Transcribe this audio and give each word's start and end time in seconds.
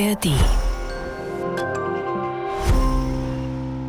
ARD. 0.00 0.30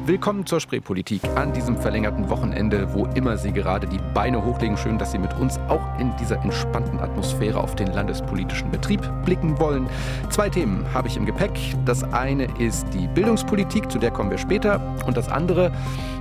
Willkommen 0.05 0.45
zur 0.45 0.59
Spreepolitik 0.59 1.21
an 1.35 1.53
diesem 1.53 1.77
verlängerten 1.77 2.29
Wochenende, 2.29 2.93
wo 2.93 3.05
immer 3.15 3.37
Sie 3.37 3.53
gerade 3.53 3.87
die 3.87 3.99
Beine 4.13 4.43
hochlegen. 4.43 4.75
Schön, 4.75 4.97
dass 4.97 5.13
Sie 5.13 5.19
mit 5.19 5.33
uns 5.35 5.57
auch 5.69 5.81
in 5.99 6.13
dieser 6.17 6.41
entspannten 6.43 6.99
Atmosphäre 6.99 7.61
auf 7.61 7.75
den 7.75 7.93
landespolitischen 7.93 8.71
Betrieb 8.71 8.99
blicken 9.23 9.57
wollen. 9.57 9.87
Zwei 10.29 10.49
Themen 10.49 10.85
habe 10.93 11.07
ich 11.07 11.15
im 11.15 11.25
Gepäck. 11.25 11.57
Das 11.85 12.03
eine 12.03 12.47
ist 12.59 12.87
die 12.93 13.07
Bildungspolitik, 13.07 13.89
zu 13.89 13.97
der 13.97 14.11
kommen 14.11 14.31
wir 14.31 14.37
später. 14.37 14.81
Und 15.05 15.15
das 15.15 15.29
andere, 15.29 15.71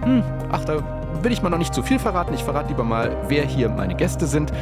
hm, 0.05 0.23
ach, 0.53 0.65
da 0.65 1.00
will 1.23 1.33
ich 1.33 1.43
mal 1.43 1.51
noch 1.51 1.59
nicht 1.59 1.75
zu 1.75 1.83
viel 1.83 1.99
verraten. 1.99 2.35
Ich 2.35 2.45
verrate 2.45 2.69
lieber 2.69 2.85
mal, 2.85 3.17
wer 3.29 3.45
hier 3.45 3.69
meine 3.69 3.95
Gäste 3.95 4.27
sind. 4.27 4.53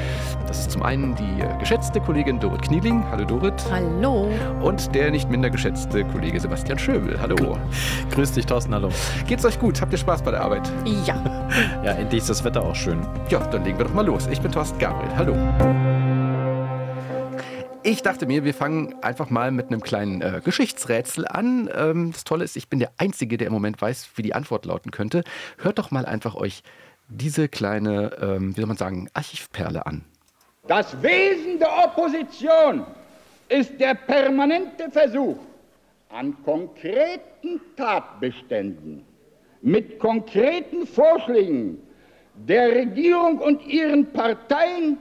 Das 0.46 0.60
ist 0.60 0.70
zum 0.70 0.82
einen 0.82 1.14
die 1.14 1.44
geschätzte 1.58 2.00
Kollegin 2.00 2.40
Dorit 2.40 2.62
Knieling. 2.62 3.04
Hallo 3.10 3.24
Dorit. 3.24 3.54
Hallo. 3.70 4.28
Und 4.60 4.94
der 4.94 5.10
nicht 5.10 5.30
minder 5.30 5.50
geschätzte 5.50 6.04
Kollege 6.04 6.40
Sebastian 6.40 6.78
Schöbel. 6.78 7.20
Hallo. 7.20 7.58
Grüß 8.10 8.32
dich, 8.32 8.46
Thorsten. 8.46 8.74
Hallo. 8.74 8.88
Geht's 9.26 9.44
euch 9.44 9.58
gut? 9.58 9.80
Habt 9.80 9.92
ihr 9.92 9.98
Spaß 9.98 10.22
bei 10.22 10.30
der 10.30 10.42
Arbeit? 10.42 10.70
Ja. 11.06 11.16
Ja, 11.82 11.92
endlich 11.92 12.20
ist 12.22 12.30
das 12.30 12.44
Wetter 12.44 12.62
auch 12.62 12.74
schön. 12.74 13.00
Ja, 13.30 13.38
dann 13.38 13.64
legen 13.64 13.78
wir 13.78 13.84
doch 13.86 13.94
mal 13.94 14.04
los. 14.04 14.26
Ich 14.30 14.40
bin 14.40 14.52
Thorsten 14.52 14.78
Gabriel. 14.78 15.10
Hallo. 15.16 15.97
Ich 17.90 18.02
dachte 18.02 18.26
mir, 18.26 18.44
wir 18.44 18.52
fangen 18.52 19.02
einfach 19.02 19.30
mal 19.30 19.50
mit 19.50 19.68
einem 19.68 19.80
kleinen 19.80 20.20
äh, 20.20 20.42
Geschichtsrätsel 20.44 21.26
an. 21.26 21.70
Ähm, 21.74 22.12
das 22.12 22.24
Tolle 22.24 22.44
ist, 22.44 22.54
ich 22.54 22.68
bin 22.68 22.80
der 22.80 22.90
Einzige, 22.98 23.38
der 23.38 23.46
im 23.46 23.54
Moment 23.54 23.80
weiß, 23.80 24.10
wie 24.16 24.20
die 24.20 24.34
Antwort 24.34 24.66
lauten 24.66 24.90
könnte. 24.90 25.24
Hört 25.56 25.78
doch 25.78 25.90
mal 25.90 26.04
einfach 26.04 26.34
euch 26.34 26.62
diese 27.08 27.48
kleine, 27.48 28.12
ähm, 28.20 28.54
wie 28.54 28.60
soll 28.60 28.68
man 28.68 28.76
sagen, 28.76 29.08
Archivperle 29.14 29.86
an. 29.86 30.04
Das 30.66 31.02
Wesen 31.02 31.58
der 31.58 31.70
Opposition 31.86 32.84
ist 33.48 33.80
der 33.80 33.94
permanente 33.94 34.90
Versuch, 34.90 35.38
an 36.10 36.36
konkreten 36.44 37.58
Tatbeständen, 37.74 39.02
mit 39.62 39.98
konkreten 39.98 40.86
Vorschlägen 40.86 41.78
der 42.34 42.68
Regierung 42.68 43.38
und 43.38 43.66
ihren 43.66 44.12
Parteien 44.12 44.98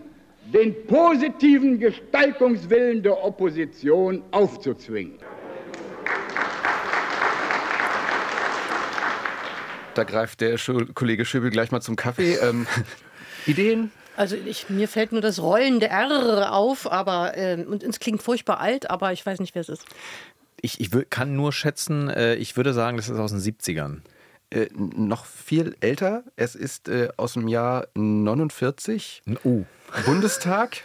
den 0.53 0.85
positiven 0.87 1.79
Gestaltungswillen 1.79 3.03
der 3.03 3.23
Opposition 3.23 4.23
aufzuzwingen. 4.31 5.19
Da 9.93 10.03
greift 10.03 10.41
der 10.41 10.57
Schu 10.57 10.85
Kollege 10.93 11.25
Schöbel 11.25 11.49
gleich 11.49 11.71
mal 11.71 11.81
zum 11.81 11.95
Kaffee. 11.95 12.35
Ähm, 12.35 12.67
Ideen? 13.47 13.91
Also 14.15 14.35
ich, 14.35 14.69
mir 14.69 14.87
fällt 14.87 15.11
nur 15.11 15.21
das 15.21 15.39
rollende 15.39 15.89
R 15.89 16.53
auf, 16.53 16.91
aber 16.91 17.37
äh, 17.37 17.63
und 17.63 17.83
es 17.83 17.99
klingt 17.99 18.21
furchtbar 18.21 18.59
alt, 18.59 18.89
aber 18.89 19.11
ich 19.11 19.25
weiß 19.25 19.39
nicht, 19.39 19.53
wer 19.53 19.61
es 19.61 19.69
ist. 19.69 19.85
Ich, 20.61 20.79
ich 20.79 20.89
kann 21.09 21.35
nur 21.35 21.51
schätzen, 21.51 22.09
äh, 22.09 22.35
ich 22.35 22.57
würde 22.57 22.73
sagen, 22.73 22.97
das 22.97 23.09
ist 23.09 23.19
aus 23.19 23.31
den 23.31 23.41
70ern. 23.41 24.01
Äh, 24.49 24.67
noch 24.75 25.25
viel 25.25 25.75
älter. 25.81 26.23
Es 26.35 26.55
ist 26.55 26.87
äh, 26.87 27.09
aus 27.17 27.33
dem 27.33 27.47
Jahr 27.47 27.87
49. 27.95 29.23
Oh. 29.43 29.63
Bundestag. 30.05 30.83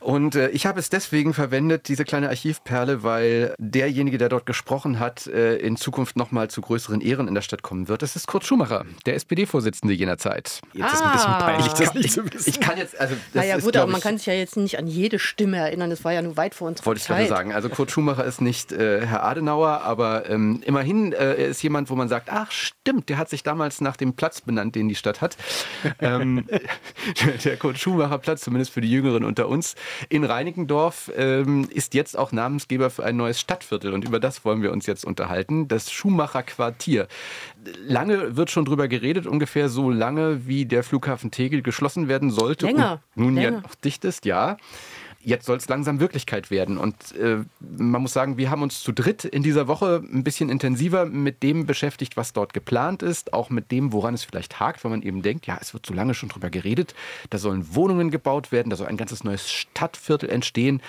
Und 0.00 0.34
äh, 0.34 0.48
ich 0.50 0.66
habe 0.66 0.80
es 0.80 0.88
deswegen 0.90 1.34
verwendet, 1.34 1.88
diese 1.88 2.04
kleine 2.04 2.28
Archivperle, 2.28 3.02
weil 3.02 3.54
derjenige, 3.58 4.18
der 4.18 4.28
dort 4.28 4.46
gesprochen 4.46 4.98
hat, 4.98 5.26
äh, 5.26 5.56
in 5.56 5.76
Zukunft 5.76 6.16
nochmal 6.16 6.48
zu 6.48 6.60
größeren 6.60 7.00
Ehren 7.00 7.28
in 7.28 7.34
der 7.34 7.42
Stadt 7.42 7.62
kommen 7.62 7.88
wird. 7.88 8.02
Das 8.02 8.16
ist 8.16 8.26
Kurt 8.26 8.44
Schumacher, 8.44 8.84
der 9.06 9.14
SPD-Vorsitzende 9.14 9.94
jener 9.94 10.18
Zeit. 10.18 10.60
Jetzt 10.72 10.92
ist 10.94 11.02
ein 11.02 11.12
bisschen 11.12 11.30
Ah. 11.32 11.40
peinlich, 11.40 11.72
das 11.72 11.94
nicht 11.94 12.04
Ich, 12.06 12.12
zu 12.12 12.24
wissen. 12.32 12.48
ich 12.50 12.60
kann 12.60 12.76
jetzt, 12.76 12.98
also 13.00 13.14
das 13.32 13.42
naja 13.42 13.56
ist, 13.56 13.64
gut, 13.64 13.76
aber 13.76 13.90
man 13.90 14.00
kann 14.00 14.18
sich 14.18 14.26
ja 14.26 14.34
jetzt 14.34 14.56
nicht 14.56 14.78
an 14.78 14.86
jede 14.86 15.18
Stimme 15.18 15.56
erinnern. 15.58 15.90
Das 15.90 16.04
war 16.04 16.12
ja 16.12 16.22
nur 16.22 16.36
weit 16.36 16.54
vor 16.54 16.68
unserer 16.68 16.86
Wollte 16.86 17.00
ich 17.00 17.06
gerade 17.06 17.26
sagen. 17.28 17.52
Also 17.52 17.68
Kurt 17.68 17.90
Schumacher 17.90 18.24
ist 18.24 18.40
nicht 18.40 18.72
äh, 18.72 19.06
Herr 19.06 19.24
Adenauer, 19.24 19.82
aber 19.82 20.28
ähm, 20.28 20.62
immerhin 20.64 21.12
äh, 21.12 21.16
er 21.34 21.48
ist 21.48 21.62
jemand, 21.62 21.90
wo 21.90 21.94
man 21.94 22.08
sagt, 22.08 22.28
ach 22.30 22.50
stimmt, 22.50 23.08
der 23.08 23.18
hat 23.18 23.30
sich 23.30 23.42
damals 23.42 23.80
nach 23.80 23.96
dem 23.96 24.14
Platz 24.14 24.40
benannt, 24.40 24.74
den 24.74 24.88
die 24.88 24.94
Stadt 24.94 25.20
hat. 25.20 25.36
ähm, 26.00 26.46
der 27.44 27.56
Kurt 27.56 27.78
Schumacher 27.78 28.18
Platz, 28.24 28.40
zumindest 28.40 28.72
für 28.72 28.80
die 28.80 28.90
Jüngeren 28.90 29.22
unter 29.22 29.48
uns, 29.48 29.74
in 30.08 30.24
Reinickendorf 30.24 31.12
ähm, 31.14 31.68
ist 31.70 31.92
jetzt 31.92 32.18
auch 32.18 32.32
Namensgeber 32.32 32.88
für 32.88 33.04
ein 33.04 33.16
neues 33.16 33.38
Stadtviertel 33.38 33.92
und 33.92 34.04
über 34.04 34.18
das 34.18 34.44
wollen 34.46 34.62
wir 34.62 34.72
uns 34.72 34.86
jetzt 34.86 35.04
unterhalten. 35.04 35.68
Das 35.68 35.92
Schumacher 35.92 36.42
Quartier. 36.42 37.06
Lange 37.86 38.36
wird 38.36 38.50
schon 38.50 38.64
drüber 38.64 38.88
geredet, 38.88 39.26
ungefähr 39.26 39.68
so 39.68 39.90
lange, 39.90 40.46
wie 40.46 40.64
der 40.64 40.82
Flughafen 40.82 41.30
Tegel 41.30 41.60
geschlossen 41.60 42.08
werden 42.08 42.30
sollte. 42.30 42.66
Länger, 42.66 43.02
Und 43.14 43.24
nun 43.24 43.36
ja 43.36 43.50
länger. 43.50 43.60
noch 43.60 43.74
dicht 43.74 44.04
ist, 44.04 44.24
ja 44.24 44.56
jetzt 45.24 45.46
soll 45.46 45.56
es 45.56 45.68
langsam 45.68 46.00
Wirklichkeit 46.00 46.50
werden. 46.50 46.78
Und 46.78 47.14
äh, 47.16 47.38
man 47.60 48.02
muss 48.02 48.12
sagen, 48.12 48.36
wir 48.36 48.50
haben 48.50 48.62
uns 48.62 48.82
zu 48.82 48.92
dritt 48.92 49.24
in 49.24 49.42
dieser 49.42 49.68
Woche 49.68 50.02
ein 50.12 50.24
bisschen 50.24 50.50
intensiver 50.50 51.06
mit 51.06 51.42
dem 51.42 51.66
beschäftigt, 51.66 52.16
was 52.16 52.32
dort 52.32 52.52
geplant 52.52 53.02
ist, 53.02 53.32
auch 53.32 53.50
mit 53.50 53.70
dem, 53.70 53.92
woran 53.92 54.14
es 54.14 54.24
vielleicht 54.24 54.60
hakt, 54.60 54.84
weil 54.84 54.90
man 54.90 55.02
eben 55.02 55.22
denkt, 55.22 55.46
ja, 55.46 55.58
es 55.60 55.74
wird 55.74 55.86
so 55.86 55.94
lange 55.94 56.14
schon 56.14 56.28
drüber 56.28 56.50
geredet, 56.50 56.94
da 57.30 57.38
sollen 57.38 57.74
Wohnungen 57.74 58.10
gebaut 58.10 58.52
werden, 58.52 58.70
da 58.70 58.76
soll 58.76 58.86
ein 58.86 58.96
ganzes 58.96 59.24
neues 59.24 59.50
Stadtviertel 59.50 60.28
entstehen. 60.30 60.80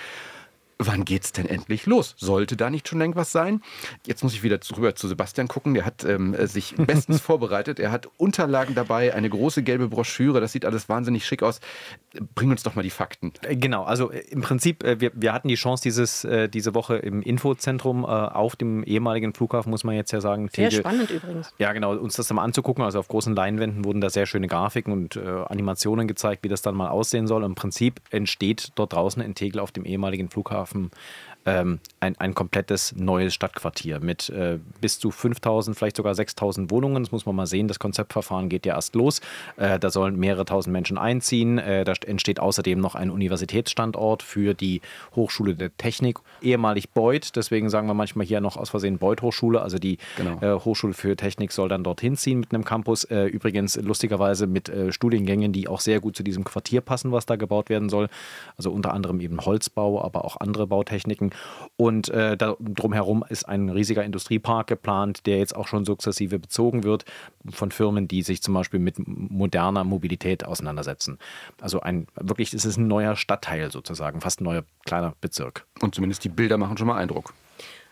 Wann 0.78 1.06
geht's 1.06 1.32
denn 1.32 1.46
endlich 1.46 1.86
los? 1.86 2.14
Sollte 2.18 2.54
da 2.54 2.68
nicht 2.68 2.86
schon 2.86 3.00
irgendwas 3.00 3.32
sein? 3.32 3.62
Jetzt 4.06 4.22
muss 4.22 4.34
ich 4.34 4.42
wieder 4.42 4.58
rüber 4.76 4.94
zu 4.94 5.08
Sebastian 5.08 5.48
gucken. 5.48 5.72
Der 5.72 5.86
hat 5.86 6.04
ähm, 6.04 6.36
sich 6.46 6.74
bestens 6.76 7.20
vorbereitet. 7.22 7.80
Er 7.80 7.90
hat 7.90 8.10
Unterlagen 8.18 8.74
dabei, 8.74 9.14
eine 9.14 9.30
große 9.30 9.62
gelbe 9.62 9.88
Broschüre. 9.88 10.38
Das 10.40 10.52
sieht 10.52 10.66
alles 10.66 10.90
wahnsinnig 10.90 11.24
schick 11.24 11.42
aus. 11.42 11.60
Bring 12.34 12.50
uns 12.50 12.62
doch 12.62 12.74
mal 12.74 12.82
die 12.82 12.90
Fakten. 12.90 13.32
Äh, 13.42 13.56
Genau, 13.56 13.84
also 13.84 14.10
äh, 14.12 14.18
im 14.30 14.42
Prinzip, 14.42 14.84
äh, 14.84 15.00
wir, 15.00 15.12
wir 15.14 15.32
hatten 15.32 15.48
die 15.48 15.54
Chance 15.54 15.82
dieses, 15.82 16.24
äh, 16.24 16.48
diese 16.48 16.74
Woche 16.74 16.96
im 16.96 17.22
Infozentrum 17.22 18.04
äh, 18.04 18.06
auf 18.08 18.54
dem 18.54 18.84
ehemaligen 18.84 19.32
Flughafen, 19.32 19.70
muss 19.70 19.82
man 19.82 19.94
jetzt 19.94 20.12
ja 20.12 20.20
sagen. 20.20 20.50
Sehr 20.54 20.68
Tegel. 20.68 20.80
spannend 20.84 21.10
übrigens. 21.10 21.54
Ja, 21.58 21.72
genau, 21.72 21.96
uns 21.96 22.16
das 22.16 22.28
dann 22.28 22.36
mal 22.36 22.44
anzugucken. 22.44 22.84
Also 22.84 22.98
auf 22.98 23.08
großen 23.08 23.34
Leinwänden 23.34 23.86
wurden 23.86 24.02
da 24.02 24.10
sehr 24.10 24.26
schöne 24.26 24.46
Grafiken 24.46 24.92
und 24.92 25.16
äh, 25.16 25.26
Animationen 25.26 26.06
gezeigt, 26.06 26.44
wie 26.44 26.48
das 26.48 26.60
dann 26.60 26.74
mal 26.74 26.90
aussehen 26.90 27.26
soll. 27.26 27.44
Im 27.44 27.54
Prinzip 27.54 28.02
entsteht 28.10 28.72
dort 28.74 28.92
draußen 28.92 29.22
in 29.22 29.34
Tegel 29.34 29.60
auf 29.60 29.72
dem 29.72 29.86
ehemaligen 29.86 30.28
Flughafen 30.28 30.65
schaffen 30.66 30.90
ähm, 31.46 31.78
ein, 32.00 32.16
ein 32.18 32.34
komplettes 32.34 32.94
neues 32.96 33.32
Stadtquartier 33.34 34.00
mit 34.00 34.28
äh, 34.28 34.58
bis 34.80 34.98
zu 34.98 35.10
5000, 35.10 35.76
vielleicht 35.76 35.96
sogar 35.96 36.14
6000 36.14 36.70
Wohnungen. 36.70 37.02
Das 37.04 37.12
muss 37.12 37.24
man 37.24 37.34
mal 37.36 37.46
sehen. 37.46 37.68
Das 37.68 37.78
Konzeptverfahren 37.78 38.48
geht 38.48 38.66
ja 38.66 38.74
erst 38.74 38.94
los. 38.94 39.20
Äh, 39.56 39.78
da 39.78 39.90
sollen 39.90 40.18
mehrere 40.18 40.44
tausend 40.44 40.72
Menschen 40.72 40.98
einziehen. 40.98 41.58
Äh, 41.58 41.84
da 41.84 41.94
entsteht 42.04 42.40
außerdem 42.40 42.78
noch 42.80 42.94
ein 42.94 43.10
Universitätsstandort 43.10 44.22
für 44.22 44.54
die 44.54 44.80
Hochschule 45.14 45.54
der 45.54 45.76
Technik, 45.76 46.18
ehemalig 46.42 46.90
Beuth. 46.90 47.36
Deswegen 47.36 47.70
sagen 47.70 47.86
wir 47.86 47.94
manchmal 47.94 48.26
hier 48.26 48.40
noch 48.40 48.56
aus 48.56 48.70
Versehen 48.70 48.98
Beuth 48.98 49.22
Hochschule. 49.22 49.62
Also 49.62 49.78
die 49.78 49.98
Genau. 50.16 50.38
äh, 50.40 50.58
Hochschule 50.60 50.94
für 50.94 51.16
Technik 51.16 51.52
soll 51.52 51.68
dann 51.68 51.84
dorthin 51.84 52.16
ziehen 52.16 52.40
mit 52.40 52.52
einem 52.52 52.64
Campus. 52.64 53.04
Äh, 53.04 53.26
übrigens 53.26 53.76
lustigerweise 53.76 54.46
mit 54.46 54.68
äh, 54.68 54.92
Studiengängen, 54.92 55.52
die 55.52 55.68
auch 55.68 55.80
sehr 55.80 56.00
gut 56.00 56.16
zu 56.16 56.22
diesem 56.22 56.44
Quartier 56.44 56.80
passen, 56.80 57.12
was 57.12 57.26
da 57.26 57.36
gebaut 57.36 57.68
werden 57.68 57.88
soll. 57.88 58.08
Also 58.56 58.70
unter 58.72 58.92
anderem 58.92 59.20
eben 59.20 59.40
Holzbau, 59.40 60.02
aber 60.02 60.24
auch 60.24 60.38
andere 60.40 60.66
Bautechniken. 60.66 61.30
Und 61.76 62.08
äh, 62.08 62.36
da, 62.36 62.56
drumherum 62.58 63.24
ist 63.28 63.46
ein 63.46 63.68
riesiger 63.68 64.02
Industriepark 64.02 64.66
geplant, 64.66 65.26
der 65.26 65.38
jetzt 65.38 65.54
auch 65.54 65.68
schon 65.68 65.84
sukzessive 65.84 66.38
bezogen 66.38 66.84
wird 66.84 67.04
von 67.50 67.70
Firmen, 67.70 68.08
die 68.08 68.22
sich 68.22 68.42
zum 68.42 68.54
Beispiel 68.54 68.80
mit 68.80 68.96
moderner 69.06 69.84
Mobilität 69.84 70.44
auseinandersetzen. 70.44 71.18
Also 71.60 71.80
ein 71.80 72.06
wirklich, 72.18 72.54
es 72.54 72.64
ist 72.64 72.78
ein 72.78 72.86
neuer 72.86 73.14
Stadtteil 73.14 73.70
sozusagen, 73.70 74.20
fast 74.22 74.40
ein 74.40 74.44
neuer 74.44 74.64
kleiner 74.86 75.14
Bezirk. 75.20 75.66
Und 75.80 75.94
zumindest 75.94 76.24
die 76.24 76.30
Bilder 76.30 76.56
machen 76.56 76.78
schon 76.78 76.86
mal 76.86 76.96
Eindruck. 76.96 77.34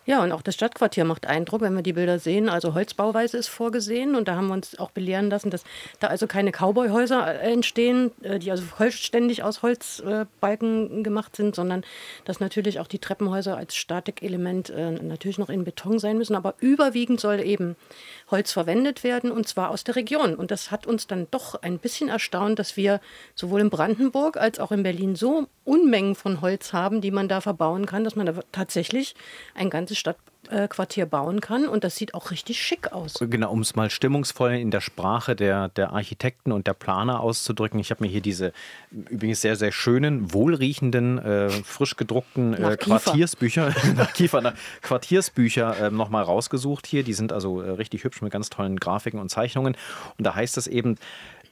Ja, 0.06 0.22
und 0.22 0.32
auch 0.32 0.42
das 0.42 0.54
Stadtquartier 0.54 1.04
macht 1.04 1.26
Eindruck, 1.26 1.62
wenn 1.62 1.74
wir 1.74 1.82
die 1.82 1.94
Bilder 1.94 2.18
sehen. 2.18 2.50
Also 2.50 2.74
Holzbauweise 2.74 3.38
ist 3.38 3.48
vorgesehen 3.48 4.14
und 4.14 4.28
da 4.28 4.36
haben 4.36 4.48
wir 4.48 4.54
uns 4.54 4.78
auch 4.78 4.90
belehren 4.90 5.30
lassen, 5.30 5.48
dass 5.48 5.64
da 5.98 6.08
also 6.08 6.26
keine 6.26 6.50
Cowboyhäuser 6.52 7.40
äh, 7.40 7.52
entstehen, 7.52 8.10
äh, 8.22 8.38
die 8.38 8.50
also 8.50 8.64
vollständig 8.64 9.42
aus 9.42 9.62
Holzbalken 9.62 11.02
gemacht 11.04 11.34
sind, 11.36 11.54
sondern 11.54 11.84
dass 12.26 12.38
natürlich 12.38 12.80
auch 12.80 12.86
die 12.86 12.98
Treppenhäuser 12.98 13.56
als 13.56 13.76
Statikelement 13.76 14.68
äh, 14.68 14.90
natürlich 14.90 15.38
noch 15.38 15.48
in 15.48 15.64
Beton 15.64 15.98
sein 15.98 16.18
müssen. 16.18 16.34
Aber 16.34 16.54
überwiegend 16.60 17.18
soll 17.18 17.40
eben 17.40 17.74
Holz 18.30 18.52
verwendet 18.52 19.04
werden 19.04 19.30
und 19.30 19.48
zwar 19.48 19.70
aus 19.70 19.84
der 19.84 19.96
Region. 19.96 20.34
Und 20.34 20.50
das 20.50 20.70
hat 20.70 20.86
uns 20.86 21.06
dann 21.06 21.28
doch 21.30 21.54
ein 21.62 21.78
bisschen 21.78 22.10
erstaunt, 22.10 22.58
dass 22.58 22.76
wir 22.76 23.00
sowohl 23.34 23.62
in 23.62 23.70
Brandenburg 23.70 24.36
als 24.36 24.58
auch 24.58 24.70
in 24.70 24.82
Berlin 24.82 25.16
so 25.16 25.46
Unmengen 25.64 26.14
von 26.14 26.42
Holz 26.42 26.72
haben, 26.74 27.00
die 27.00 27.10
man 27.10 27.28
da 27.28 27.40
verbauen 27.40 27.86
kann, 27.86 28.04
dass 28.04 28.16
man 28.16 28.26
da 28.26 28.34
tatsächlich 28.52 29.14
ein 29.54 29.70
ganzes 29.70 29.93
Stadtquartier 29.94 31.06
bauen 31.06 31.40
kann. 31.40 31.66
Und 31.66 31.84
das 31.84 31.96
sieht 31.96 32.14
auch 32.14 32.30
richtig 32.30 32.60
schick 32.60 32.92
aus. 32.92 33.14
Genau, 33.20 33.50
um 33.50 33.60
es 33.60 33.74
mal 33.76 33.90
stimmungsvoll 33.90 34.52
in 34.52 34.70
der 34.70 34.80
Sprache 34.80 35.36
der, 35.36 35.68
der 35.68 35.92
Architekten 35.92 36.52
und 36.52 36.66
der 36.66 36.74
Planer 36.74 37.20
auszudrücken. 37.20 37.78
Ich 37.80 37.90
habe 37.90 38.04
mir 38.04 38.10
hier 38.10 38.20
diese 38.20 38.52
übrigens 38.90 39.40
sehr, 39.40 39.56
sehr 39.56 39.72
schönen, 39.72 40.32
wohlriechenden, 40.32 41.18
äh, 41.18 41.50
frisch 41.50 41.96
gedruckten 41.96 42.54
äh. 42.54 42.76
Quartiersbücher, 42.76 43.74
nach 43.96 44.12
Kiefer, 44.12 44.40
nach 44.40 44.54
Quartiersbücher 44.82 45.86
äh, 45.86 45.90
nochmal 45.90 46.24
rausgesucht 46.24 46.86
hier. 46.86 47.02
Die 47.02 47.14
sind 47.14 47.32
also 47.32 47.60
äh, 47.60 47.70
richtig 47.70 48.04
hübsch 48.04 48.22
mit 48.22 48.32
ganz 48.32 48.50
tollen 48.50 48.78
Grafiken 48.78 49.20
und 49.20 49.30
Zeichnungen. 49.30 49.76
Und 50.18 50.26
da 50.26 50.34
heißt 50.34 50.56
es 50.56 50.66
eben, 50.66 50.96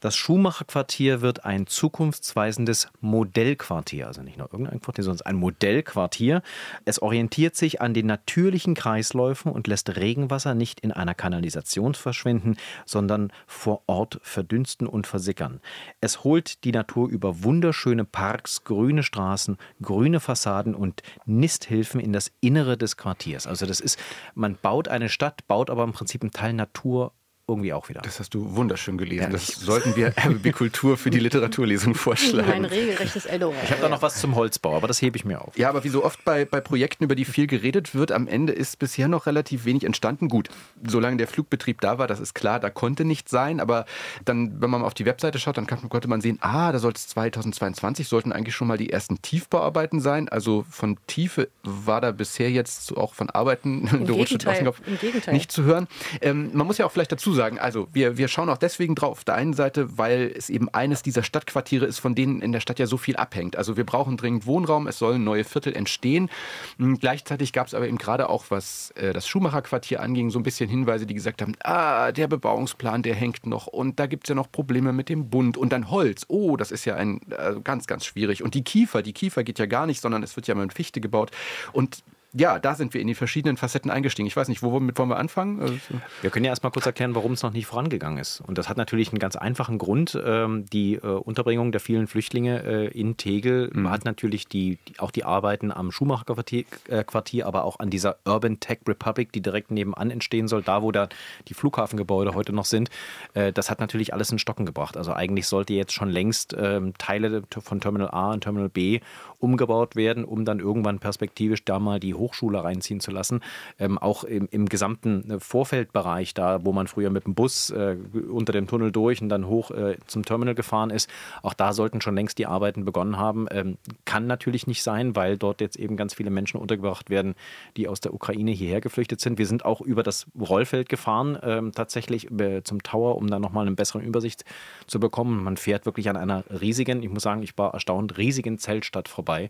Das 0.03 0.17
Schumacher-Quartier 0.17 1.21
wird 1.21 1.45
ein 1.45 1.69
zukunftsweisendes 1.69 2.89
Modellquartier, 3.01 4.09
also 4.09 4.21
nicht 4.23 4.37
nur 4.37 4.53
irgendein 4.53 4.81
Quartier, 4.81 5.05
sondern 5.05 5.25
ein 5.29 5.37
Modellquartier. 5.37 6.43
Es 6.85 7.01
orientiert 7.01 7.55
sich 7.55 7.81
an 7.81 7.95
den 7.95 8.07
natürlichen 8.07 8.75
Kreisläufen 8.75 9.53
und 9.53 9.69
lässt 9.69 9.95
Regenwasser 9.97 10.57
nicht 10.57 10.81
in 10.81 10.91
einer 10.91 11.15
Kanalisation 11.15 11.95
verschwinden, 11.95 12.57
sondern 12.85 13.33
vor 13.47 13.85
Ort 13.87 14.19
verdünsten 14.25 14.89
und 14.89 15.07
versickern. 15.07 15.61
Es 16.01 16.25
holt 16.25 16.65
die 16.65 16.73
Natur 16.73 17.09
über 17.09 17.45
wunderschöne 17.45 18.05
Parks, 18.05 18.65
grüne 18.65 19.05
Straßen, 19.05 19.57
grüne 19.83 20.19
Fassaden 20.19 20.75
und 20.75 21.05
Nisthilfen 21.27 22.01
in 22.01 22.13
das 22.13 22.33
Innere 22.41 22.77
des 22.77 22.97
Quartiers. 22.97 23.47
Also 23.47 23.67
das 23.67 23.79
ist, 23.79 24.01
man 24.35 24.59
baut 24.61 24.89
eine 24.89 25.09
Stadt, 25.09 25.47
baut 25.47 25.71
aber 25.71 25.85
im 25.85 25.93
Prinzip 25.93 26.23
einen 26.23 26.33
Teil 26.33 26.55
Natur 26.55 27.13
irgendwie 27.53 27.73
auch 27.73 27.89
wieder. 27.89 28.01
Das 28.03 28.19
hast 28.19 28.35
du 28.35 28.57
wunderschön 28.57 28.99
gelesen. 28.99 29.25
Ja, 29.25 29.29
das 29.29 29.47
sollten 29.47 29.97
wir 29.97 30.09
RBB 30.25 30.53
Kultur 30.53 30.97
für 30.97 31.11
die 31.11 31.19
Literaturlesung 31.19 31.95
vorschlagen. 31.95 32.51
Ein 32.51 32.65
regelrechtes 32.65 33.27
Eldorado. 33.27 33.59
Ich 33.65 33.71
habe 33.71 33.83
da 33.83 33.89
noch 33.89 34.03
was 34.03 34.21
zum 34.21 34.35
Holzbau, 34.35 34.77
aber 34.77 34.89
das 34.89 35.01
hebe 35.03 35.17
ich 35.17 35.25
mir 35.25 35.41
auf. 35.41 35.57
Ja, 35.57 35.69
aber 35.69 35.85
wie 35.85 35.89
so 35.89 36.05
oft 36.05 36.25
bei, 36.25 36.45
bei 36.45 36.61
Projekten, 36.61 37.05
über 37.05 37.15
die 37.15 37.25
viel 37.25 37.47
geredet 37.47 37.95
wird, 37.95 38.13
am 38.13 38.27
Ende 38.27 38.53
ist 38.53 38.79
bisher 38.79 39.09
noch 39.09 39.27
relativ 39.27 39.65
wenig 39.65 39.85
entstanden. 39.85 40.29
Gut, 40.29 40.49
solange 40.87 41.17
der 41.17 41.29
Flugbetrieb 41.29 41.81
da 41.81 41.99
war, 41.99 42.07
das 42.07 42.21
ist 42.21 42.35
klar, 42.35 42.61
da 42.61 42.71
konnte 42.71 43.05
nichts 43.05 43.31
sein. 43.31 43.61
Aber 43.61 43.85
dann, 44.25 44.61
wenn 44.61 44.71
man 44.71 44.81
mal 44.81 44.87
auf 44.87 44.95
die 44.95 45.07
Webseite 45.07 45.39
schaut, 45.39 45.57
dann 45.57 45.67
kann, 45.67 45.89
konnte 45.89 46.09
man 46.09 46.21
sehen, 46.21 46.39
ah, 46.41 46.73
da 46.73 46.79
soll 46.79 46.93
es 46.93 47.09
2022, 47.09 48.09
sollten 48.09 48.33
eigentlich 48.33 48.55
schon 48.55 48.69
mal 48.69 48.79
die 48.79 48.91
ersten 48.91 49.21
Tiefbauarbeiten 49.23 50.01
sein. 50.01 50.29
Also 50.29 50.65
von 50.69 50.99
Tiefe 51.07 51.49
war 51.63 52.01
da 52.01 52.13
bisher 52.13 52.51
jetzt 52.51 52.97
auch 52.97 53.15
von 53.15 53.31
Arbeiten 53.31 53.87
Im 53.93 54.07
Gegenteil, 54.07 54.73
im 54.87 54.99
Gegenteil. 54.99 55.35
nicht 55.35 55.53
zu 55.53 55.65
hören. 55.65 55.89
Ähm, 56.21 56.51
man 56.55 56.67
muss 56.67 56.79
ja 56.79 56.87
auch 56.87 56.93
vielleicht 56.93 57.13
dazu 57.13 57.33
sagen, 57.33 57.42
also 57.43 57.89
wir, 57.93 58.17
wir 58.17 58.29
schauen 58.29 58.49
auch 58.49 58.59
deswegen 58.59 58.95
drauf, 58.95 59.19
auf 59.19 59.25
der 59.25 59.35
einen 59.35 59.55
Seite, 59.55 59.99
weil 59.99 60.33
es 60.37 60.51
eben 60.51 60.69
eines 60.71 61.03
dieser 61.03 61.23
Stadtquartiere 61.23 61.87
ist, 61.87 61.99
von 61.99 62.15
denen 62.15 62.41
in 62.41 62.53
der 62.53 62.61
Stadt 62.61 62.79
ja 62.79 62.87
so 62.87 62.97
viel 62.97 63.17
abhängt. 63.17 63.57
Also 63.57 63.77
wir 63.77 63.85
brauchen 63.85 64.17
dringend 64.17 64.47
Wohnraum, 64.47 64.87
es 64.87 64.99
sollen 64.99 65.25
neue 65.25 65.45
Viertel 65.45 65.75
entstehen. 65.75 66.31
Hm, 66.79 66.99
gleichzeitig 66.99 67.53
gab 67.53 67.67
es 67.67 67.75
aber 67.75 67.87
eben 67.87 67.99
gerade 67.99 68.29
auch, 68.29 68.47
was 68.49 68.93
äh, 68.93 69.13
das 69.13 69.27
Schumacher-Quartier 69.29 70.01
anging, 70.01 70.31
so 70.31 70.39
ein 70.39 70.43
bisschen 70.43 70.69
Hinweise, 70.69 71.07
die 71.07 71.15
gesagt 71.15 71.43
haben, 71.43 71.55
ah, 71.63 72.13
der 72.13 72.29
Bebauungsplan, 72.29 73.03
der 73.03 73.15
hängt 73.15 73.47
noch 73.47 73.67
und 73.67 73.99
da 74.01 74.07
gibt 74.07 74.25
es 74.25 74.29
ja 74.29 74.35
noch 74.35 74.51
Probleme 74.51 74.93
mit 74.93 75.09
dem 75.09 75.31
Bund 75.31 75.57
und 75.57 75.73
dann 75.73 75.91
Holz. 75.91 76.25
Oh, 76.29 76.57
das 76.57 76.71
ist 76.71 76.85
ja 76.85 76.95
ein 76.97 77.21
äh, 77.31 77.55
ganz, 77.63 77.87
ganz 77.87 78.05
schwierig. 78.05 78.43
Und 78.43 78.55
die 78.55 78.65
Kiefer, 78.65 79.03
die 79.03 79.13
Kiefer 79.13 79.45
geht 79.45 79.59
ja 79.59 79.67
gar 79.67 79.87
nicht, 79.87 80.01
sondern 80.01 80.23
es 80.23 80.37
wird 80.37 80.47
ja 80.47 80.55
mit 80.55 80.73
Fichte 80.73 81.01
gebaut. 81.01 81.31
Und 81.73 82.03
ja, 82.35 82.59
da 82.59 82.75
sind 82.75 82.95
wir 82.95 83.01
in 83.03 83.09
die 83.09 83.15
verschiedenen 83.15 83.59
Facetten 83.59 83.91
eingestiegen. 83.91 84.27
Ich 84.27 84.37
weiß 84.37 84.49
nicht, 84.49 84.63
womit 84.63 84.99
wollen 84.99 85.11
wir 85.11 85.19
anfangen? 85.19 85.61
Also 85.61 85.75
wir 86.23 86.31
können 86.31 86.47
ja 86.47 86.51
erstmal 86.51 86.73
kurz 86.73 86.87
erklären, 86.87 87.15
warum 87.15 87.33
es 87.33 87.43
noch 87.43 87.53
nicht 87.53 87.67
vorangegangen 87.67 88.19
ist. 88.19 88.41
Und 88.41 88.57
das 88.57 88.71
hat 88.71 88.79
natürlich 88.79 89.11
einen 89.11 89.19
ganz 89.19 89.37
einfachen 89.37 89.77
Grund. 89.77 90.19
Ähm, 90.25 90.65
die 90.73 90.95
äh, 90.95 91.07
Unterbringung 91.07 91.73
der 91.73 91.81
vielen 91.81 92.07
Flüchtlinge 92.07 92.63
äh, 92.65 92.87
in 92.89 93.19
Tegel 93.19 93.71
mhm. 93.75 93.91
hat 93.91 94.07
natürlich 94.07 94.49
die, 94.49 94.79
auch 94.97 95.11
die 95.11 95.25
Arbeiten 95.25 95.71
am 95.71 95.93
Schumacher-Quartier, 95.93 96.65
äh, 96.89 97.43
aber 97.43 97.65
auch 97.65 97.79
an 97.81 97.91
dieser 97.91 98.17
Urban 98.25 98.61
Tech 98.61 98.79
Republic, 98.89 99.33
die 99.33 99.43
direkt 99.43 99.71
nebenan 99.71 100.11
entstehen 100.11 100.49
soll, 100.49 100.63
da 100.63 100.81
wo 100.81 100.91
da 100.91 101.11
die 101.49 101.55
Flughafengebäude 101.55 102.35
heute 102.35 102.53
noch 102.53 102.65
sind. 102.65 102.89
Das 103.35 103.71
hat 103.71 103.81
natürlich 103.81 104.15
alles 104.15 104.31
in 104.31 104.39
Stocken 104.39 104.67
gebracht. 104.67 104.97
Also 104.97 105.13
eigentlich 105.13 105.47
sollte 105.47 105.75
jetzt 105.75 105.93
schon 105.93 106.09
längst 106.09 106.55
ähm, 106.59 106.95
Teile 106.99 107.43
von 107.51 107.81
Terminal 107.81 108.11
A 108.11 108.33
und 108.33 108.43
Terminal 108.43 108.69
B 108.69 109.01
umgebaut 109.39 109.97
werden, 109.97 110.25
um 110.25 110.45
dann 110.45 110.61
irgendwann 110.61 110.99
perspektivisch 110.99 111.65
da 111.65 111.79
mal 111.79 111.99
die 111.99 112.15
Hochschule 112.23 112.63
reinziehen 112.63 113.01
zu 113.01 113.11
lassen. 113.11 113.41
Ähm, 113.79 113.99
auch 113.99 114.23
im, 114.25 114.49
im, 114.51 114.69
gesamten 114.69 115.31
äh, 115.31 115.41
Vorfeldbereich, 115.41 116.35
da 116.35 116.65
wo 116.65 116.73
man 116.73 116.87
früher 116.87 117.11
mit 117.11 117.27
dem 117.27 117.35
Bus 117.35 117.71
äh, 117.71 117.97
unter 118.31 118.53
dem 118.53 118.67
Tunnel 118.67 118.93
durch 118.93 119.21
und 119.21 119.29
dann 119.29 119.47
hoch 119.47 119.71
äh, 119.73 119.97
zum 120.07 120.25
Terminal 120.25 120.55
gefahren 120.55 120.91
ist, 120.91 121.11
auch 121.43 121.55
da 121.55 121.73
sollten 121.73 122.01
schon 122.01 122.15
längst 122.15 122.39
die 122.39 122.47
Arbeiten 122.47 122.85
begonnen 122.85 123.19
haben. 123.19 123.47
Ähm, 123.51 123.77
kann 124.05 124.27
natürlich 124.27 124.67
nicht 124.67 124.83
sein, 124.83 125.17
weil 125.17 125.37
dort 125.37 125.61
jetzt 125.61 125.77
eben 125.77 125.97
ganz 125.97 126.15
viele 126.15 126.31
Menschen 126.31 126.61
untergebracht 126.61 127.11
werden, 127.11 127.35
die 127.77 127.89
aus 127.89 128.01
der 128.01 128.15
Ukraine 128.15 128.53
hierher 128.53 128.81
geflüchtet 128.81 129.21
sind. 129.21 129.39
Wir 129.39 129.47
sind 129.47 129.65
auch 129.65 129.81
über 129.81 130.03
das 130.03 130.27
Rollfeld 130.39 130.89
gefahren, 130.89 131.39
ähm, 131.43 131.73
tatsächlich 131.73 132.31
äh, 132.31 132.63
zum 132.63 132.83
Tower, 132.83 133.17
um 133.17 133.29
da 133.29 133.39
nochmal 133.39 133.67
eine 133.67 133.75
bessere 133.75 134.01
Übersicht 134.01 134.45
zu 134.87 135.01
bekommen. 135.01 135.43
Man 135.43 135.57
fährt 135.57 135.87
wirklich 135.87 136.09
an 136.09 136.17
einer 136.17 136.45
riesigen, 136.61 137.03
ich 137.03 137.11
muss 137.11 137.23
sagen, 137.25 137.43
ich 137.43 137.59
war 137.59 137.75
erstaunt, 137.75 138.19
riesigen 138.19 138.59
Zeltstadt 138.59 139.09
vorbei, 139.09 139.49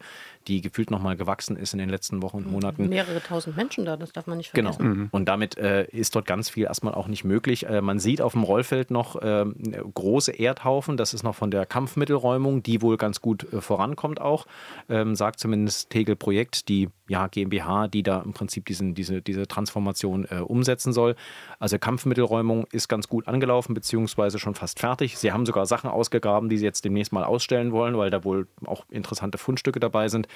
die 0.48 0.60
gefühlt 0.60 0.90
nochmal 0.90 1.16
gewachsen 1.16 1.56
ist 1.56 1.72
in 1.72 1.78
den 1.78 1.90
letzten 1.90 2.22
Wochen 2.22 2.38
und 2.38 2.50
Monaten. 2.50 2.61
Monaten. 2.62 2.88
Mehrere 2.88 3.22
tausend 3.22 3.56
Menschen 3.56 3.84
da, 3.84 3.96
das 3.96 4.12
darf 4.12 4.26
man 4.26 4.38
nicht 4.38 4.52
genau. 4.52 4.72
vergessen. 4.72 4.92
Genau. 4.92 5.04
Mhm. 5.04 5.08
Und 5.10 5.26
damit 5.26 5.56
äh, 5.58 5.84
ist 5.86 6.14
dort 6.14 6.26
ganz 6.26 6.48
viel 6.48 6.64
erstmal 6.64 6.94
auch 6.94 7.08
nicht 7.08 7.24
möglich. 7.24 7.66
Äh, 7.66 7.80
man 7.80 7.98
sieht 7.98 8.20
auf 8.20 8.32
dem 8.32 8.42
Rollfeld 8.42 8.90
noch 8.90 9.20
äh, 9.20 9.44
große 9.94 10.32
Erdhaufen. 10.32 10.96
Das 10.96 11.14
ist 11.14 11.22
noch 11.22 11.34
von 11.34 11.50
der 11.50 11.66
Kampfmittelräumung, 11.66 12.62
die 12.62 12.82
wohl 12.82 12.96
ganz 12.96 13.20
gut 13.20 13.52
äh, 13.52 13.60
vorankommt 13.60 14.20
auch, 14.20 14.46
ähm, 14.88 15.14
sagt 15.14 15.38
zumindest 15.40 15.90
Tegel 15.90 16.16
Projekt, 16.16 16.68
die 16.68 16.88
ja, 17.08 17.26
GmbH, 17.26 17.88
die 17.88 18.02
da 18.02 18.22
im 18.22 18.32
Prinzip 18.32 18.64
diesen, 18.64 18.94
diese, 18.94 19.20
diese 19.20 19.46
Transformation 19.46 20.26
äh, 20.30 20.36
umsetzen 20.36 20.94
soll. 20.94 21.14
Also 21.58 21.78
Kampfmittelräumung 21.78 22.66
ist 22.72 22.88
ganz 22.88 23.06
gut 23.06 23.28
angelaufen, 23.28 23.74
beziehungsweise 23.74 24.38
schon 24.38 24.54
fast 24.54 24.80
fertig. 24.80 25.18
Sie 25.18 25.30
haben 25.30 25.44
sogar 25.44 25.66
Sachen 25.66 25.90
ausgegraben, 25.90 26.48
die 26.48 26.56
sie 26.56 26.64
jetzt 26.64 26.84
demnächst 26.84 27.12
mal 27.12 27.24
ausstellen 27.24 27.72
wollen, 27.72 27.98
weil 27.98 28.10
da 28.10 28.24
wohl 28.24 28.48
auch 28.64 28.86
interessante 28.88 29.36
Fundstücke 29.36 29.78
dabei 29.78 30.08
sind. 30.08 30.26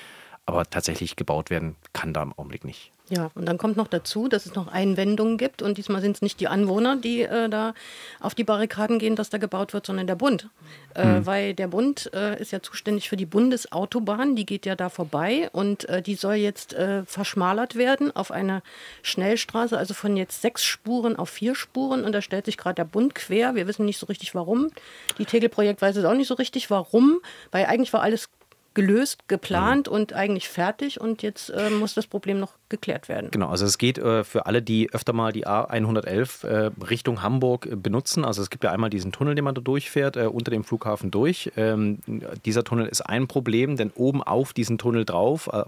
Aber 0.47 0.65
tatsächlich 0.69 1.17
gebaut 1.17 1.51
werden 1.51 1.77
kann 1.93 2.13
da 2.13 2.23
im 2.23 2.33
Augenblick 2.33 2.65
nicht. 2.65 2.93
Ja, 3.09 3.31
und 3.37 3.47
dann 3.47 3.57
kommt 3.57 3.77
noch 3.77 3.87
dazu, 3.87 4.27
dass 4.27 4.47
es 4.47 4.55
noch 4.57 4.67
Einwendungen 4.67 5.39
gibt. 5.39 5.63
Und 5.63 5.79
diesmal 5.79 6.01
sind 6.01 6.17
es 6.17 6.23
nicht 6.23 6.41
die 6.41 6.49
Anwohner, 6.49 6.97
die 6.97 7.23
äh, 7.23 7.49
da 7.49 7.73
auf 8.21 8.35
die 8.35 8.43
Barrikaden 8.43 8.99
gehen, 8.99 9.15
dass 9.15 9.31
da 9.31 9.39
gebaut 9.39 9.73
wird, 9.75 9.87
sondern 9.87 10.09
der 10.09 10.17
Bund. 10.17 10.49
Äh, 10.95 11.07
mhm. 11.07 11.27
Weil 11.27 11.55
der 11.55 11.69
Bund 11.69 12.11
äh, 12.15 12.41
ist 12.41 12.51
ja 12.51 12.63
zuständig 12.63 13.09
für 13.09 13.17
die 13.17 13.27
Bundesautobahn, 13.27 14.35
die 14.35 14.45
geht 14.45 14.67
ja 14.67 14.75
da 14.75 14.89
vorbei. 14.89 15.49
Und 15.53 15.89
äh, 15.89 16.03
die 16.03 16.17
soll 16.17 16.35
jetzt 16.35 16.75
äh, 16.75 17.05
verschmalert 17.05 17.77
werden 17.77 18.15
auf 18.15 18.33
eine 18.33 18.63
Schnellstraße, 19.03 19.79
also 19.79 19.95
von 19.95 20.17
jetzt 20.17 20.43
sechs 20.43 20.65
Spuren 20.65 21.15
auf 21.15 21.31
vier 21.31 21.55
Spuren. 21.55 22.03
Und 22.03 22.13
da 22.13 22.23
stellt 22.23 22.47
sich 22.47 22.57
gerade 22.57 22.75
der 22.75 22.85
Bund 22.85 23.15
quer. 23.15 23.55
Wir 23.55 23.69
wissen 23.69 23.87
nicht 23.87 23.99
so 23.99 24.07
richtig 24.07 24.35
warum. 24.35 24.71
Die 25.19 25.27
Tegel-Projekt 25.27 25.81
weiß 25.81 25.95
es 25.95 26.05
auch 26.05 26.15
nicht 26.15 26.29
so 26.29 26.35
richtig 26.35 26.71
warum, 26.71 27.21
weil 27.53 27.67
eigentlich 27.67 27.93
war 27.93 28.03
alles 28.03 28.31
gelöst, 28.77 29.27
geplant 29.27 29.89
mhm. 29.89 29.95
und 29.95 30.13
eigentlich 30.13 30.49
fertig 30.49 31.01
und 31.01 31.23
jetzt 31.23 31.49
äh, 31.49 31.71
muss 31.71 31.95
das 31.95 32.07
Problem 32.07 32.39
noch 32.39 32.53
geklärt 32.69 33.09
werden. 33.09 33.31
Genau, 33.31 33.49
also 33.49 33.65
es 33.65 33.79
geht 33.79 33.97
äh, 33.99 34.23
für 34.23 34.47
alle, 34.47 34.61
die 34.61 34.93
öfter 34.93 35.15
mal 35.15 35.33
die 35.33 35.47
A111 35.47 36.47
äh, 36.47 36.71
Richtung 36.85 37.23
Hamburg 37.23 37.67
äh, 37.67 37.75
benutzen. 37.75 38.25
Also 38.25 38.43
es 38.43 38.51
gibt 38.51 38.65
ja 38.65 38.73
einmal 38.73 38.91
diesen 38.91 39.13
Tunnel, 39.13 39.35
den 39.35 39.45
man 39.45 39.55
da 39.55 39.63
durchfährt, 39.63 40.17
äh, 40.17 40.27
unter 40.27 40.51
dem 40.51 40.63
Flughafen 40.63 41.11
durch. 41.11 41.53
Ähm, 41.57 42.01
dieser 42.45 42.65
Tunnel 42.65 42.87
ist 42.87 43.01
ein 43.01 43.29
Problem, 43.29 43.77
denn 43.77 43.93
oben 43.95 44.23
auf 44.23 44.53
diesen 44.53 44.77
Tunnel 44.77 45.07
drauf, 45.07 45.49
äh, 45.53 45.65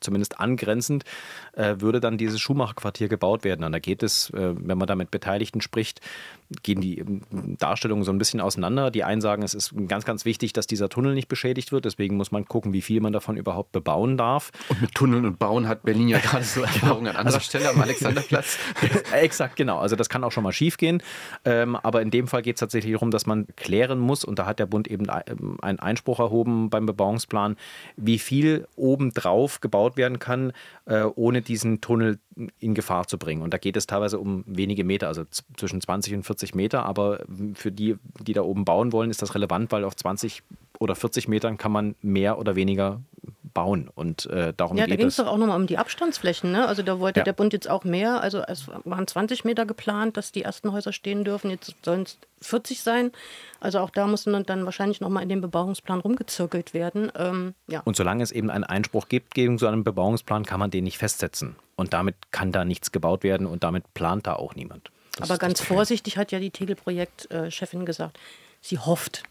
zumindest 0.00 0.40
angrenzend, 0.40 1.04
würde 1.54 2.00
dann 2.00 2.18
dieses 2.18 2.40
Schumacher-Quartier 2.40 3.08
gebaut 3.08 3.42
werden. 3.42 3.64
Und 3.64 3.72
da 3.72 3.80
geht 3.80 4.04
es, 4.04 4.30
wenn 4.32 4.78
man 4.78 4.86
da 4.86 4.94
mit 4.94 5.10
Beteiligten 5.10 5.60
spricht, 5.60 6.00
gehen 6.62 6.80
die 6.80 6.98
ähm, 6.98 7.22
Darstellungen 7.58 8.04
so 8.04 8.12
ein 8.12 8.18
bisschen 8.18 8.40
auseinander. 8.40 8.90
Die 8.90 9.04
einen 9.04 9.20
sagen, 9.20 9.42
es 9.42 9.54
ist 9.54 9.74
ganz, 9.86 10.04
ganz 10.04 10.24
wichtig, 10.24 10.52
dass 10.52 10.66
dieser 10.66 10.88
Tunnel 10.88 11.14
nicht 11.14 11.28
beschädigt 11.28 11.72
wird. 11.72 11.84
Deswegen 11.84 12.16
muss 12.16 12.32
man 12.32 12.46
gucken, 12.48 12.72
wie 12.72 12.82
viel 12.82 13.00
man 13.00 13.12
davon 13.12 13.36
überhaupt 13.36 13.72
bebauen 13.72 14.16
darf. 14.16 14.50
Und 14.68 14.82
mit 14.82 14.94
Tunneln 14.94 15.24
und 15.24 15.38
Bauen 15.38 15.68
hat 15.68 15.82
Berlin 15.82 16.08
ja 16.08 16.18
gerade 16.18 16.44
so 16.44 16.62
Erfahrungen 16.62 17.08
an 17.08 17.16
anderer 17.16 17.36
also, 17.36 17.40
Stelle 17.40 17.70
am 17.70 17.80
Alexanderplatz. 17.80 18.58
Exakt, 19.12 19.56
genau. 19.56 19.78
Also 19.78 19.96
das 19.96 20.08
kann 20.08 20.24
auch 20.24 20.32
schon 20.32 20.44
mal 20.44 20.52
schief 20.52 20.76
gehen. 20.76 21.02
Ähm, 21.44 21.76
aber 21.76 22.02
in 22.02 22.10
dem 22.10 22.28
Fall 22.28 22.42
geht 22.42 22.56
es 22.56 22.60
tatsächlich 22.60 22.92
darum, 22.92 23.10
dass 23.10 23.26
man 23.26 23.46
klären 23.56 23.98
muss, 23.98 24.24
und 24.24 24.38
da 24.38 24.46
hat 24.46 24.58
der 24.58 24.66
Bund 24.66 24.88
eben 24.88 25.06
ähm, 25.26 25.58
einen 25.62 25.78
Einspruch 25.78 26.20
erhoben 26.20 26.70
beim 26.70 26.86
Bebauungsplan, 26.86 27.56
wie 27.96 28.18
viel 28.18 28.66
obendrauf 28.76 29.60
gebaut 29.60 29.96
werden 29.96 30.18
kann, 30.18 30.52
äh, 30.86 31.02
ohne 31.02 31.42
diesen 31.42 31.80
Tunnel 31.80 32.18
in 32.58 32.74
Gefahr 32.74 33.06
zu 33.06 33.18
bringen. 33.18 33.42
Und 33.42 33.52
da 33.52 33.58
geht 33.58 33.76
es 33.76 33.86
teilweise 33.86 34.18
um 34.18 34.44
wenige 34.46 34.84
Meter, 34.84 35.08
also 35.08 35.24
zwischen 35.56 35.80
20 35.80 36.14
und 36.14 36.22
40 36.24 36.54
Meter. 36.54 36.84
Aber 36.84 37.24
für 37.54 37.72
die, 37.72 37.96
die 38.20 38.32
da 38.32 38.42
oben 38.42 38.64
bauen 38.64 38.92
wollen, 38.92 39.10
ist 39.10 39.22
das 39.22 39.34
relevant, 39.34 39.72
weil 39.72 39.84
auf 39.84 39.96
20 39.96 40.42
oder 40.78 40.94
40 40.94 41.28
Metern 41.28 41.58
kann 41.58 41.72
man 41.72 41.94
mehr 42.00 42.38
oder 42.38 42.56
weniger 42.56 43.00
bauen. 43.52 43.88
Und 43.92 44.26
äh, 44.26 44.52
darum 44.56 44.76
ja, 44.76 44.84
geht 44.84 44.90
es. 44.90 44.90
Ja, 44.90 44.96
da 44.96 44.96
ging 44.96 45.06
es 45.08 45.16
doch 45.16 45.26
auch 45.26 45.36
nochmal 45.36 45.56
um 45.56 45.66
die 45.66 45.78
Abstandsflächen. 45.78 46.52
Ne? 46.52 46.66
Also 46.66 46.82
da 46.82 47.00
wollte 47.00 47.20
ja. 47.20 47.24
der 47.24 47.32
Bund 47.32 47.52
jetzt 47.52 47.68
auch 47.68 47.84
mehr. 47.84 48.20
Also 48.20 48.42
es 48.46 48.66
waren 48.84 49.06
20 49.06 49.44
Meter 49.44 49.66
geplant, 49.66 50.16
dass 50.16 50.32
die 50.32 50.42
ersten 50.42 50.72
Häuser 50.72 50.92
stehen 50.92 51.24
dürfen. 51.24 51.50
Jetzt 51.50 51.74
sollen 51.84 52.02
es 52.02 52.18
40 52.42 52.82
sein. 52.82 53.10
Also 53.60 53.80
auch 53.80 53.90
da 53.90 54.06
muss 54.06 54.24
dann 54.24 54.64
wahrscheinlich 54.64 55.00
nochmal 55.00 55.22
in 55.22 55.28
dem 55.28 55.40
Bebauungsplan 55.40 56.00
rumgezirkelt 56.00 56.74
werden. 56.74 57.10
Ähm, 57.16 57.54
ja. 57.66 57.80
Und 57.84 57.96
solange 57.96 58.22
es 58.22 58.30
eben 58.30 58.50
einen 58.50 58.64
Einspruch 58.64 59.08
gibt 59.08 59.34
gegen 59.34 59.58
so 59.58 59.66
einen 59.66 59.84
Bebauungsplan, 59.84 60.44
kann 60.44 60.60
man 60.60 60.70
den 60.70 60.84
nicht 60.84 60.98
festsetzen. 60.98 61.56
Und 61.76 61.92
damit 61.92 62.16
kann 62.30 62.52
da 62.52 62.64
nichts 62.64 62.92
gebaut 62.92 63.24
werden 63.24 63.46
und 63.46 63.64
damit 63.64 63.92
plant 63.94 64.26
da 64.26 64.34
auch 64.34 64.54
niemand. 64.54 64.90
Das 65.16 65.30
Aber 65.30 65.38
ganz 65.38 65.60
vorsichtig 65.60 66.16
hat 66.16 66.30
ja 66.30 66.38
die 66.38 66.50
Tegel-Projektchefin 66.50 67.84
gesagt, 67.84 68.18
sie 68.60 68.78
hofft 68.78 69.24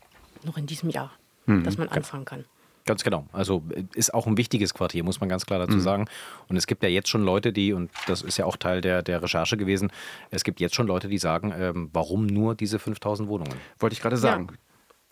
noch 0.44 0.58
in 0.58 0.66
diesem 0.66 0.90
Jahr, 0.90 1.12
mhm. 1.48 1.64
dass 1.64 1.78
man 1.78 1.90
anfangen 1.90 2.26
kann. 2.26 2.46
Ganz 2.86 3.04
genau. 3.04 3.28
Also 3.34 3.64
äh, 3.70 3.84
ist 3.94 4.14
auch 4.14 4.26
ein 4.26 4.38
wichtiges 4.38 4.74
Quartier, 4.74 5.04
muss 5.04 5.20
man 5.20 5.30
ganz 5.30 5.46
klar 5.46 5.60
dazu 5.60 5.76
mhm. 5.76 5.82
sagen. 5.82 6.06
Und 6.48 6.56
es 6.56 6.66
gibt 6.66 6.82
ja 6.84 6.90
jetzt 6.90 7.10
schon 7.10 7.24
Leute, 7.24 7.52
die, 7.52 7.74
und 7.74 7.92
das 8.08 8.22
ist 8.22 8.38
ja 8.38 8.46
auch 8.46 8.56
Teil 8.56 8.82
der, 8.82 9.04
der 9.04 9.22
Recherche 9.22 9.58
gewesen, 9.58 9.92
es 10.32 10.44
gibt 10.44 10.60
jetzt 10.60 10.74
schon 10.74 10.88
Leute, 10.88 11.08
die 11.08 11.18
sagen, 11.18 11.54
ähm, 11.58 11.90
warum 11.94 12.26
nur 12.26 12.56
diese 12.56 12.80
5000 12.80 13.28
Wohnungen? 13.30 13.54
Wollte 13.80 13.94
ich 13.94 14.02
gerade 14.02 14.18
sagen. 14.18 14.48
Ja. 14.50 14.58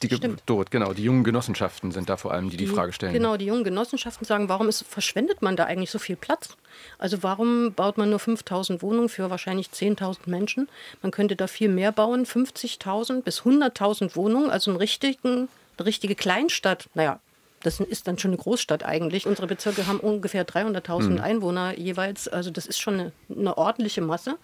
Die 0.03 0.09
dort, 0.45 0.71
genau. 0.71 0.91
Die 0.91 1.03
jungen 1.03 1.23
Genossenschaften 1.23 1.91
sind 1.91 2.09
da 2.09 2.17
vor 2.17 2.33
allem, 2.33 2.49
die 2.49 2.57
die, 2.57 2.65
die 2.65 2.71
Frage 2.71 2.91
stellen. 2.91 3.13
Genau, 3.13 3.37
die 3.37 3.45
jungen 3.45 3.63
Genossenschaften 3.63 4.25
sagen, 4.25 4.49
warum 4.49 4.67
ist, 4.67 4.83
verschwendet 4.83 5.41
man 5.41 5.55
da 5.55 5.63
eigentlich 5.63 5.89
so 5.89 5.99
viel 5.99 6.17
Platz? 6.17 6.57
Also 6.97 7.23
warum 7.23 7.71
baut 7.71 7.97
man 7.97 8.09
nur 8.09 8.19
5000 8.19 8.81
Wohnungen 8.81 9.07
für 9.07 9.29
wahrscheinlich 9.29 9.67
10.000 9.67 10.29
Menschen? 10.29 10.67
Man 11.01 11.11
könnte 11.11 11.37
da 11.37 11.47
viel 11.47 11.69
mehr 11.69 11.93
bauen, 11.93 12.25
50.000 12.25 13.21
bis 13.21 13.43
100.000 13.43 14.17
Wohnungen, 14.17 14.49
also 14.49 14.71
einen 14.71 14.79
richtigen, 14.79 15.47
eine 15.77 15.85
richtige 15.85 16.15
Kleinstadt. 16.15 16.89
Naja, 16.93 17.19
das 17.61 17.79
ist 17.79 18.07
dann 18.07 18.19
schon 18.19 18.31
eine 18.31 18.37
Großstadt 18.37 18.83
eigentlich. 18.83 19.25
Unsere 19.25 19.47
Bezirke 19.47 19.87
haben 19.87 19.99
ungefähr 19.99 20.45
300.000 20.45 21.09
mhm. 21.09 21.21
Einwohner 21.21 21.77
jeweils. 21.77 22.27
Also 22.27 22.51
das 22.51 22.65
ist 22.65 22.79
schon 22.79 22.93
eine, 22.95 23.11
eine 23.29 23.57
ordentliche 23.57 24.01
Masse. 24.01 24.37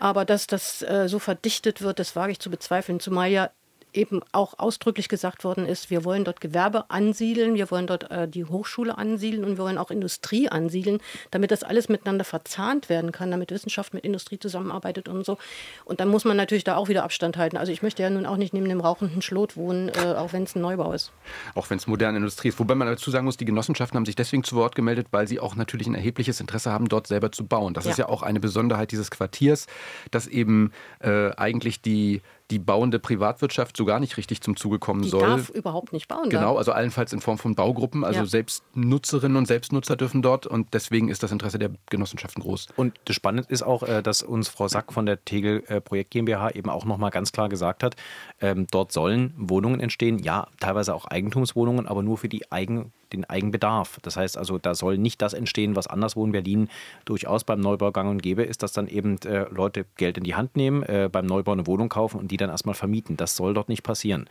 Aber 0.00 0.24
dass 0.24 0.46
das 0.46 0.82
äh, 0.82 1.08
so 1.08 1.18
verdichtet 1.18 1.82
wird, 1.82 1.98
das 1.98 2.16
wage 2.16 2.32
ich 2.32 2.40
zu 2.40 2.50
bezweifeln. 2.50 3.00
Zumal 3.00 3.30
ja 3.30 3.50
eben 3.92 4.20
auch 4.32 4.58
ausdrücklich 4.58 5.08
gesagt 5.08 5.44
worden 5.44 5.66
ist, 5.66 5.90
wir 5.90 6.04
wollen 6.04 6.24
dort 6.24 6.40
Gewerbe 6.40 6.90
ansiedeln, 6.90 7.54
wir 7.54 7.70
wollen 7.70 7.86
dort 7.86 8.10
äh, 8.10 8.28
die 8.28 8.44
Hochschule 8.44 8.96
ansiedeln 8.96 9.44
und 9.44 9.56
wir 9.56 9.64
wollen 9.64 9.78
auch 9.78 9.90
Industrie 9.90 10.48
ansiedeln, 10.48 11.00
damit 11.30 11.50
das 11.50 11.62
alles 11.62 11.88
miteinander 11.88 12.24
verzahnt 12.24 12.88
werden 12.88 13.12
kann, 13.12 13.30
damit 13.30 13.50
Wissenschaft 13.50 13.94
mit 13.94 14.04
Industrie 14.04 14.38
zusammenarbeitet 14.38 15.08
und 15.08 15.24
so. 15.24 15.38
Und 15.84 16.00
dann 16.00 16.08
muss 16.08 16.24
man 16.24 16.36
natürlich 16.36 16.64
da 16.64 16.76
auch 16.76 16.88
wieder 16.88 17.04
Abstand 17.04 17.36
halten. 17.36 17.56
Also 17.56 17.72
ich 17.72 17.82
möchte 17.82 18.02
ja 18.02 18.10
nun 18.10 18.26
auch 18.26 18.36
nicht 18.36 18.54
neben 18.54 18.68
dem 18.68 18.80
rauchenden 18.80 19.22
Schlot 19.22 19.56
wohnen, 19.56 19.88
äh, 19.88 20.14
auch 20.16 20.32
wenn 20.32 20.44
es 20.44 20.54
ein 20.54 20.62
Neubau 20.62 20.92
ist. 20.92 21.12
Auch 21.54 21.70
wenn 21.70 21.78
es 21.78 21.86
moderne 21.86 22.18
Industrie 22.18 22.48
ist. 22.48 22.58
Wobei 22.58 22.74
man 22.74 22.88
dazu 22.88 23.10
sagen 23.10 23.24
muss, 23.24 23.36
die 23.36 23.44
Genossenschaften 23.44 23.96
haben 23.96 24.06
sich 24.06 24.16
deswegen 24.16 24.44
zu 24.44 24.56
Wort 24.56 24.74
gemeldet, 24.74 25.08
weil 25.10 25.26
sie 25.26 25.40
auch 25.40 25.56
natürlich 25.56 25.86
ein 25.86 25.94
erhebliches 25.94 26.40
Interesse 26.40 26.70
haben, 26.70 26.88
dort 26.88 27.06
selber 27.06 27.32
zu 27.32 27.46
bauen. 27.46 27.74
Das 27.74 27.84
ja. 27.84 27.90
ist 27.90 27.96
ja 27.98 28.08
auch 28.08 28.22
eine 28.22 28.40
Besonderheit 28.40 28.92
dieses 28.92 29.10
Quartiers, 29.10 29.66
dass 30.10 30.26
eben 30.26 30.72
äh, 31.00 31.30
eigentlich 31.36 31.82
die 31.82 32.22
die 32.50 32.58
bauende 32.58 32.98
Privatwirtschaft 32.98 33.76
so 33.76 33.84
gar 33.84 34.00
nicht 34.00 34.16
richtig 34.16 34.40
zum 34.40 34.56
Zuge 34.56 34.78
kommen 34.78 35.02
die 35.02 35.08
soll. 35.08 35.20
darf 35.20 35.48
überhaupt 35.50 35.92
nicht 35.92 36.08
bauen. 36.08 36.28
Genau, 36.28 36.56
also 36.56 36.72
allenfalls 36.72 37.12
in 37.12 37.20
Form 37.20 37.38
von 37.38 37.54
Baugruppen. 37.54 38.04
Also 38.04 38.20
ja. 38.20 38.26
selbst 38.26 38.64
Nutzerinnen 38.74 39.36
und 39.36 39.46
Selbstnutzer 39.46 39.96
dürfen 39.96 40.22
dort 40.22 40.46
und 40.46 40.74
deswegen 40.74 41.08
ist 41.08 41.22
das 41.22 41.32
Interesse 41.32 41.58
der 41.58 41.70
Genossenschaften 41.88 42.42
groß. 42.42 42.68
Und 42.76 42.98
das 43.04 43.16
Spannende 43.16 43.50
ist 43.50 43.62
auch, 43.62 43.82
äh, 43.82 44.02
dass 44.02 44.22
uns 44.22 44.48
Frau 44.48 44.68
Sack 44.68 44.92
von 44.92 45.06
der 45.06 45.24
Tegel 45.24 45.62
äh, 45.68 45.80
Projekt 45.80 46.10
GmbH 46.10 46.50
eben 46.50 46.70
auch 46.70 46.84
nochmal 46.84 47.10
ganz 47.10 47.32
klar 47.32 47.48
gesagt 47.48 47.82
hat, 47.82 47.96
ähm, 48.40 48.66
dort 48.70 48.92
sollen 48.92 49.32
Wohnungen 49.36 49.80
entstehen, 49.80 50.18
ja, 50.18 50.48
teilweise 50.58 50.94
auch 50.94 51.06
Eigentumswohnungen, 51.06 51.86
aber 51.86 52.02
nur 52.02 52.18
für 52.18 52.28
die 52.28 52.50
Eigen 52.50 52.92
den 53.12 53.24
Eigenbedarf. 53.24 53.98
Das 54.02 54.16
heißt 54.16 54.38
also, 54.38 54.58
da 54.58 54.74
soll 54.74 54.98
nicht 54.98 55.20
das 55.22 55.32
entstehen, 55.32 55.76
was 55.76 55.86
anderswo 55.86 56.24
in 56.24 56.32
Berlin 56.32 56.68
durchaus 57.04 57.44
beim 57.44 57.60
Neubau 57.60 57.92
gang 57.92 58.10
und 58.10 58.22
gäbe 58.22 58.42
ist, 58.42 58.62
dass 58.62 58.72
dann 58.72 58.86
eben 58.86 59.18
äh, 59.22 59.46
Leute 59.50 59.84
Geld 59.96 60.18
in 60.18 60.24
die 60.24 60.34
Hand 60.34 60.56
nehmen, 60.56 60.82
äh, 60.82 61.08
beim 61.10 61.26
Neubau 61.26 61.52
eine 61.52 61.66
Wohnung 61.66 61.88
kaufen 61.88 62.18
und 62.18 62.30
die 62.30 62.36
dann 62.40 62.50
erstmal 62.50 62.74
vermieten. 62.74 63.16
Das 63.16 63.36
soll 63.36 63.54
dort 63.54 63.68
nicht 63.68 63.82
passieren. 63.82 64.28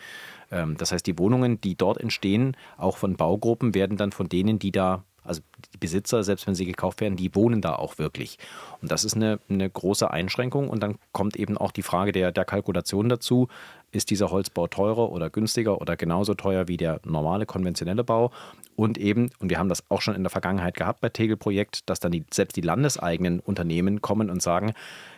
Ähm, 0.51 0.77
das 0.77 0.91
heißt, 0.91 1.05
die 1.05 1.17
Wohnungen, 1.17 1.61
die 1.61 1.75
dort 1.75 1.99
entstehen, 1.99 2.55
auch 2.77 2.97
von 2.97 3.15
Baugruppen, 3.15 3.73
werden 3.73 3.97
dann 3.97 4.11
von 4.11 4.29
denen, 4.29 4.59
die 4.59 4.71
da 4.71 5.03
also 5.23 5.41
die 5.73 5.77
Besitzer, 5.77 6.23
selbst 6.23 6.47
wenn 6.47 6.55
sie 6.55 6.65
gekauft 6.65 7.01
werden, 7.01 7.15
die 7.15 7.35
wohnen 7.35 7.61
da 7.61 7.75
auch 7.75 7.99
wirklich. 7.99 8.39
Und 8.81 8.91
das 8.91 9.03
ist 9.03 9.15
eine, 9.15 9.39
eine 9.47 9.69
große 9.69 10.09
Einschränkung. 10.09 10.69
Und 10.69 10.81
dann 10.81 10.97
kommt 11.11 11.35
eben 11.35 11.57
auch 11.57 11.71
die 11.71 11.83
Frage 11.83 12.11
der, 12.11 12.31
der 12.31 12.45
Kalkulation 12.45 13.09
dazu 13.09 13.47
ist 13.91 14.09
dieser 14.09 14.31
Holzbau 14.31 14.67
teurer 14.67 15.11
oder 15.11 15.29
günstiger 15.29 15.81
oder 15.81 15.97
genauso 15.97 16.33
teuer 16.33 16.67
wie 16.67 16.77
der 16.77 16.99
normale 17.03 17.45
konventionelle 17.45 18.03
Bau. 18.03 18.31
Und 18.75 18.97
eben, 18.97 19.29
und 19.39 19.49
wir 19.49 19.59
haben 19.59 19.67
das 19.67 19.83
auch 19.89 20.01
schon 20.01 20.15
in 20.15 20.23
der 20.23 20.29
Vergangenheit 20.29 20.75
gehabt 20.75 21.01
bei 21.01 21.09
Tegel-Projekt, 21.09 21.89
dass 21.89 21.99
dann 21.99 22.13
die, 22.13 22.23
selbst 22.31 22.55
die 22.55 22.61
landeseigenen 22.61 23.41
Unternehmen 23.41 24.01
kommen 24.01 24.29
und 24.29 24.41
sagen, 24.41 24.73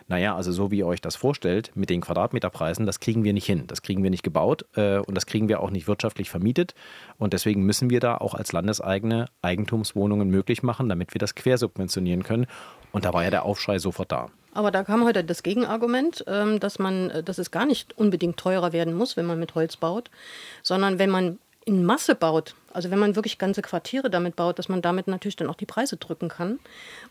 naja, 0.08 0.34
also 0.34 0.50
so 0.50 0.70
wie 0.70 0.78
ihr 0.78 0.86
euch 0.86 1.00
das 1.00 1.14
vorstellt, 1.14 1.70
mit 1.74 1.88
den 1.88 2.00
Quadratmeterpreisen, 2.00 2.86
das 2.86 2.98
kriegen 2.98 3.22
wir 3.22 3.32
nicht 3.32 3.46
hin. 3.46 3.64
Das 3.68 3.82
kriegen 3.82 4.02
wir 4.02 4.10
nicht 4.10 4.24
gebaut 4.24 4.64
äh, 4.74 4.98
und 4.98 5.14
das 5.14 5.26
kriegen 5.26 5.48
wir 5.48 5.60
auch 5.60 5.70
nicht 5.70 5.86
wirtschaftlich 5.86 6.28
vermietet. 6.28 6.74
Und 7.18 7.34
deswegen 7.34 7.62
müssen 7.64 7.88
wir 7.88 8.00
da 8.00 8.16
auch 8.16 8.34
als 8.34 8.52
landeseigene 8.52 9.26
Eigentumswohnungen 9.42 10.28
möglich 10.28 10.62
machen, 10.62 10.88
damit 10.88 11.14
wir 11.14 11.20
das 11.20 11.34
quersubventionieren 11.34 12.24
können. 12.24 12.46
Und 12.90 13.04
da 13.04 13.12
war 13.14 13.22
ja 13.22 13.30
der 13.30 13.44
Aufschrei 13.44 13.78
sofort 13.78 14.10
da. 14.10 14.28
Aber 14.52 14.70
da 14.70 14.84
kam 14.84 15.04
heute 15.04 15.24
das 15.24 15.42
Gegenargument, 15.42 16.24
ähm, 16.26 16.60
dass 16.60 16.78
man, 16.78 17.10
äh, 17.10 17.22
dass 17.22 17.38
es 17.38 17.50
gar 17.50 17.66
nicht 17.66 17.96
unbedingt 17.98 18.36
teurer 18.36 18.72
werden 18.72 18.94
muss, 18.94 19.16
wenn 19.16 19.26
man 19.26 19.38
mit 19.38 19.54
Holz 19.54 19.76
baut, 19.76 20.10
sondern 20.62 20.98
wenn 20.98 21.10
man 21.10 21.38
in 21.64 21.84
Masse 21.84 22.14
baut, 22.14 22.54
also 22.72 22.90
wenn 22.90 22.98
man 22.98 23.14
wirklich 23.14 23.38
ganze 23.38 23.62
Quartiere 23.62 24.10
damit 24.10 24.34
baut, 24.34 24.58
dass 24.58 24.68
man 24.68 24.82
damit 24.82 25.06
natürlich 25.06 25.36
dann 25.36 25.48
auch 25.48 25.54
die 25.54 25.66
Preise 25.66 25.96
drücken 25.96 26.28
kann. 26.28 26.58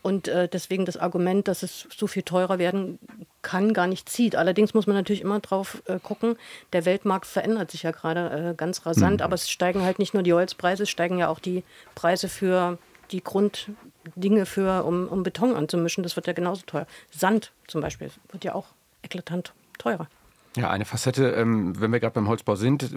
Und 0.02 0.28
äh, 0.28 0.48
deswegen 0.48 0.84
das 0.84 0.96
Argument, 0.96 1.48
dass 1.48 1.62
es 1.62 1.86
so 1.96 2.06
viel 2.06 2.22
teurer 2.22 2.58
werden 2.58 2.98
kann, 3.40 3.72
gar 3.72 3.86
nicht 3.86 4.08
zieht. 4.08 4.36
Allerdings 4.36 4.74
muss 4.74 4.86
man 4.86 4.96
natürlich 4.96 5.22
immer 5.22 5.40
drauf 5.40 5.82
äh, 5.86 5.98
gucken, 5.98 6.36
der 6.72 6.84
Weltmarkt 6.84 7.26
verändert 7.26 7.70
sich 7.70 7.84
ja 7.84 7.92
gerade 7.92 8.50
äh, 8.50 8.54
ganz 8.54 8.84
rasant, 8.84 9.20
mhm. 9.20 9.24
aber 9.24 9.34
es 9.34 9.50
steigen 9.50 9.82
halt 9.82 9.98
nicht 9.98 10.14
nur 10.14 10.22
die 10.22 10.34
Holzpreise, 10.34 10.82
es 10.82 10.90
steigen 10.90 11.18
ja 11.18 11.28
auch 11.28 11.38
die 11.38 11.64
Preise 11.94 12.28
für 12.28 12.78
die 13.12 13.22
Grunddinge 13.22 14.46
für, 14.46 14.84
um, 14.84 15.08
um 15.08 15.22
Beton 15.22 15.54
anzumischen, 15.54 16.02
das 16.02 16.16
wird 16.16 16.26
ja 16.26 16.32
genauso 16.32 16.62
teuer. 16.66 16.86
Sand 17.10 17.52
zum 17.68 17.80
Beispiel 17.80 18.10
wird 18.30 18.44
ja 18.44 18.54
auch 18.54 18.68
eklatant 19.02 19.52
teurer. 19.78 20.08
Ja, 20.54 20.68
eine 20.68 20.84
Facette, 20.84 21.30
ähm, 21.30 21.80
wenn 21.80 21.90
wir 21.92 22.00
gerade 22.00 22.12
beim 22.12 22.28
Holzbau 22.28 22.56
sind, 22.56 22.90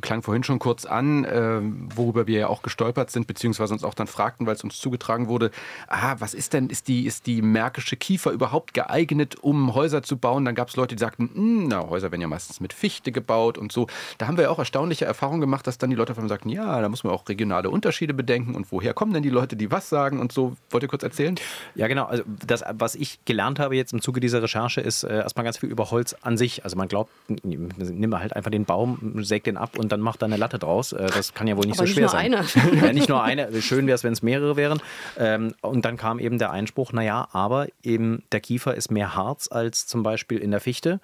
klang 0.00 0.22
vorhin 0.22 0.42
schon 0.42 0.58
kurz 0.58 0.86
an, 0.86 1.24
äh, 1.24 1.60
worüber 1.94 2.26
wir 2.26 2.38
ja 2.40 2.46
auch 2.48 2.62
gestolpert 2.62 3.10
sind, 3.10 3.26
beziehungsweise 3.26 3.74
uns 3.74 3.84
auch 3.84 3.92
dann 3.92 4.06
fragten, 4.06 4.46
weil 4.46 4.54
es 4.54 4.64
uns 4.64 4.78
zugetragen 4.78 5.28
wurde, 5.28 5.50
ah, 5.88 6.16
was 6.18 6.32
ist 6.32 6.54
denn, 6.54 6.70
ist 6.70 6.88
die, 6.88 7.04
ist 7.04 7.26
die 7.26 7.42
märkische 7.42 7.96
Kiefer 7.96 8.30
überhaupt 8.30 8.72
geeignet, 8.72 9.36
um 9.38 9.74
Häuser 9.74 10.02
zu 10.02 10.16
bauen? 10.16 10.46
Dann 10.46 10.54
gab 10.54 10.68
es 10.68 10.76
Leute, 10.76 10.96
die 10.96 11.00
sagten, 11.00 11.28
hm, 11.34 11.68
na, 11.68 11.86
Häuser 11.90 12.10
werden 12.10 12.22
ja 12.22 12.26
meistens 12.26 12.58
mit 12.58 12.72
Fichte 12.72 13.12
gebaut 13.12 13.58
und 13.58 13.70
so. 13.70 13.86
Da 14.16 14.26
haben 14.26 14.38
wir 14.38 14.44
ja 14.44 14.50
auch 14.50 14.58
erstaunliche 14.58 15.04
Erfahrungen 15.04 15.42
gemacht, 15.42 15.66
dass 15.66 15.76
dann 15.76 15.90
die 15.90 15.96
Leute 15.96 16.12
auf 16.12 16.18
einmal 16.18 16.30
sagten, 16.30 16.48
ja, 16.48 16.80
da 16.80 16.88
muss 16.88 17.04
man 17.04 17.12
auch 17.12 17.28
regionale 17.28 17.68
Unterschiede 17.68 18.14
bedenken 18.14 18.54
und 18.54 18.72
woher 18.72 18.94
kommen 18.94 19.12
denn 19.12 19.22
die 19.22 19.28
Leute, 19.28 19.56
die 19.56 19.70
was 19.70 19.90
sagen 19.90 20.20
und 20.20 20.32
so. 20.32 20.56
Wollt 20.70 20.84
ihr 20.84 20.88
kurz 20.88 21.02
erzählen? 21.02 21.34
Ja, 21.74 21.86
genau. 21.86 22.06
Also 22.06 22.24
das, 22.46 22.64
was 22.72 22.94
ich 22.94 23.22
gelernt 23.26 23.58
habe 23.58 23.76
jetzt 23.76 23.92
im 23.92 24.00
Zuge 24.00 24.20
dieser 24.20 24.42
Recherche, 24.42 24.80
ist 24.80 25.02
äh, 25.02 25.18
erstmal 25.18 25.44
ganz 25.44 25.58
viel 25.58 25.68
über 25.68 25.90
Holz 25.90 26.16
an 26.22 26.38
sich. 26.38 26.64
Also 26.64 26.77
man 26.78 26.88
glaubt, 26.88 27.10
nimm 27.42 28.18
halt 28.18 28.34
einfach 28.34 28.50
den 28.50 28.64
Baum, 28.64 29.22
säg 29.22 29.44
den 29.44 29.56
ab 29.56 29.78
und 29.78 29.92
dann 29.92 30.00
macht 30.00 30.22
da 30.22 30.26
eine 30.26 30.36
Latte 30.36 30.58
draus. 30.58 30.92
Äh, 30.92 31.06
das 31.14 31.34
kann 31.34 31.46
ja 31.46 31.56
wohl 31.56 31.66
nicht 31.66 31.78
Aber 31.78 31.86
so 31.86 31.92
schwer 31.92 32.08
sein. 32.08 32.30
Nicht 32.30 32.56
nur 32.56 32.72
eine. 32.72 32.80
ja, 32.86 32.92
nicht 32.92 33.08
nur 33.08 33.22
eine. 33.22 33.62
Schön 33.62 33.86
wäre 33.86 33.94
es, 33.94 34.04
wenn 34.04 34.12
es 34.12 34.22
mehrere 34.22 34.56
wären. 34.56 34.80
Ähm, 35.18 35.54
und 35.60 35.84
dann 35.84 35.96
kam 35.96 36.18
eben 36.18 36.38
der 36.38 36.50
Einspruch, 36.50 36.92
naja, 36.92 37.28
aber 37.32 37.66
eben 37.82 38.22
der 38.32 38.40
Kiefer 38.40 38.74
ist 38.74 38.90
mehr 38.90 39.14
Harz 39.14 39.48
als 39.50 39.86
zum 39.86 40.02
Beispiel 40.02 40.38
in 40.38 40.50
der 40.50 40.60
Fichte. 40.60 41.00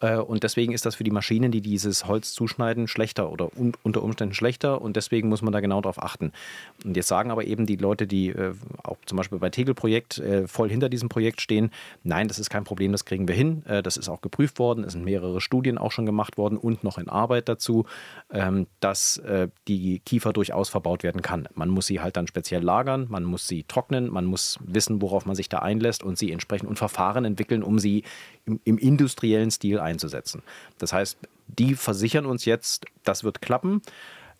Äh, 0.00 0.16
und 0.16 0.42
deswegen 0.42 0.72
ist 0.72 0.86
das 0.86 0.94
für 0.94 1.04
die 1.04 1.10
Maschinen, 1.10 1.50
die 1.50 1.60
dieses 1.60 2.06
Holz 2.06 2.32
zuschneiden, 2.32 2.88
schlechter 2.88 3.30
oder 3.30 3.50
unter 3.82 4.02
Umständen 4.02 4.34
schlechter. 4.34 4.80
Und 4.80 4.96
deswegen 4.96 5.28
muss 5.28 5.42
man 5.42 5.52
da 5.52 5.60
genau 5.60 5.80
darauf 5.80 6.02
achten. 6.02 6.32
Und 6.84 6.96
jetzt 6.96 7.08
sagen 7.08 7.30
aber 7.30 7.44
eben 7.44 7.66
die 7.66 7.76
Leute, 7.76 8.06
die 8.06 8.28
äh, 8.28 8.54
auch 8.82 8.98
zum 9.06 9.16
Beispiel 9.16 9.38
bei 9.38 9.50
Tegel-Projekt 9.50 10.18
äh, 10.18 10.46
voll 10.46 10.70
hinter 10.70 10.88
diesem 10.88 11.08
Projekt 11.08 11.40
stehen, 11.40 11.70
nein, 12.02 12.28
das 12.28 12.38
ist 12.38 12.50
kein 12.50 12.64
Problem, 12.64 12.92
das 12.92 13.04
kriegen 13.04 13.28
wir 13.28 13.34
hin. 13.34 13.62
Das 13.66 13.96
ist 13.96 14.08
auch 14.08 14.20
geprüft 14.20 14.58
worden, 14.58 14.84
es 14.84 14.92
sind 14.92 15.04
mehrere 15.04 15.40
Studien 15.40 15.78
auch 15.78 15.92
schon 15.92 16.06
gemacht 16.06 16.38
worden 16.38 16.56
und 16.56 16.84
noch 16.84 16.98
in 16.98 17.08
Arbeit 17.08 17.48
dazu, 17.48 17.86
ähm, 18.32 18.66
dass 18.80 19.20
die 19.68 20.00
Kiefer 20.00 20.32
durchaus 20.32 20.68
verbaut 20.68 21.02
werden 21.02 21.22
kann. 21.22 21.48
Man 21.54 21.68
muss 21.68 21.86
sie 21.86 22.00
halt 22.00 22.16
dann 22.16 22.26
speziell 22.26 22.62
lagern, 22.62 23.06
man 23.08 23.24
muss 23.24 23.46
sie 23.48 23.64
trocknen, 23.64 24.10
man 24.10 24.24
muss 24.24 24.58
wissen, 24.64 25.02
worauf 25.02 25.26
man 25.26 25.36
sich 25.36 25.48
da 25.48 25.58
einlässt 25.58 26.02
und 26.02 26.18
sie 26.18 26.32
entsprechend 26.32 26.68
und 26.68 26.78
Verfahren 26.78 27.24
entwickeln, 27.24 27.62
um 27.62 27.78
sie 27.78 28.04
im, 28.46 28.60
im 28.64 28.78
industriellen 28.78 29.50
Stil 29.50 29.78
einzusetzen. 29.78 30.42
Das 30.78 30.92
heißt, 30.92 31.18
die 31.48 31.74
versichern 31.74 32.26
uns 32.26 32.44
jetzt, 32.44 32.86
das 33.04 33.24
wird 33.24 33.42
klappen. 33.42 33.82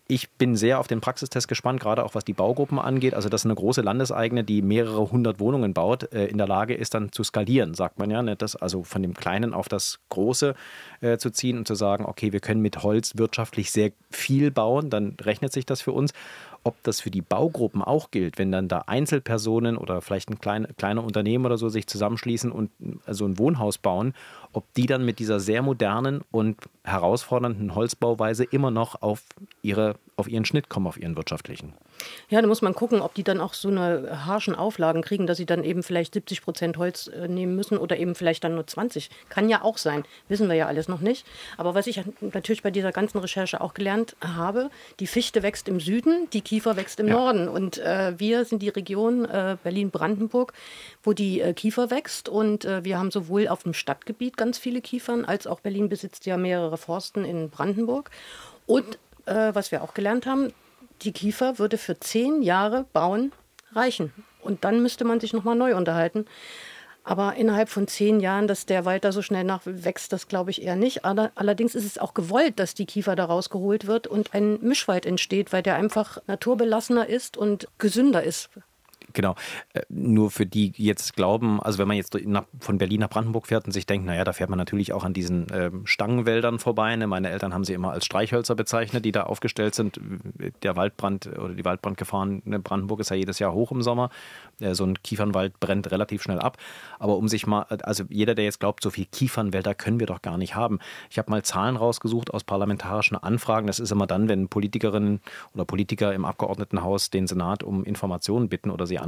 Ich 0.09 0.29
bin 0.29 0.55
sehr 0.55 0.79
auf 0.79 0.87
den 0.87 1.01
Praxistest 1.01 1.49
gespannt, 1.49 1.81
gerade 1.81 2.05
auch 2.05 2.15
was 2.15 2.23
die 2.23 2.33
Baugruppen 2.33 2.79
angeht. 2.79 3.13
Also, 3.13 3.27
dass 3.27 3.43
eine 3.43 3.55
große 3.55 3.81
Landeseigene, 3.81 4.45
die 4.45 4.61
mehrere 4.61 5.11
hundert 5.11 5.41
Wohnungen 5.41 5.73
baut, 5.73 6.13
äh, 6.13 6.27
in 6.27 6.37
der 6.37 6.47
Lage 6.47 6.75
ist, 6.75 6.93
dann 6.93 7.11
zu 7.11 7.25
skalieren, 7.25 7.73
sagt 7.73 7.99
man 7.99 8.09
ja. 8.09 8.21
Ne? 8.23 8.37
Das 8.37 8.55
also 8.55 8.83
von 8.83 9.01
dem 9.01 9.13
Kleinen 9.13 9.53
auf 9.53 9.67
das 9.67 9.99
Große 10.07 10.55
äh, 11.01 11.17
zu 11.17 11.29
ziehen 11.29 11.57
und 11.57 11.67
zu 11.67 11.75
sagen, 11.75 12.05
okay, 12.05 12.31
wir 12.31 12.39
können 12.39 12.61
mit 12.61 12.83
Holz 12.83 13.17
wirtschaftlich 13.17 13.71
sehr 13.71 13.91
viel 14.09 14.49
bauen, 14.49 14.89
dann 14.89 15.17
rechnet 15.21 15.51
sich 15.51 15.65
das 15.65 15.81
für 15.81 15.91
uns. 15.91 16.13
Ob 16.67 16.83
das 16.83 16.99
für 16.99 17.11
die 17.11 17.21
Baugruppen 17.21 17.81
auch 17.81 18.11
gilt, 18.11 18.37
wenn 18.37 18.51
dann 18.51 18.67
da 18.67 18.79
Einzelpersonen 18.87 19.77
oder 19.77 20.01
vielleicht 20.01 20.29
ein 20.29 20.39
kleine, 20.39 20.67
kleine 20.77 21.01
Unternehmen 21.01 21.45
oder 21.45 21.57
so 21.57 21.69
sich 21.69 21.87
zusammenschließen 21.87 22.51
und 22.51 22.71
so 23.07 23.23
ein 23.23 23.39
Wohnhaus 23.39 23.77
bauen, 23.77 24.13
ob 24.51 24.65
die 24.73 24.85
dann 24.85 25.05
mit 25.05 25.19
dieser 25.19 25.39
sehr 25.39 25.61
modernen 25.61 26.23
und 26.29 26.57
herausfordernden 26.83 27.73
Holzbauweise 27.73 28.43
immer 28.43 28.69
noch 28.69 29.01
auf, 29.01 29.23
ihre, 29.61 29.95
auf 30.17 30.27
ihren 30.27 30.43
Schnitt 30.43 30.67
kommen, 30.67 30.87
auf 30.87 30.99
ihren 30.99 31.15
wirtschaftlichen. 31.15 31.71
Ja, 32.29 32.41
da 32.41 32.47
muss 32.47 32.61
man 32.61 32.73
gucken, 32.73 33.01
ob 33.01 33.13
die 33.13 33.23
dann 33.23 33.39
auch 33.39 33.53
so 33.53 33.69
eine 33.69 34.25
harschen 34.25 34.55
Auflagen 34.55 35.01
kriegen, 35.01 35.27
dass 35.27 35.37
sie 35.37 35.45
dann 35.45 35.63
eben 35.63 35.83
vielleicht 35.83 36.13
70 36.13 36.41
Prozent 36.41 36.77
Holz 36.77 37.07
äh, 37.07 37.27
nehmen 37.27 37.55
müssen 37.55 37.77
oder 37.77 37.97
eben 37.97 38.15
vielleicht 38.15 38.43
dann 38.43 38.55
nur 38.55 38.67
20. 38.67 39.09
Kann 39.29 39.49
ja 39.49 39.61
auch 39.63 39.77
sein, 39.77 40.03
wissen 40.27 40.49
wir 40.49 40.55
ja 40.55 40.67
alles 40.67 40.87
noch 40.87 40.99
nicht. 40.99 41.25
Aber 41.57 41.75
was 41.75 41.87
ich 41.87 42.01
natürlich 42.21 42.63
bei 42.63 42.71
dieser 42.71 42.91
ganzen 42.91 43.19
Recherche 43.19 43.61
auch 43.61 43.73
gelernt 43.73 44.15
habe, 44.21 44.69
die 44.99 45.07
Fichte 45.07 45.43
wächst 45.43 45.67
im 45.67 45.79
Süden, 45.79 46.29
die 46.33 46.41
Kiefer 46.41 46.75
wächst 46.75 46.99
im 46.99 47.07
ja. 47.07 47.13
Norden. 47.13 47.47
Und 47.47 47.77
äh, 47.77 48.19
wir 48.19 48.45
sind 48.45 48.61
die 48.61 48.69
Region 48.69 49.25
äh, 49.25 49.57
Berlin-Brandenburg, 49.63 50.53
wo 51.03 51.13
die 51.13 51.41
äh, 51.41 51.53
Kiefer 51.53 51.89
wächst. 51.91 52.29
Und 52.29 52.65
äh, 52.65 52.83
wir 52.83 52.97
haben 52.99 53.11
sowohl 53.11 53.47
auf 53.47 53.63
dem 53.63 53.73
Stadtgebiet 53.73 54.37
ganz 54.37 54.57
viele 54.57 54.81
Kiefern, 54.81 55.25
als 55.25 55.47
auch 55.47 55.59
Berlin 55.59 55.89
besitzt 55.89 56.25
ja 56.25 56.37
mehrere 56.37 56.77
Forsten 56.77 57.25
in 57.25 57.49
Brandenburg. 57.49 58.11
Und 58.65 58.99
was 59.29 59.73
wir 59.73 59.83
auch 59.83 59.93
gelernt 59.93 60.25
haben, 60.25 60.53
die 61.01 61.11
Kiefer 61.11 61.59
würde 61.59 61.77
für 61.77 61.99
zehn 61.99 62.41
Jahre 62.41 62.85
bauen 62.93 63.31
reichen. 63.73 64.13
Und 64.41 64.63
dann 64.63 64.81
müsste 64.81 65.03
man 65.03 65.19
sich 65.19 65.33
nochmal 65.33 65.55
neu 65.55 65.75
unterhalten. 65.75 66.25
Aber 67.03 67.35
innerhalb 67.35 67.69
von 67.69 67.87
zehn 67.87 68.19
Jahren, 68.19 68.47
dass 68.47 68.65
der 68.65 68.83
weiter 68.83 69.13
so 69.13 69.21
schnell 69.21 69.45
nachwächst, 69.45 70.11
das 70.11 70.27
glaube 70.27 70.51
ich 70.51 70.61
eher 70.61 70.75
nicht. 70.75 71.05
Allerdings 71.05 71.73
ist 71.73 71.85
es 71.85 71.97
auch 71.97 72.13
gewollt, 72.13 72.59
dass 72.59 72.73
die 72.73 72.85
Kiefer 72.85 73.15
da 73.15 73.23
rausgeholt 73.25 73.87
wird 73.87 74.07
und 74.07 74.33
ein 74.33 74.59
Mischwald 74.61 75.05
entsteht, 75.05 75.53
weil 75.53 75.63
der 75.63 75.75
einfach 75.75 76.17
naturbelassener 76.27 77.07
ist 77.07 77.37
und 77.37 77.69
gesünder 77.77 78.23
ist. 78.23 78.49
Genau. 79.17 79.33
Äh, 79.73 79.81
nur 79.89 80.29
für 80.29 80.45
die 80.45 80.71
jetzt 80.77 81.15
glauben, 81.15 81.59
also 81.59 81.79
wenn 81.79 81.87
man 81.87 81.97
jetzt 81.97 82.13
nach, 82.25 82.43
von 82.59 82.77
Berlin 82.77 82.99
nach 82.99 83.09
Brandenburg 83.09 83.47
fährt 83.47 83.65
und 83.65 83.71
sich 83.71 83.87
denkt, 83.87 84.05
naja, 84.05 84.23
da 84.23 84.31
fährt 84.31 84.51
man 84.51 84.59
natürlich 84.59 84.93
auch 84.93 85.03
an 85.03 85.13
diesen 85.13 85.49
äh, 85.49 85.71
Stangenwäldern 85.85 86.59
vorbei. 86.59 86.95
Ne? 86.95 87.07
Meine 87.07 87.31
Eltern 87.31 87.51
haben 87.51 87.63
sie 87.63 87.73
immer 87.73 87.91
als 87.91 88.05
Streichhölzer 88.05 88.53
bezeichnet, 88.53 89.05
die 89.05 89.11
da 89.11 89.23
aufgestellt 89.23 89.73
sind. 89.73 89.99
Der 90.61 90.75
Waldbrand 90.75 91.25
oder 91.35 91.55
die 91.55 91.65
Waldbrandgefahren 91.65 92.43
in 92.45 92.61
Brandenburg 92.61 92.99
ist 92.99 93.09
ja 93.09 93.15
jedes 93.15 93.39
Jahr 93.39 93.53
hoch 93.53 93.71
im 93.71 93.81
Sommer. 93.81 94.11
Äh, 94.59 94.75
so 94.75 94.83
ein 94.83 95.01
Kiefernwald 95.01 95.59
brennt 95.59 95.89
relativ 95.89 96.21
schnell 96.21 96.39
ab. 96.39 96.57
Aber 96.99 97.17
um 97.17 97.27
sich 97.27 97.47
mal, 97.47 97.63
also 97.63 98.03
jeder, 98.09 98.35
der 98.35 98.45
jetzt 98.45 98.59
glaubt, 98.59 98.83
so 98.83 98.91
viel 98.91 99.05
Kiefernwälder 99.05 99.73
können 99.73 99.99
wir 99.99 100.05
doch 100.05 100.21
gar 100.21 100.37
nicht 100.37 100.53
haben. 100.53 100.77
Ich 101.09 101.17
habe 101.17 101.31
mal 101.31 101.41
Zahlen 101.41 101.75
rausgesucht 101.75 102.31
aus 102.35 102.43
parlamentarischen 102.43 103.17
Anfragen. 103.17 103.65
Das 103.65 103.79
ist 103.79 103.91
immer 103.91 104.05
dann, 104.05 104.29
wenn 104.29 104.47
Politikerinnen 104.47 105.21
oder 105.55 105.65
Politiker 105.65 106.13
im 106.13 106.23
Abgeordnetenhaus 106.23 107.09
den 107.09 107.25
Senat 107.25 107.63
um 107.63 107.83
Informationen 107.83 108.47
bitten 108.47 108.69
oder 108.69 108.85
sie 108.85 108.99
anfragen. 108.99 109.06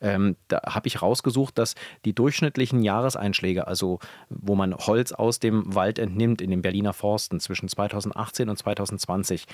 Ähm, 0.00 0.36
da 0.48 0.60
habe 0.66 0.88
ich 0.88 1.02
rausgesucht, 1.02 1.58
dass 1.58 1.74
die 2.04 2.14
durchschnittlichen 2.14 2.82
Jahreseinschläge, 2.82 3.66
also 3.66 3.98
wo 4.28 4.54
man 4.54 4.74
Holz 4.74 5.12
aus 5.12 5.38
dem 5.38 5.74
Wald 5.74 5.98
entnimmt 5.98 6.40
in 6.40 6.50
den 6.50 6.62
Berliner 6.62 6.92
Forsten 6.92 7.40
zwischen 7.40 7.68
2018 7.68 8.48
und 8.48 8.56
2020, 8.56 9.46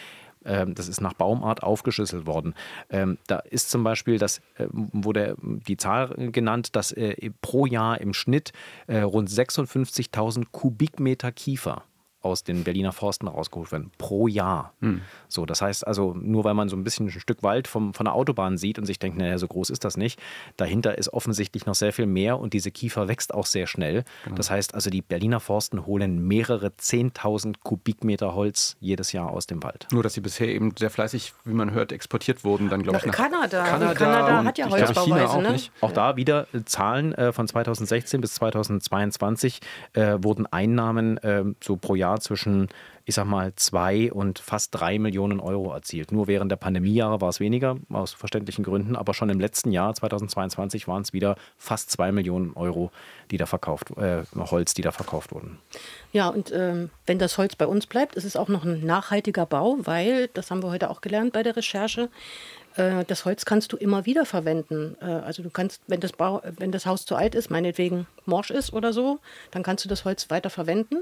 ähm, 0.45 0.75
das 0.75 0.89
ist 0.89 1.01
nach 1.01 1.15
Baumart 1.15 1.63
aufgeschlüsselt 1.63 2.27
worden. 2.27 2.55
Ähm, 2.91 3.19
da 3.27 3.39
ist 3.39 3.71
zum 3.71 3.85
Beispiel, 3.85 4.19
das 4.19 4.39
äh, 4.57 4.67
wurde 4.71 5.37
die 5.41 5.77
Zahl 5.77 6.31
genannt, 6.31 6.77
dass 6.77 6.93
äh, 6.93 7.31
pro 7.41 7.67
Jahr 7.67 8.01
im 8.01 8.15
Schnitt 8.15 8.53
äh, 8.87 9.01
rund 9.01 9.29
56.000 9.29 10.47
Kubikmeter 10.53 11.33
Kiefer 11.33 11.85
aus 12.21 12.43
den 12.43 12.65
Berliner 12.65 12.93
Forsten 12.93 13.29
rausgeholt 13.29 13.71
werden 13.71 13.93
pro 13.97 14.27
Jahr. 14.27 14.75
Hm. 14.81 15.03
So, 15.29 15.47
das 15.47 15.63
heißt 15.63 15.87
also, 15.87 16.15
nur 16.15 16.45
weil 16.45 16.55
man 16.55 16.69
so 16.69 16.77
ein 16.77 16.83
bisschen 16.83 17.07
ein 17.07 17.11
Stück 17.11 17.43
Wald 17.43 17.69
vom, 17.69 17.95
von 17.95 18.05
der 18.05 18.15
Autobahn 18.15 18.59
sieht 18.59 18.79
und 18.79 18.87
sich 18.87 18.99
denkt, 18.99 19.19
naja, 19.19 19.39
so 19.39 19.47
groß 19.47 19.71
ist 19.71 19.85
das 19.85 19.97
nicht, 19.97 20.21
dahinter 20.57 20.99
ist 20.99 21.13
offensichtlich 21.13 21.67
noch 21.67 21.77
sehr 21.77 21.93
viel 21.93 22.07
mehr 22.07 22.39
und 22.41 22.55
diese 22.55 22.71
Kiefer 22.71 23.07
wächst 23.07 23.33
auch 23.33 23.47
sehr 23.47 23.67
schnell. 23.67 24.05
Genau. 24.25 24.37
Das 24.37 24.51
heißt 24.51 24.75
also, 24.75 24.91
die 24.91 25.01
Berliner 25.01 25.39
Forsten 25.39 25.87
holen 25.87 26.27
mehrere 26.27 26.69
10.000 26.69 27.57
Kubikmeter 27.63 28.35
Holz 28.35 28.77
jedes 28.81 29.13
Jahr 29.13 29.31
aus 29.31 29.47
dem 29.47 29.63
Wald. 29.63 29.87
Nur, 29.93 30.03
dass 30.03 30.15
sie 30.15 30.21
bisher 30.21 30.49
eben 30.49 30.75
sehr 30.77 30.91
fleißig, 30.91 31.35
wie 31.45 31.55
man 31.55 31.71
hört, 31.71 31.93
exportiert 31.93 32.43
wurden, 32.45 32.69
dann 32.69 32.83
glaube 32.83 32.99
ich 32.99 33.07
nach 33.07 33.15
Kanada. 33.15 33.65
Kanada, 33.65 33.95
Kanada 33.95 34.45
hat 34.45 34.59
ja 34.59 34.69
Holzbauweise, 34.69 35.31
auch 35.31 35.43
ne? 35.43 35.53
Nicht. 35.53 35.73
Auch 35.81 35.93
da 35.93 36.17
wieder 36.17 36.47
Zahlen 36.65 37.13
äh, 37.15 37.33
von 37.33 37.47
2016 37.47 38.21
bis 38.21 38.35
2022 38.35 39.61
äh, 39.93 40.19
wurden 40.21 40.47
Einnahmen 40.47 41.19
äh, 41.19 41.45
so 41.63 41.77
pro 41.77 41.95
Jahr 41.95 42.08
Jahr 42.09 42.21
zwischen, 42.21 42.69
ich 43.05 43.15
sag 43.15 43.27
mal, 43.27 43.53
zwei 43.57 44.13
und 44.13 44.39
fast 44.39 44.75
drei 44.75 44.99
Millionen 44.99 45.41
Euro 45.41 45.73
erzielt. 45.73 46.13
Nur 46.13 46.27
während 46.27 46.51
der 46.51 46.57
Pandemiejahre 46.57 47.21
war 47.21 47.29
es 47.29 47.41
weniger, 47.41 47.77
aus 47.91 48.13
verständlichen 48.13 48.65
Gründen, 48.65 48.97
aber 48.97 49.15
schon 49.15 49.31
im 49.31 49.41
letzten 49.41 49.73
Jahr, 49.73 49.95
2022, 49.95 50.89
waren 50.89 51.03
es 51.03 51.13
wieder 51.13 51.37
fast 51.57 51.91
zwei 51.91 52.13
Millionen 52.13 52.53
Euro, 52.55 52.91
die 53.31 53.37
da 53.37 53.47
verkauft, 53.47 53.91
äh, 53.97 54.23
Holz, 54.37 54.75
die 54.75 54.83
da 54.83 54.93
verkauft 54.93 55.33
wurden. 55.33 55.59
Ja, 56.13 56.29
und 56.29 56.53
ähm, 56.53 56.91
wenn 57.07 57.19
das 57.19 57.37
Holz 57.39 57.57
bei 57.57 57.67
uns 57.67 57.87
bleibt, 57.87 58.15
ist 58.15 58.25
es 58.25 58.37
auch 58.37 58.49
noch 58.49 58.65
ein 58.65 58.85
nachhaltiger 58.85 59.47
Bau, 59.47 59.77
weil, 59.81 60.29
das 60.29 60.51
haben 60.51 60.63
wir 60.63 60.71
heute 60.71 60.91
auch 60.91 61.01
gelernt 61.01 61.33
bei 61.33 61.43
der 61.43 61.57
Recherche, 61.57 62.09
äh, 62.79 63.05
das 63.05 63.25
Holz 63.25 63.45
kannst 63.45 63.73
du 63.73 63.77
immer 63.77 64.07
wieder 64.07 64.25
verwenden. 64.25 64.97
Äh, 65.01 65.07
also 65.07 65.43
du 65.43 65.51
kannst, 65.51 65.83
wenn 65.87 66.01
das, 66.01 66.13
Bau, 66.13 66.41
wenn 66.59 66.73
das 66.73 66.87
Haus 66.87 67.05
zu 67.05 67.17
alt 67.17 67.35
ist, 67.35 67.51
meinetwegen 67.51 68.07
morsch 68.25 68.51
ist 68.51 68.73
oder 68.73 68.93
so, 68.93 69.19
dann 69.51 69.63
kannst 69.63 69.85
du 69.85 69.89
das 69.89 70.05
Holz 70.05 70.31
weiter 70.31 70.49
verwenden. 70.49 70.99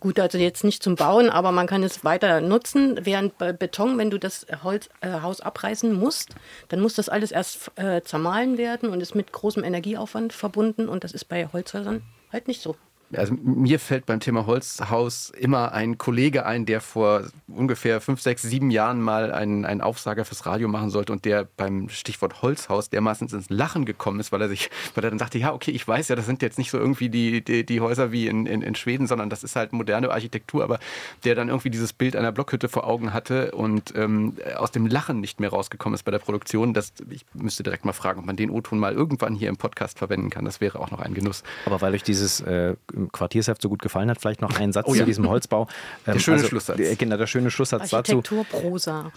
Gut, 0.00 0.18
also 0.18 0.38
jetzt 0.38 0.64
nicht 0.64 0.82
zum 0.82 0.96
Bauen, 0.96 1.30
aber 1.30 1.52
man 1.52 1.66
kann 1.68 1.84
es 1.84 2.04
weiter 2.04 2.40
nutzen. 2.40 2.98
Während 3.02 3.38
bei 3.38 3.52
Beton, 3.52 3.96
wenn 3.96 4.10
du 4.10 4.18
das 4.18 4.46
Holz, 4.64 4.88
äh, 5.00 5.20
Haus 5.20 5.40
abreißen 5.40 5.92
musst, 5.92 6.34
dann 6.68 6.80
muss 6.80 6.94
das 6.94 7.08
alles 7.08 7.30
erst 7.30 7.70
äh, 7.76 8.02
zermahlen 8.02 8.58
werden 8.58 8.90
und 8.90 9.00
ist 9.00 9.14
mit 9.14 9.32
großem 9.32 9.62
Energieaufwand 9.62 10.32
verbunden. 10.32 10.88
Und 10.88 11.04
das 11.04 11.12
ist 11.12 11.26
bei 11.26 11.46
Holzhäusern 11.52 12.02
halt 12.32 12.48
nicht 12.48 12.60
so 12.60 12.76
also 13.14 13.34
mir 13.42 13.78
fällt 13.78 14.06
beim 14.06 14.20
Thema 14.20 14.46
Holzhaus 14.46 15.30
immer 15.30 15.72
ein 15.72 15.96
Kollege 15.96 16.44
ein, 16.44 16.66
der 16.66 16.80
vor 16.80 17.22
ungefähr 17.46 18.00
fünf, 18.00 18.20
sechs, 18.20 18.42
sieben 18.42 18.70
Jahren 18.70 19.00
mal 19.00 19.32
einen, 19.32 19.64
einen 19.64 19.80
Aufsager 19.80 20.24
fürs 20.24 20.44
Radio 20.44 20.68
machen 20.68 20.90
sollte 20.90 21.12
und 21.12 21.24
der 21.24 21.48
beim 21.56 21.88
Stichwort 21.88 22.42
Holzhaus 22.42 22.90
dermaßen 22.90 23.28
ins 23.28 23.48
Lachen 23.48 23.86
gekommen 23.86 24.20
ist, 24.20 24.30
weil 24.32 24.42
er 24.42 24.48
sich, 24.48 24.70
weil 24.94 25.04
er 25.04 25.10
dann 25.10 25.18
dachte, 25.18 25.38
ja, 25.38 25.52
okay, 25.52 25.70
ich 25.70 25.86
weiß 25.86 26.08
ja, 26.08 26.16
das 26.16 26.26
sind 26.26 26.42
jetzt 26.42 26.58
nicht 26.58 26.70
so 26.70 26.78
irgendwie 26.78 27.08
die, 27.08 27.42
die, 27.42 27.64
die 27.64 27.80
Häuser 27.80 28.12
wie 28.12 28.26
in, 28.26 28.46
in, 28.46 28.62
in 28.62 28.74
Schweden, 28.74 29.06
sondern 29.06 29.30
das 29.30 29.42
ist 29.42 29.56
halt 29.56 29.72
moderne 29.72 30.10
Architektur, 30.10 30.62
aber 30.62 30.78
der 31.24 31.34
dann 31.34 31.48
irgendwie 31.48 31.70
dieses 31.70 31.92
Bild 31.92 32.14
einer 32.14 32.32
Blockhütte 32.32 32.68
vor 32.68 32.86
Augen 32.86 33.12
hatte 33.14 33.52
und 33.52 33.94
ähm, 33.96 34.36
aus 34.56 34.70
dem 34.70 34.86
Lachen 34.86 35.20
nicht 35.20 35.40
mehr 35.40 35.50
rausgekommen 35.50 35.94
ist 35.94 36.02
bei 36.02 36.10
der 36.10 36.18
Produktion. 36.18 36.74
Das, 36.74 36.92
ich 37.08 37.24
müsste 37.32 37.62
direkt 37.62 37.84
mal 37.84 37.92
fragen, 37.92 38.20
ob 38.20 38.26
man 38.26 38.36
den 38.36 38.50
O-Ton 38.50 38.78
mal 38.78 38.92
irgendwann 38.92 39.34
hier 39.34 39.48
im 39.48 39.56
Podcast 39.56 39.98
verwenden 39.98 40.28
kann. 40.28 40.44
Das 40.44 40.60
wäre 40.60 40.78
auch 40.78 40.90
noch 40.90 41.00
ein 41.00 41.14
Genuss. 41.14 41.42
Aber 41.64 41.80
weil 41.80 41.94
euch 41.94 42.02
dieses 42.02 42.40
äh, 42.40 42.74
Quartiersheft 43.06 43.62
so 43.62 43.68
gut 43.68 43.80
gefallen 43.80 44.10
hat. 44.10 44.20
Vielleicht 44.20 44.42
noch 44.42 44.58
ein 44.58 44.72
Satz 44.72 44.86
oh, 44.88 44.94
ja. 44.94 45.00
zu 45.00 45.06
diesem 45.06 45.28
Holzbau. 45.28 45.66
Der 46.06 46.14
ähm, 46.14 46.20
schöne 46.20 46.36
also, 46.38 46.48
Schlusssatz. 46.48 46.78
Genau, 46.98 47.16
der 47.16 47.26
schöne 47.26 47.50
Schlusssatz 47.50 47.94
Architektur, 47.94 48.44
dazu. 48.50 48.60
Prosa. 48.60 49.12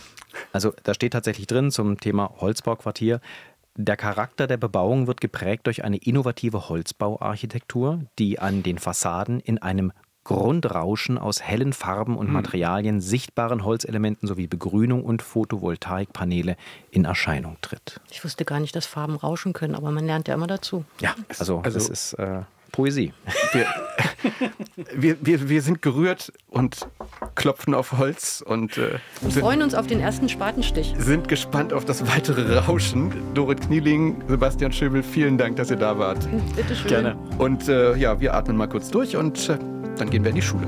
Also 0.54 0.74
da 0.84 0.94
steht 0.94 1.14
tatsächlich 1.14 1.48
drin 1.48 1.72
zum 1.72 2.00
Thema 2.00 2.32
Holzbauquartier. 2.40 3.22
Der 3.76 3.98
Charakter 3.98 4.48
der 4.48 4.58
Bebauung 4.58 5.08
wird 5.08 5.22
geprägt 5.22 5.66
durch 5.66 5.84
eine 5.84 5.98
innovative 5.98 6.70
Holzbauarchitektur, 6.70 8.02
die 8.20 8.38
an 8.40 8.64
den 8.64 8.78
Fassaden 8.78 9.40
in 9.40 9.60
einem 9.60 9.94
Grundrauschen 10.24 11.18
aus 11.18 11.42
hellen 11.42 11.74
Farben 11.74 12.16
und 12.16 12.28
hm. 12.28 12.34
Materialien, 12.34 13.02
sichtbaren 13.02 13.66
Holzelementen 13.66 14.28
sowie 14.28 14.48
Begrünung 14.48 15.04
und 15.04 15.22
Photovoltaikpaneele 15.22 16.58
in 16.92 17.06
Erscheinung 17.06 17.58
tritt. 17.62 18.00
Ich 18.12 18.24
wusste 18.24 18.46
gar 18.46 18.60
nicht, 18.60 18.76
dass 18.76 18.86
Farben 18.86 19.16
rauschen 19.16 19.54
können, 19.54 19.74
aber 19.74 19.90
man 19.90 20.06
lernt 20.06 20.28
ja 20.28 20.36
immer 20.36 20.48
dazu. 20.48 20.86
Ja, 21.00 21.16
also, 21.40 21.60
also 21.60 21.80
das 21.80 21.90
ist 21.90 22.14
äh, 22.14 22.42
Poesie. 22.72 23.14
Wir, 23.54 23.66
wir, 24.94 25.18
wir, 25.22 25.50
wir, 25.50 25.62
sind 25.62 25.82
gerührt 25.82 26.32
und 26.48 26.88
klopfen 27.36 27.74
auf 27.74 27.94
Holz 27.98 28.44
und 28.46 28.78
äh, 28.78 29.00
sind, 29.22 29.42
freuen 29.42 29.62
uns 29.62 29.76
auf 29.76 29.88
den 29.88 30.00
ersten 30.00 30.30
Spatenstich. 30.30 30.94
Sind 30.98 31.28
gespannt 31.28 31.74
auf 31.74 31.86
das 31.86 32.08
weitere 32.08 32.58
Rauschen. 32.60 33.12
Dorit 33.34 33.62
Knieling, 33.62 34.24
Sebastian 34.28 34.72
Schöbel, 34.72 35.04
vielen 35.04 35.38
Dank, 35.38 35.58
dass 35.58 35.70
ihr 35.70 35.78
da 35.78 35.98
wart. 35.98 36.28
Bitte 36.56 36.76
schön. 36.76 36.88
Gerne. 36.88 37.18
Und 37.38 37.68
äh, 37.68 37.96
ja, 37.98 38.20
wir 38.20 38.34
atmen 38.34 38.58
mal 38.58 38.68
kurz 38.68 38.90
durch 38.90 39.16
und 39.16 39.50
äh, 39.50 39.58
dann 39.98 40.10
gehen 40.10 40.24
wir 40.24 40.30
in 40.30 40.36
die 40.36 40.42
Schule. 40.42 40.68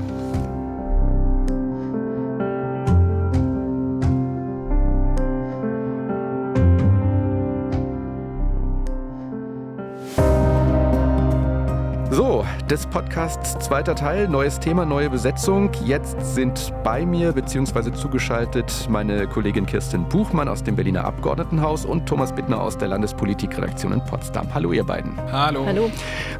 Des 12.70 12.86
Podcasts 12.86 13.58
zweiter 13.58 13.94
Teil, 13.94 14.26
neues 14.26 14.58
Thema, 14.58 14.86
neue 14.86 15.10
Besetzung. 15.10 15.70
Jetzt 15.84 16.16
sind 16.34 16.72
bei 16.82 17.04
mir 17.04 17.32
bzw. 17.32 17.92
zugeschaltet 17.92 18.86
meine 18.88 19.26
Kollegin 19.26 19.66
Kirsten 19.66 20.08
Buchmann 20.08 20.48
aus 20.48 20.62
dem 20.62 20.74
Berliner 20.74 21.04
Abgeordnetenhaus 21.04 21.84
und 21.84 22.06
Thomas 22.06 22.34
Bittner 22.34 22.60
aus 22.60 22.78
der 22.78 22.88
Landespolitikredaktion 22.88 23.92
in 23.92 24.04
Potsdam. 24.06 24.46
Hallo 24.54 24.72
ihr 24.72 24.84
beiden. 24.84 25.12
Hallo. 25.30 25.66
Hallo. 25.66 25.90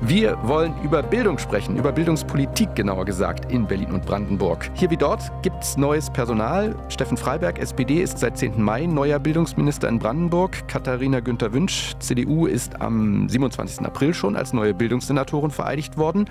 Wir 0.00 0.38
wollen 0.42 0.72
über 0.82 1.02
Bildung 1.02 1.36
sprechen, 1.36 1.76
über 1.76 1.92
Bildungspolitik 1.92 2.74
genauer 2.74 3.04
gesagt 3.04 3.52
in 3.52 3.66
Berlin 3.66 3.92
und 3.92 4.06
Brandenburg. 4.06 4.70
Hier 4.74 4.90
wie 4.90 4.96
dort 4.96 5.30
gibt 5.42 5.62
es 5.62 5.76
neues 5.76 6.08
Personal. 6.08 6.74
Steffen 6.88 7.18
Freiberg, 7.18 7.58
SPD, 7.58 8.02
ist 8.02 8.18
seit 8.18 8.38
10. 8.38 8.62
Mai 8.62 8.86
neuer 8.86 9.18
Bildungsminister 9.18 9.88
in 9.88 9.98
Brandenburg. 9.98 10.66
Katharina 10.68 11.20
Günther 11.20 11.52
Wünsch, 11.52 11.94
CDU, 11.98 12.46
ist 12.46 12.80
am 12.80 13.28
27. 13.28 13.84
April 13.84 14.14
schon 14.14 14.36
als 14.36 14.54
neue 14.54 14.72
Bildungssenatorin 14.72 15.50
vereidigt 15.50 15.98
worden. 15.98 16.13
Geworden. 16.14 16.30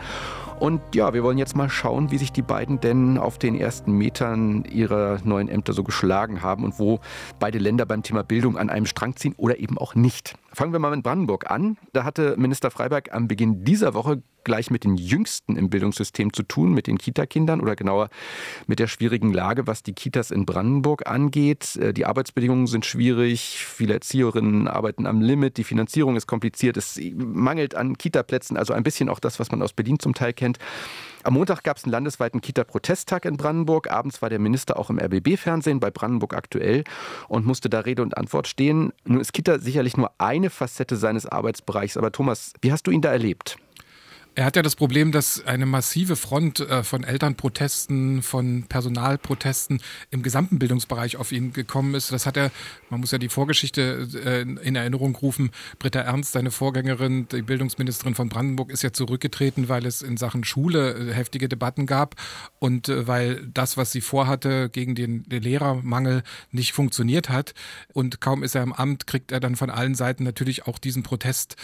Und 0.59 0.81
ja, 0.95 1.13
wir 1.13 1.23
wollen 1.23 1.37
jetzt 1.37 1.55
mal 1.55 1.69
schauen, 1.69 2.11
wie 2.11 2.17
sich 2.17 2.31
die 2.31 2.41
beiden 2.41 2.79
denn 2.79 3.17
auf 3.17 3.37
den 3.37 3.55
ersten 3.55 3.91
Metern 3.91 4.63
ihrer 4.65 5.19
neuen 5.23 5.49
Ämter 5.49 5.73
so 5.73 5.83
geschlagen 5.83 6.41
haben 6.41 6.63
und 6.63 6.79
wo 6.79 6.99
beide 7.39 7.57
Länder 7.57 7.85
beim 7.85 8.01
Thema 8.01 8.23
Bildung 8.23 8.57
an 8.57 8.69
einem 8.69 8.85
Strang 8.85 9.15
ziehen 9.15 9.33
oder 9.35 9.59
eben 9.59 9.77
auch 9.77 9.95
nicht. 9.95 10.35
Fangen 10.53 10.71
wir 10.71 10.79
mal 10.79 10.95
mit 10.95 11.03
Brandenburg 11.03 11.51
an. 11.51 11.77
Da 11.91 12.05
hatte 12.05 12.35
Minister 12.37 12.71
Freiberg 12.71 13.13
am 13.13 13.27
Beginn 13.27 13.65
dieser 13.65 13.93
Woche 13.93 14.21
gleich 14.43 14.71
mit 14.71 14.83
den 14.83 14.95
Jüngsten 14.95 15.55
im 15.55 15.69
Bildungssystem 15.69 16.33
zu 16.33 16.43
tun, 16.43 16.73
mit 16.73 16.87
den 16.87 16.97
Kitakindern 16.97 17.61
oder 17.61 17.75
genauer 17.75 18.09
mit 18.67 18.79
der 18.79 18.87
schwierigen 18.87 19.33
Lage, 19.33 19.67
was 19.67 19.83
die 19.83 19.93
Kitas 19.93 20.31
in 20.31 20.45
Brandenburg 20.45 21.07
angeht. 21.09 21.75
Äh, 21.75 21.93
die 21.93 22.05
Arbeitsbedingungen 22.05 22.67
sind 22.67 22.85
schwierig, 22.85 23.65
viele 23.65 23.93
Erzieherinnen 23.93 24.67
arbeiten 24.67 25.05
am 25.05 25.21
Limit, 25.21 25.57
die 25.57 25.63
Finanzierung 25.63 26.15
ist 26.15 26.27
kompliziert, 26.27 26.77
es 26.77 26.99
mangelt 27.15 27.75
an 27.75 27.97
Kitaplätzen, 27.97 28.57
also 28.57 28.73
ein 28.73 28.83
bisschen 28.83 29.09
auch 29.09 29.19
das, 29.19 29.39
was 29.39 29.51
man 29.51 29.61
aus 29.61 29.73
Berlin 29.73 29.99
zum 29.99 30.13
Teil 30.13 30.33
kennt. 30.33 30.57
Am 31.23 31.35
Montag 31.35 31.63
gab 31.63 31.77
es 31.77 31.85
einen 31.85 31.93
landesweiten 31.93 32.41
Kita-Protesttag 32.41 33.23
in 33.23 33.37
Brandenburg. 33.37 33.89
Abends 33.89 34.21
war 34.21 34.29
der 34.29 34.39
Minister 34.39 34.77
auch 34.77 34.89
im 34.89 34.99
RBB-Fernsehen 34.99 35.79
bei 35.79 35.89
Brandenburg 35.89 36.33
aktuell 36.33 36.83
und 37.29 37.45
musste 37.45 37.69
da 37.69 37.79
Rede 37.79 38.01
und 38.01 38.17
Antwort 38.17 38.47
stehen. 38.47 38.91
Nun 39.05 39.21
ist 39.21 39.31
Kita 39.31 39.59
sicherlich 39.59 39.95
nur 39.95 40.11
eine 40.17 40.49
Facette 40.49 40.97
seines 40.97 41.25
Arbeitsbereichs. 41.25 41.95
Aber 41.95 42.11
Thomas, 42.11 42.51
wie 42.61 42.73
hast 42.73 42.87
du 42.87 42.91
ihn 42.91 43.01
da 43.01 43.11
erlebt? 43.11 43.57
Er 44.35 44.45
hat 44.45 44.55
ja 44.55 44.63
das 44.63 44.75
Problem, 44.75 45.11
dass 45.11 45.45
eine 45.45 45.67
massive 45.67 46.15
Front 46.15 46.59
äh, 46.59 46.83
von 46.83 47.03
Elternprotesten, 47.03 48.23
von 48.23 48.63
Personalprotesten 48.63 49.79
im 50.09 50.23
gesamten 50.23 50.57
Bildungsbereich 50.57 51.17
auf 51.17 51.31
ihn 51.31 51.53
gekommen 51.53 51.93
ist. 51.93 52.11
Das 52.11 52.25
hat 52.25 52.35
er, 52.37 52.49
man 52.89 52.99
muss 52.99 53.11
ja 53.11 53.19
die 53.19 53.29
Vorgeschichte 53.29 54.07
äh, 54.25 54.41
in 54.41 54.75
Erinnerung 54.75 55.15
rufen. 55.15 55.51
Britta 55.77 55.99
Ernst, 55.99 56.31
seine 56.31 56.49
Vorgängerin, 56.49 57.27
die 57.27 57.43
Bildungsministerin 57.43 58.15
von 58.15 58.29
Brandenburg, 58.29 58.71
ist 58.71 58.81
ja 58.81 58.91
zurückgetreten, 58.91 59.69
weil 59.69 59.85
es 59.85 60.01
in 60.01 60.17
Sachen 60.17 60.43
Schule 60.43 60.95
äh, 60.95 61.13
heftige 61.13 61.47
Debatten 61.47 61.85
gab 61.85 62.15
und 62.57 62.87
weil 62.87 63.45
das, 63.53 63.77
was 63.77 63.91
sie 63.91 64.01
vorhatte, 64.01 64.69
gegen 64.69 64.95
den 64.95 65.25
Lehrermangel 65.29 66.23
nicht 66.49 66.73
funktioniert 66.73 67.29
hat. 67.29 67.53
Und 67.93 68.19
kaum 68.19 68.41
ist 68.41 68.55
er 68.55 68.63
im 68.63 68.73
Amt, 68.73 69.05
kriegt 69.05 69.31
er 69.31 69.39
dann 69.39 69.55
von 69.55 69.69
allen 69.69 69.93
Seiten 69.93 70.23
natürlich 70.23 70.65
auch 70.65 70.79
diesen 70.79 71.03
Protest 71.03 71.55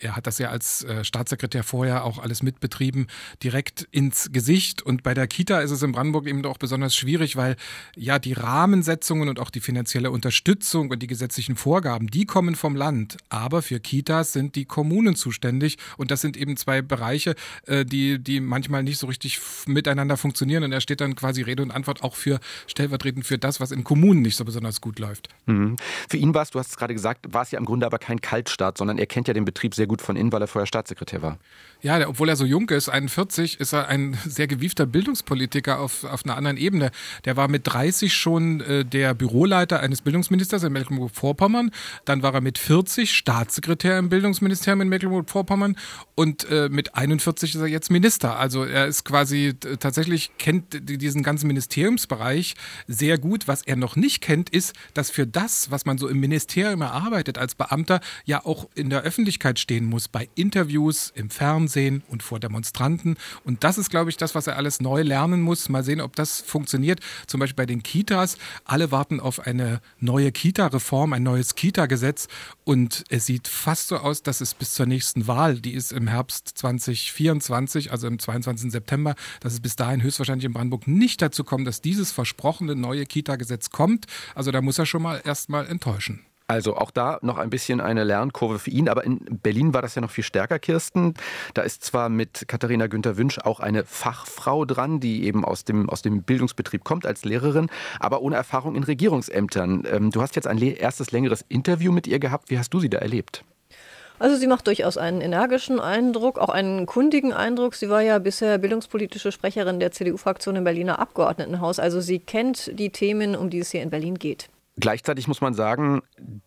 er 0.00 0.16
hat 0.16 0.26
das 0.26 0.38
ja 0.38 0.48
als 0.48 0.84
äh, 0.84 1.04
Staatssekretär 1.04 1.62
vorher 1.62 2.04
auch 2.04 2.18
alles 2.18 2.42
mitbetrieben, 2.42 3.06
direkt 3.42 3.88
ins 3.90 4.30
Gesicht. 4.32 4.82
Und 4.82 5.02
bei 5.02 5.14
der 5.14 5.26
Kita 5.26 5.60
ist 5.60 5.70
es 5.70 5.82
in 5.82 5.92
Brandenburg 5.92 6.26
eben 6.26 6.44
auch 6.46 6.58
besonders 6.58 6.94
schwierig, 6.96 7.36
weil 7.36 7.56
ja 7.96 8.18
die 8.18 8.32
Rahmensetzungen 8.32 9.28
und 9.28 9.38
auch 9.38 9.50
die 9.50 9.60
finanzielle 9.60 10.10
Unterstützung 10.10 10.90
und 10.90 11.00
die 11.00 11.06
gesetzlichen 11.06 11.56
Vorgaben, 11.56 12.08
die 12.08 12.26
kommen 12.26 12.54
vom 12.54 12.76
Land. 12.76 13.16
Aber 13.28 13.62
für 13.62 13.80
Kitas 13.80 14.32
sind 14.32 14.56
die 14.56 14.64
Kommunen 14.64 15.16
zuständig. 15.16 15.78
Und 15.96 16.10
das 16.10 16.20
sind 16.20 16.36
eben 16.36 16.56
zwei 16.56 16.82
Bereiche, 16.82 17.34
äh, 17.66 17.84
die, 17.84 18.18
die 18.18 18.40
manchmal 18.40 18.82
nicht 18.82 18.98
so 18.98 19.06
richtig 19.06 19.40
miteinander 19.66 20.16
funktionieren. 20.16 20.64
Und 20.64 20.72
er 20.72 20.80
steht 20.80 21.00
dann 21.00 21.14
quasi 21.14 21.42
Rede 21.42 21.62
und 21.62 21.70
Antwort 21.70 22.02
auch 22.02 22.14
für 22.14 22.40
stellvertretend 22.66 23.26
für 23.26 23.38
das, 23.38 23.60
was 23.60 23.70
in 23.70 23.84
Kommunen 23.84 24.22
nicht 24.22 24.36
so 24.36 24.44
besonders 24.44 24.80
gut 24.80 24.98
läuft. 24.98 25.28
Mhm. 25.46 25.76
Für 26.08 26.16
ihn 26.16 26.34
war 26.34 26.42
es, 26.42 26.50
du 26.50 26.58
hast 26.58 26.70
es 26.70 26.76
gerade 26.76 26.94
gesagt, 26.94 27.32
war 27.32 27.42
es 27.42 27.50
ja 27.50 27.58
im 27.58 27.64
Grunde 27.64 27.86
aber 27.86 27.98
kein 27.98 28.20
Kaltstart, 28.20 28.78
sondern 28.78 28.98
er 28.98 29.06
kennt 29.06 29.28
ja 29.28 29.34
den 29.34 29.44
Betrieb 29.44 29.74
sehr 29.74 29.86
gut 29.86 29.93
gut 29.94 30.02
von 30.02 30.16
innen, 30.16 30.32
weil 30.32 30.42
er 30.42 30.48
vorher 30.48 30.66
Staatssekretär 30.66 31.22
war. 31.22 31.38
Ja, 31.80 31.98
der, 31.98 32.08
obwohl 32.08 32.28
er 32.28 32.34
so 32.34 32.44
jung 32.44 32.68
ist, 32.70 32.88
41, 32.88 33.60
ist 33.60 33.72
er 33.72 33.86
ein 33.86 34.18
sehr 34.24 34.48
gewiefter 34.48 34.86
Bildungspolitiker 34.86 35.78
auf, 35.78 36.02
auf 36.02 36.24
einer 36.24 36.36
anderen 36.36 36.56
Ebene. 36.56 36.90
Der 37.26 37.36
war 37.36 37.46
mit 37.46 37.62
30 37.64 38.12
schon 38.12 38.60
äh, 38.62 38.84
der 38.84 39.14
Büroleiter 39.14 39.78
eines 39.80 40.02
Bildungsministers 40.02 40.64
in 40.64 40.72
Mecklenburg-Vorpommern. 40.72 41.70
Dann 42.06 42.22
war 42.22 42.34
er 42.34 42.40
mit 42.40 42.58
40 42.58 43.12
Staatssekretär 43.12 43.98
im 43.98 44.08
Bildungsministerium 44.08 44.80
in 44.80 44.88
Mecklenburg-Vorpommern 44.88 45.76
und 46.16 46.50
äh, 46.50 46.68
mit 46.70 46.96
41 46.96 47.54
ist 47.54 47.60
er 47.60 47.68
jetzt 47.68 47.90
Minister. 47.90 48.36
Also 48.36 48.64
er 48.64 48.86
ist 48.86 49.04
quasi 49.04 49.48
äh, 49.48 49.76
tatsächlich 49.76 50.32
kennt 50.38 50.88
diesen 50.88 51.22
ganzen 51.22 51.46
Ministeriumsbereich 51.46 52.54
sehr 52.88 53.18
gut. 53.18 53.46
Was 53.46 53.62
er 53.62 53.76
noch 53.76 53.94
nicht 53.94 54.22
kennt, 54.22 54.50
ist, 54.50 54.74
dass 54.94 55.10
für 55.10 55.26
das, 55.26 55.70
was 55.70 55.84
man 55.84 55.98
so 55.98 56.08
im 56.08 56.18
Ministerium 56.18 56.80
erarbeitet 56.80 57.38
als 57.38 57.54
Beamter, 57.54 58.00
ja 58.24 58.44
auch 58.44 58.68
in 58.74 58.90
der 58.90 59.02
Öffentlichkeit 59.02 59.60
stehen 59.74 59.86
muss, 59.86 60.06
bei 60.06 60.28
Interviews, 60.36 61.12
im 61.16 61.30
Fernsehen 61.30 62.04
und 62.06 62.22
vor 62.22 62.38
Demonstranten. 62.38 63.16
Und 63.42 63.64
das 63.64 63.76
ist, 63.76 63.90
glaube 63.90 64.08
ich, 64.08 64.16
das, 64.16 64.36
was 64.36 64.46
er 64.46 64.56
alles 64.56 64.80
neu 64.80 65.02
lernen 65.02 65.42
muss. 65.42 65.68
Mal 65.68 65.82
sehen, 65.82 66.00
ob 66.00 66.14
das 66.14 66.40
funktioniert. 66.40 67.00
Zum 67.26 67.40
Beispiel 67.40 67.56
bei 67.56 67.66
den 67.66 67.82
Kitas. 67.82 68.38
Alle 68.64 68.92
warten 68.92 69.18
auf 69.18 69.40
eine 69.40 69.80
neue 69.98 70.30
Kita-Reform, 70.30 71.12
ein 71.12 71.24
neues 71.24 71.56
Kita-Gesetz. 71.56 72.28
Und 72.62 73.02
es 73.08 73.26
sieht 73.26 73.48
fast 73.48 73.88
so 73.88 73.96
aus, 73.96 74.22
dass 74.22 74.40
es 74.40 74.54
bis 74.54 74.74
zur 74.74 74.86
nächsten 74.86 75.26
Wahl, 75.26 75.60
die 75.60 75.74
ist 75.74 75.90
im 75.90 76.06
Herbst 76.06 76.52
2024, 76.54 77.90
also 77.90 78.06
im 78.06 78.20
22. 78.20 78.70
September, 78.70 79.16
dass 79.40 79.54
es 79.54 79.60
bis 79.60 79.74
dahin 79.74 80.04
höchstwahrscheinlich 80.04 80.44
in 80.44 80.52
Brandenburg 80.52 80.86
nicht 80.86 81.20
dazu 81.20 81.42
kommt, 81.42 81.66
dass 81.66 81.80
dieses 81.80 82.12
versprochene 82.12 82.76
neue 82.76 83.06
Kita-Gesetz 83.06 83.70
kommt. 83.70 84.06
Also 84.36 84.52
da 84.52 84.62
muss 84.62 84.78
er 84.78 84.86
schon 84.86 85.02
mal 85.02 85.20
erstmal 85.24 85.66
enttäuschen. 85.66 86.20
Also 86.46 86.76
auch 86.76 86.90
da 86.90 87.18
noch 87.22 87.38
ein 87.38 87.48
bisschen 87.48 87.80
eine 87.80 88.04
Lernkurve 88.04 88.58
für 88.58 88.70
ihn, 88.70 88.90
aber 88.90 89.04
in 89.04 89.18
Berlin 89.42 89.72
war 89.72 89.80
das 89.80 89.94
ja 89.94 90.02
noch 90.02 90.10
viel 90.10 90.24
stärker, 90.24 90.58
Kirsten. 90.58 91.14
Da 91.54 91.62
ist 91.62 91.82
zwar 91.82 92.10
mit 92.10 92.44
Katharina 92.48 92.86
Günther 92.86 93.16
Wünsch 93.16 93.38
auch 93.38 93.60
eine 93.60 93.84
Fachfrau 93.86 94.66
dran, 94.66 95.00
die 95.00 95.24
eben 95.24 95.42
aus 95.42 95.64
dem, 95.64 95.88
aus 95.88 96.02
dem 96.02 96.22
Bildungsbetrieb 96.22 96.84
kommt 96.84 97.06
als 97.06 97.24
Lehrerin, 97.24 97.68
aber 97.98 98.20
ohne 98.20 98.36
Erfahrung 98.36 98.74
in 98.74 98.84
Regierungsämtern. 98.84 99.84
Ähm, 99.90 100.10
du 100.10 100.20
hast 100.20 100.36
jetzt 100.36 100.46
ein 100.46 100.58
erstes 100.58 101.12
längeres 101.12 101.46
Interview 101.48 101.92
mit 101.92 102.06
ihr 102.06 102.18
gehabt. 102.18 102.50
Wie 102.50 102.58
hast 102.58 102.74
du 102.74 102.80
sie 102.80 102.90
da 102.90 102.98
erlebt? 102.98 103.42
Also 104.18 104.36
sie 104.36 104.46
macht 104.46 104.66
durchaus 104.66 104.98
einen 104.98 105.22
energischen 105.22 105.80
Eindruck, 105.80 106.38
auch 106.38 106.50
einen 106.50 106.84
kundigen 106.84 107.32
Eindruck. 107.32 107.74
Sie 107.74 107.88
war 107.88 108.02
ja 108.02 108.18
bisher 108.18 108.58
bildungspolitische 108.58 109.32
Sprecherin 109.32 109.80
der 109.80 109.92
CDU-Fraktion 109.92 110.56
im 110.56 110.64
Berliner 110.64 110.98
Abgeordnetenhaus. 110.98 111.78
Also 111.78 112.00
sie 112.00 112.20
kennt 112.20 112.78
die 112.78 112.90
Themen, 112.90 113.34
um 113.34 113.48
die 113.48 113.60
es 113.60 113.70
hier 113.70 113.82
in 113.82 113.90
Berlin 113.90 114.18
geht. 114.18 114.50
Gleichzeitig 114.76 115.28
muss 115.28 115.40
man 115.40 115.54
sagen, 115.54 116.02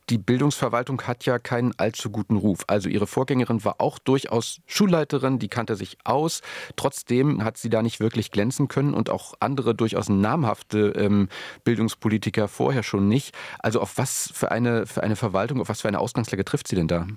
die 0.10 0.18
Bildungsverwaltung 0.18 1.02
hat 1.04 1.26
ja 1.26 1.40
keinen 1.40 1.74
allzu 1.78 2.10
guten 2.10 2.36
Ruf. 2.36 2.66
Also 2.68 2.90
ihre 2.90 3.08
Vorgängerin 3.08 3.64
war 3.64 3.80
auch 3.80 4.00
durchaus 4.00 4.60
Schulleiterin, 4.66 5.40
die 5.40 5.48
kannte 5.48 5.78
sich 5.78 5.98
aus. 6.04 6.42
Trotzdem 6.76 7.42
hat 7.44 7.56
sie 7.56 7.70
da 7.70 7.82
nicht 7.82 8.02
wirklich 8.02 8.32
glänzen 8.32 8.68
können 8.68 8.94
und 8.94 9.10
auch 9.10 9.36
andere 9.40 9.76
durchaus 9.76 10.10
namhafte 10.10 10.90
ähm, 10.98 11.30
Bildungspolitiker 11.64 12.50
vorher 12.50 12.84
schon 12.84 13.08
nicht. 13.08 13.34
Also 13.60 13.80
auf 13.80 13.98
was 13.98 14.30
für 14.34 14.52
eine, 14.52 14.86
für 14.88 15.04
eine 15.04 15.16
Verwaltung, 15.16 15.62
auf 15.62 15.70
was 15.70 15.82
für 15.82 15.88
eine 15.88 16.00
Ausgangslage 16.00 16.44
trifft 16.44 16.68
sie 16.68 16.76
denn 16.76 16.90
da? 16.90 17.08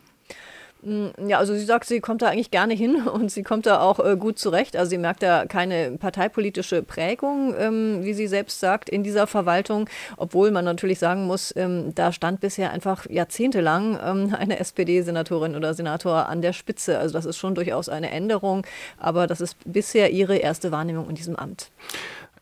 Mm, 0.82 1.08
ja, 1.28 1.38
also 1.38 1.54
sie 1.54 1.64
sagt, 1.64 1.86
sie 1.86 2.00
kommt 2.00 2.22
da 2.22 2.28
eigentlich 2.28 2.50
gerne 2.50 2.74
hin 2.74 3.06
und 3.12 3.30
sie 3.30 3.42
kommt 3.42 3.66
da 3.66 3.80
auch 3.80 3.98
äh, 4.00 4.16
gut 4.16 4.38
zurecht. 4.38 4.76
Also 4.76 4.90
sie 4.90 4.98
merkt 4.98 5.22
da 5.22 5.46
keine 5.46 5.92
parteipolitische 5.98 6.82
Prägung, 6.82 7.54
ähm, 7.58 8.04
wie 8.04 8.14
sie 8.14 8.26
selbst 8.26 8.60
sagt, 8.60 8.88
in 8.88 9.02
dieser 9.02 9.26
Verwaltung, 9.26 9.88
obwohl 10.16 10.50
man 10.50 10.64
natürlich 10.64 10.98
sagen 10.98 11.26
muss, 11.26 11.54
ähm, 11.56 11.94
da 11.94 12.12
stand 12.12 12.40
bisher 12.40 12.70
einfach 12.70 13.06
jahrzehntelang 13.08 13.98
ähm, 14.02 14.34
eine 14.38 14.58
SPD-Senatorin 14.58 15.56
oder 15.56 15.74
Senator 15.74 16.28
an 16.28 16.42
der 16.42 16.52
Spitze. 16.52 16.98
Also 16.98 17.12
das 17.12 17.26
ist 17.26 17.36
schon 17.36 17.54
durchaus 17.54 17.88
eine 17.88 18.10
Änderung, 18.10 18.66
aber 18.98 19.26
das 19.26 19.40
ist 19.40 19.56
bisher 19.64 20.10
ihre 20.10 20.36
erste 20.36 20.72
Wahrnehmung 20.72 21.08
in 21.08 21.14
diesem 21.14 21.36
Amt. 21.36 21.70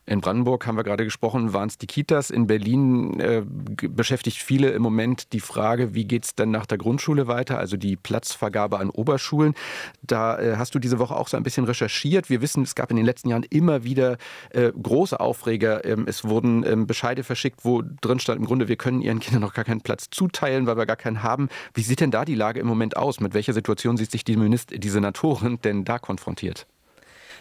In 0.09 0.23
Brandenburg 0.23 0.67
haben 0.67 0.77
wir 0.77 0.85
gerade 0.85 1.05
gesprochen, 1.05 1.53
waren 1.53 1.69
es 1.69 1.77
die 1.77 1.87
Kitas. 1.87 2.31
In 2.31 2.47
Berlin 2.47 3.21
äh, 3.21 3.43
beschäftigt 3.45 4.39
viele 4.39 4.71
im 4.71 4.81
Moment 4.81 5.35
die 5.35 5.41
Frage, 5.41 5.93
wie 5.93 6.07
geht 6.07 6.25
es 6.25 6.35
denn 6.35 6.51
nach 6.51 6.65
der 6.65 6.79
Grundschule 6.79 7.27
weiter, 7.27 7.59
also 7.59 7.77
die 7.77 7.97
Platzvergabe 7.97 8.79
an 8.79 8.89
Oberschulen. 8.89 9.53
Da 10.01 10.39
äh, 10.39 10.57
hast 10.57 10.75
du 10.75 10.79
diese 10.79 10.99
Woche 10.99 11.15
auch 11.15 11.29
so 11.29 11.37
ein 11.37 11.43
bisschen 11.43 11.65
recherchiert. 11.65 12.31
Wir 12.31 12.41
wissen, 12.41 12.63
es 12.63 12.75
gab 12.75 12.91
in 12.91 12.97
den 12.97 13.05
letzten 13.05 13.29
Jahren 13.29 13.45
immer 13.51 13.85
wieder 13.85 14.17
äh, 14.49 14.73
große 14.73 15.21
Aufreger. 15.21 15.85
Ähm, 15.85 16.07
es 16.09 16.25
wurden 16.25 16.65
ähm, 16.65 16.87
Bescheide 16.87 17.23
verschickt, 17.23 17.67
wo 17.67 17.83
drin 18.01 18.19
stand, 18.19 18.41
im 18.41 18.47
Grunde, 18.47 18.67
wir 18.67 18.77
können 18.77 19.03
ihren 19.03 19.21
Kindern 19.21 19.43
noch 19.43 19.53
gar 19.53 19.67
keinen 19.67 19.83
Platz 19.83 20.07
zuteilen, 20.11 20.67
weil 20.67 20.79
wir 20.79 20.87
gar 20.87 20.97
keinen 20.97 21.23
haben. 21.23 21.51
Wie 21.75 21.83
sieht 21.83 22.01
denn 22.01 22.11
da 22.11 22.25
die 22.25 22.35
Lage 22.35 22.61
im 22.61 22.67
Moment 22.67 22.97
aus? 22.97 23.21
Mit 23.21 23.35
welcher 23.35 23.53
Situation 23.53 23.99
sieht 23.99 24.11
sich 24.11 24.25
die, 24.25 24.37
Minister, 24.37 24.79
die 24.79 24.89
Senatorin 24.89 25.61
denn 25.61 25.85
da 25.85 25.99
konfrontiert? 25.99 26.67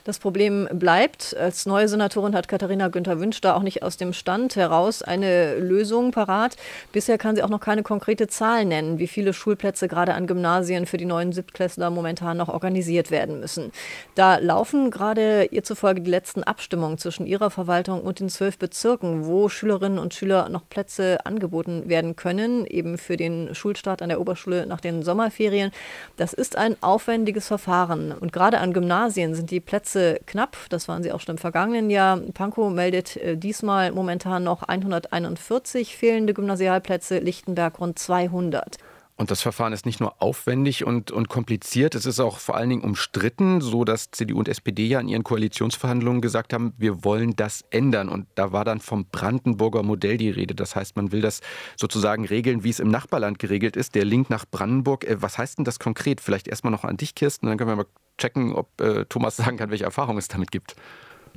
Das 0.08 0.20
Problem 0.20 0.70
bleibt. 0.72 1.36
Als 1.36 1.65
neue 1.65 1.89
Senatorin 1.89 2.34
hat 2.34 2.48
Katharina 2.48 2.88
Günther 2.88 3.20
Wünsch 3.20 3.41
da 3.41 3.56
auch 3.56 3.62
nicht 3.62 3.84
aus 3.84 3.98
dem 3.98 4.13
Stand 4.13 4.56
heraus 4.56 5.02
eine 5.02 5.60
Lösung 5.60 6.12
parat. 6.12 6.56
Bisher 6.93 7.17
kann 7.17 7.36
sie 7.36 7.43
auch 7.43 7.50
noch 7.50 7.60
keine 7.60 7.84
konkrete 7.84 8.30
Zahl 8.30 8.63
nennen, 8.63 9.00
wie 9.00 9.08
viele 9.08 9.34
Schulplätze 9.34 9.89
gerade 9.89 10.13
an 10.13 10.26
Gymnasien 10.26 10.86
für 10.86 10.96
die 10.96 11.04
neuen 11.04 11.34
Siebtklässler 11.34 11.89
momentan 11.89 12.38
noch 12.38 12.48
organisiert 12.48 13.12
werden 13.12 13.41
müssen. 13.41 13.74
Da 14.15 14.38
laufen 14.38 14.91
gerade 14.91 15.50
ihr 15.52 15.65
zufolge 15.65 16.00
die 16.00 16.10
letzten 16.10 16.41
Abstimmungen 16.41 16.98
zwischen 16.98 17.28
ihrer 17.28 17.50
Verwaltung 17.50 18.00
und 18.00 18.22
den 18.22 18.30
zwölf 18.30 18.58
Bezirken, 18.58 19.26
wo 19.26 19.50
Schülerinnen 19.50 20.00
und 20.00 20.13
Schüler 20.13 20.48
noch 20.48 20.70
Plätze 20.70 21.26
angeboten 21.26 21.89
werden 21.89 22.15
können, 22.15 22.65
eben 22.65 22.98
für 22.98 23.17
den 23.17 23.54
Schulstart 23.54 24.02
an 24.02 24.08
der 24.08 24.22
Oberschule 24.22 24.67
nach 24.67 24.80
den 24.80 25.04
Sommerferien. 25.04 25.72
Das 26.15 26.32
ist 26.32 26.56
ein 26.56 26.78
aufwendiges 26.80 27.48
Verfahren. 27.48 28.13
Und 28.13 28.32
gerade 28.32 28.60
an 28.60 28.72
Gymnasien 28.72 29.36
sind 29.36 29.52
die 29.52 29.60
Plätze 29.60 29.97
Plätze 29.98 30.20
knapp. 30.26 30.58
Das 30.70 30.88
waren 30.88 31.04
sie 31.04 31.12
auch 31.12 31.20
schon 31.20 31.36
im 31.36 31.38
vergangenen 31.40 31.90
Jahr. 31.90 32.18
Pankow 32.34 32.72
meldet 32.72 33.18
äh, 33.18 33.36
diesmal 33.36 33.92
momentan 33.92 34.44
noch 34.44 34.64
141 34.64 35.96
fehlende 35.98 36.34
Gymnasialplätze, 36.34 37.20
Lichtenberg 37.20 37.80
rund 37.80 37.98
200. 38.00 38.78
Und 39.18 39.32
das 39.32 39.42
Verfahren 39.42 39.74
ist 39.74 39.88
nicht 39.88 40.00
nur 40.00 40.22
aufwendig 40.22 40.86
und, 40.86 41.10
und 41.10 41.28
kompliziert, 41.28 41.96
es 41.96 42.06
ist 42.06 42.20
auch 42.20 42.38
vor 42.38 42.56
allen 42.56 42.70
Dingen 42.70 42.84
umstritten, 42.84 43.62
so 43.62 43.84
dass 43.84 44.12
CDU 44.12 44.38
und 44.38 44.48
SPD 44.48 44.86
ja 44.86 45.00
in 45.00 45.08
ihren 45.08 45.24
Koalitionsverhandlungen 45.24 46.22
gesagt 46.22 46.54
haben, 46.54 46.74
wir 46.78 47.04
wollen 47.04 47.36
das 47.36 47.66
ändern. 47.72 48.10
Und 48.10 48.28
da 48.36 48.52
war 48.52 48.64
dann 48.64 48.80
vom 48.80 49.06
Brandenburger 49.06 49.82
Modell 49.82 50.18
die 50.18 50.30
Rede. 50.30 50.54
Das 50.54 50.76
heißt, 50.76 50.96
man 50.96 51.12
will 51.12 51.22
das 51.22 51.42
sozusagen 51.78 52.26
regeln, 52.26 52.64
wie 52.64 52.70
es 52.70 52.80
im 52.80 52.90
Nachbarland 52.90 53.40
geregelt 53.40 53.76
ist. 53.76 53.96
Der 53.96 54.06
Link 54.06 54.30
nach 54.30 54.46
Brandenburg. 54.50 55.04
Äh, 55.04 55.20
was 55.20 55.40
heißt 55.40 55.58
denn 55.58 55.66
das 55.66 55.80
konkret? 55.80 56.22
Vielleicht 56.22 56.48
erstmal 56.48 56.72
noch 56.72 56.84
an 56.84 56.98
dich, 56.98 57.16
Kirsten, 57.16 57.48
dann 57.48 57.58
können 57.58 57.72
wir 57.72 57.76
mal 57.76 57.88
checken, 58.20 58.54
ob 58.54 58.80
äh, 58.80 59.06
Thomas 59.06 59.36
sagen 59.38 59.58
kann, 59.58 59.72
welche 59.72 59.84
Erfahrung 59.84 60.18
es 60.20 60.28
damit 60.28 60.52
gibt. 60.52 60.76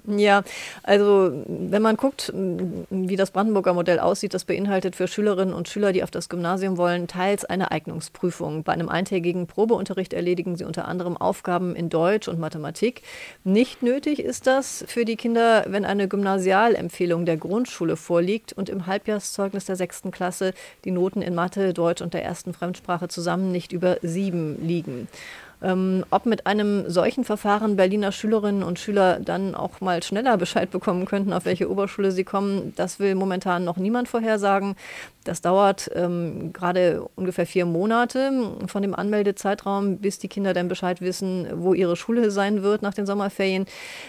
Ja, 0.06 0.42
also 0.82 1.32
wenn 1.46 1.82
man 1.82 1.96
guckt, 1.96 2.32
wie 2.34 3.16
das 3.16 3.30
Brandenburger 3.30 3.74
Modell 3.74 3.98
aussieht, 3.98 4.34
das 4.34 4.44
beinhaltet 4.44 4.96
für 4.96 5.08
Schülerinnen 5.08 5.54
und 5.54 5.68
Schüler, 5.68 5.92
die 5.92 6.02
auf 6.02 6.10
das 6.10 6.28
Gymnasium 6.28 6.76
wollen, 6.76 7.06
teils 7.06 7.44
eine 7.44 7.70
Eignungsprüfung. 7.70 8.62
Bei 8.62 8.72
einem 8.72 8.88
eintägigen 8.88 9.46
Probeunterricht 9.46 10.12
erledigen 10.12 10.56
sie 10.56 10.64
unter 10.64 10.88
anderem 10.88 11.16
Aufgaben 11.16 11.76
in 11.76 11.88
Deutsch 11.88 12.28
und 12.28 12.38
Mathematik. 12.38 13.02
Nicht 13.44 13.82
nötig 13.82 14.20
ist 14.20 14.46
das 14.46 14.84
für 14.88 15.04
die 15.04 15.16
Kinder, 15.16 15.64
wenn 15.68 15.84
eine 15.84 16.08
Gymnasialempfehlung 16.08 17.26
der 17.26 17.36
Grundschule 17.36 17.96
vorliegt 17.96 18.52
und 18.52 18.68
im 18.68 18.86
Halbjahrszeugnis 18.86 19.64
der 19.64 19.76
sechsten 19.76 20.10
Klasse 20.10 20.54
die 20.84 20.90
Noten 20.90 21.22
in 21.22 21.34
Mathe, 21.34 21.72
Deutsch 21.74 22.02
und 22.02 22.14
der 22.14 22.24
ersten 22.24 22.52
Fremdsprache 22.52 23.08
zusammen 23.08 23.52
nicht 23.52 23.72
über 23.72 23.98
sieben 24.02 24.66
liegen. 24.66 25.08
Ähm, 25.62 26.04
ob 26.10 26.26
mit 26.26 26.46
einem 26.46 26.88
solchen 26.88 27.24
Verfahren 27.24 27.76
Berliner 27.76 28.12
Schülerinnen 28.12 28.62
und 28.62 28.78
Schüler 28.78 29.20
dann 29.20 29.54
auch 29.54 29.80
mal 29.80 30.02
schneller 30.02 30.36
Bescheid 30.36 30.70
bekommen 30.70 31.04
könnten, 31.04 31.32
auf 31.32 31.44
welche 31.44 31.70
Oberschule 31.70 32.12
sie 32.12 32.24
kommen, 32.24 32.72
das 32.76 32.98
will 32.98 33.14
momentan 33.14 33.64
noch 33.64 33.76
niemand 33.76 34.08
vorhersagen. 34.08 34.76
Das 35.24 35.42
dauert 35.42 35.90
ähm, 35.94 36.52
gerade 36.52 37.06
ungefähr 37.14 37.46
vier 37.46 37.66
Monate 37.66 38.56
von 38.66 38.82
dem 38.82 38.94
Anmeldezeitraum, 38.94 39.98
bis 39.98 40.18
die 40.18 40.28
Kinder 40.28 40.54
dann 40.54 40.68
Bescheid 40.68 41.00
wissen, 41.00 41.46
wo 41.54 41.74
ihre 41.74 41.96
Schule 41.96 42.30
sein 42.30 42.62
wird 42.62 42.82
nach 42.82 42.94
den 42.94 43.06
Sommerferien. 43.06 43.66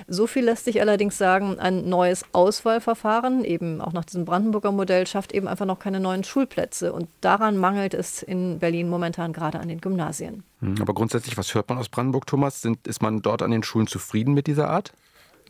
So 0.08 0.26
viel 0.26 0.46
lässt 0.46 0.66
sich 0.66 0.80
allerdings 0.80 1.18
sagen, 1.18 1.60
ein 1.60 1.90
neues 1.90 2.24
Auswahlverfahren, 2.32 3.44
eben 3.44 3.82
auch 3.82 3.94
nach 3.94 4.06
diesem 4.06 4.26
Brandenburger 4.26 4.72
Modell, 4.72 5.06
schafft 5.06 5.34
eben 5.34 5.48
einfach 5.48 5.66
noch 5.66 5.80
keine 5.80 6.00
neuen 6.00 6.24
Schulplätze. 6.24 6.94
Und 6.94 7.10
daran 7.20 7.58
mangelt 7.58 7.94
es 7.94 8.24
in 8.24 8.60
Berlin 8.60 8.90
momentan 8.90 9.34
gerade 9.34 9.60
an 9.60 9.68
den 9.68 9.82
Gymnasien. 9.82 10.44
Hm, 10.62 10.76
aber 10.80 10.94
grundsätzlich, 10.94 11.38
was 11.38 11.54
hört 11.54 11.68
man 11.70 11.78
aus 11.78 11.90
Brandenburg, 11.90 12.26
Thomas? 12.26 12.62
Sind, 12.62 12.88
ist 12.88 13.02
man 13.02 13.22
dort 13.22 13.42
an 13.42 13.52
den 13.52 13.64
Schulen 13.64 13.88
zufrieden 13.88 14.34
mit 14.34 14.48
dieser 14.48 14.70
Art? 14.70 14.94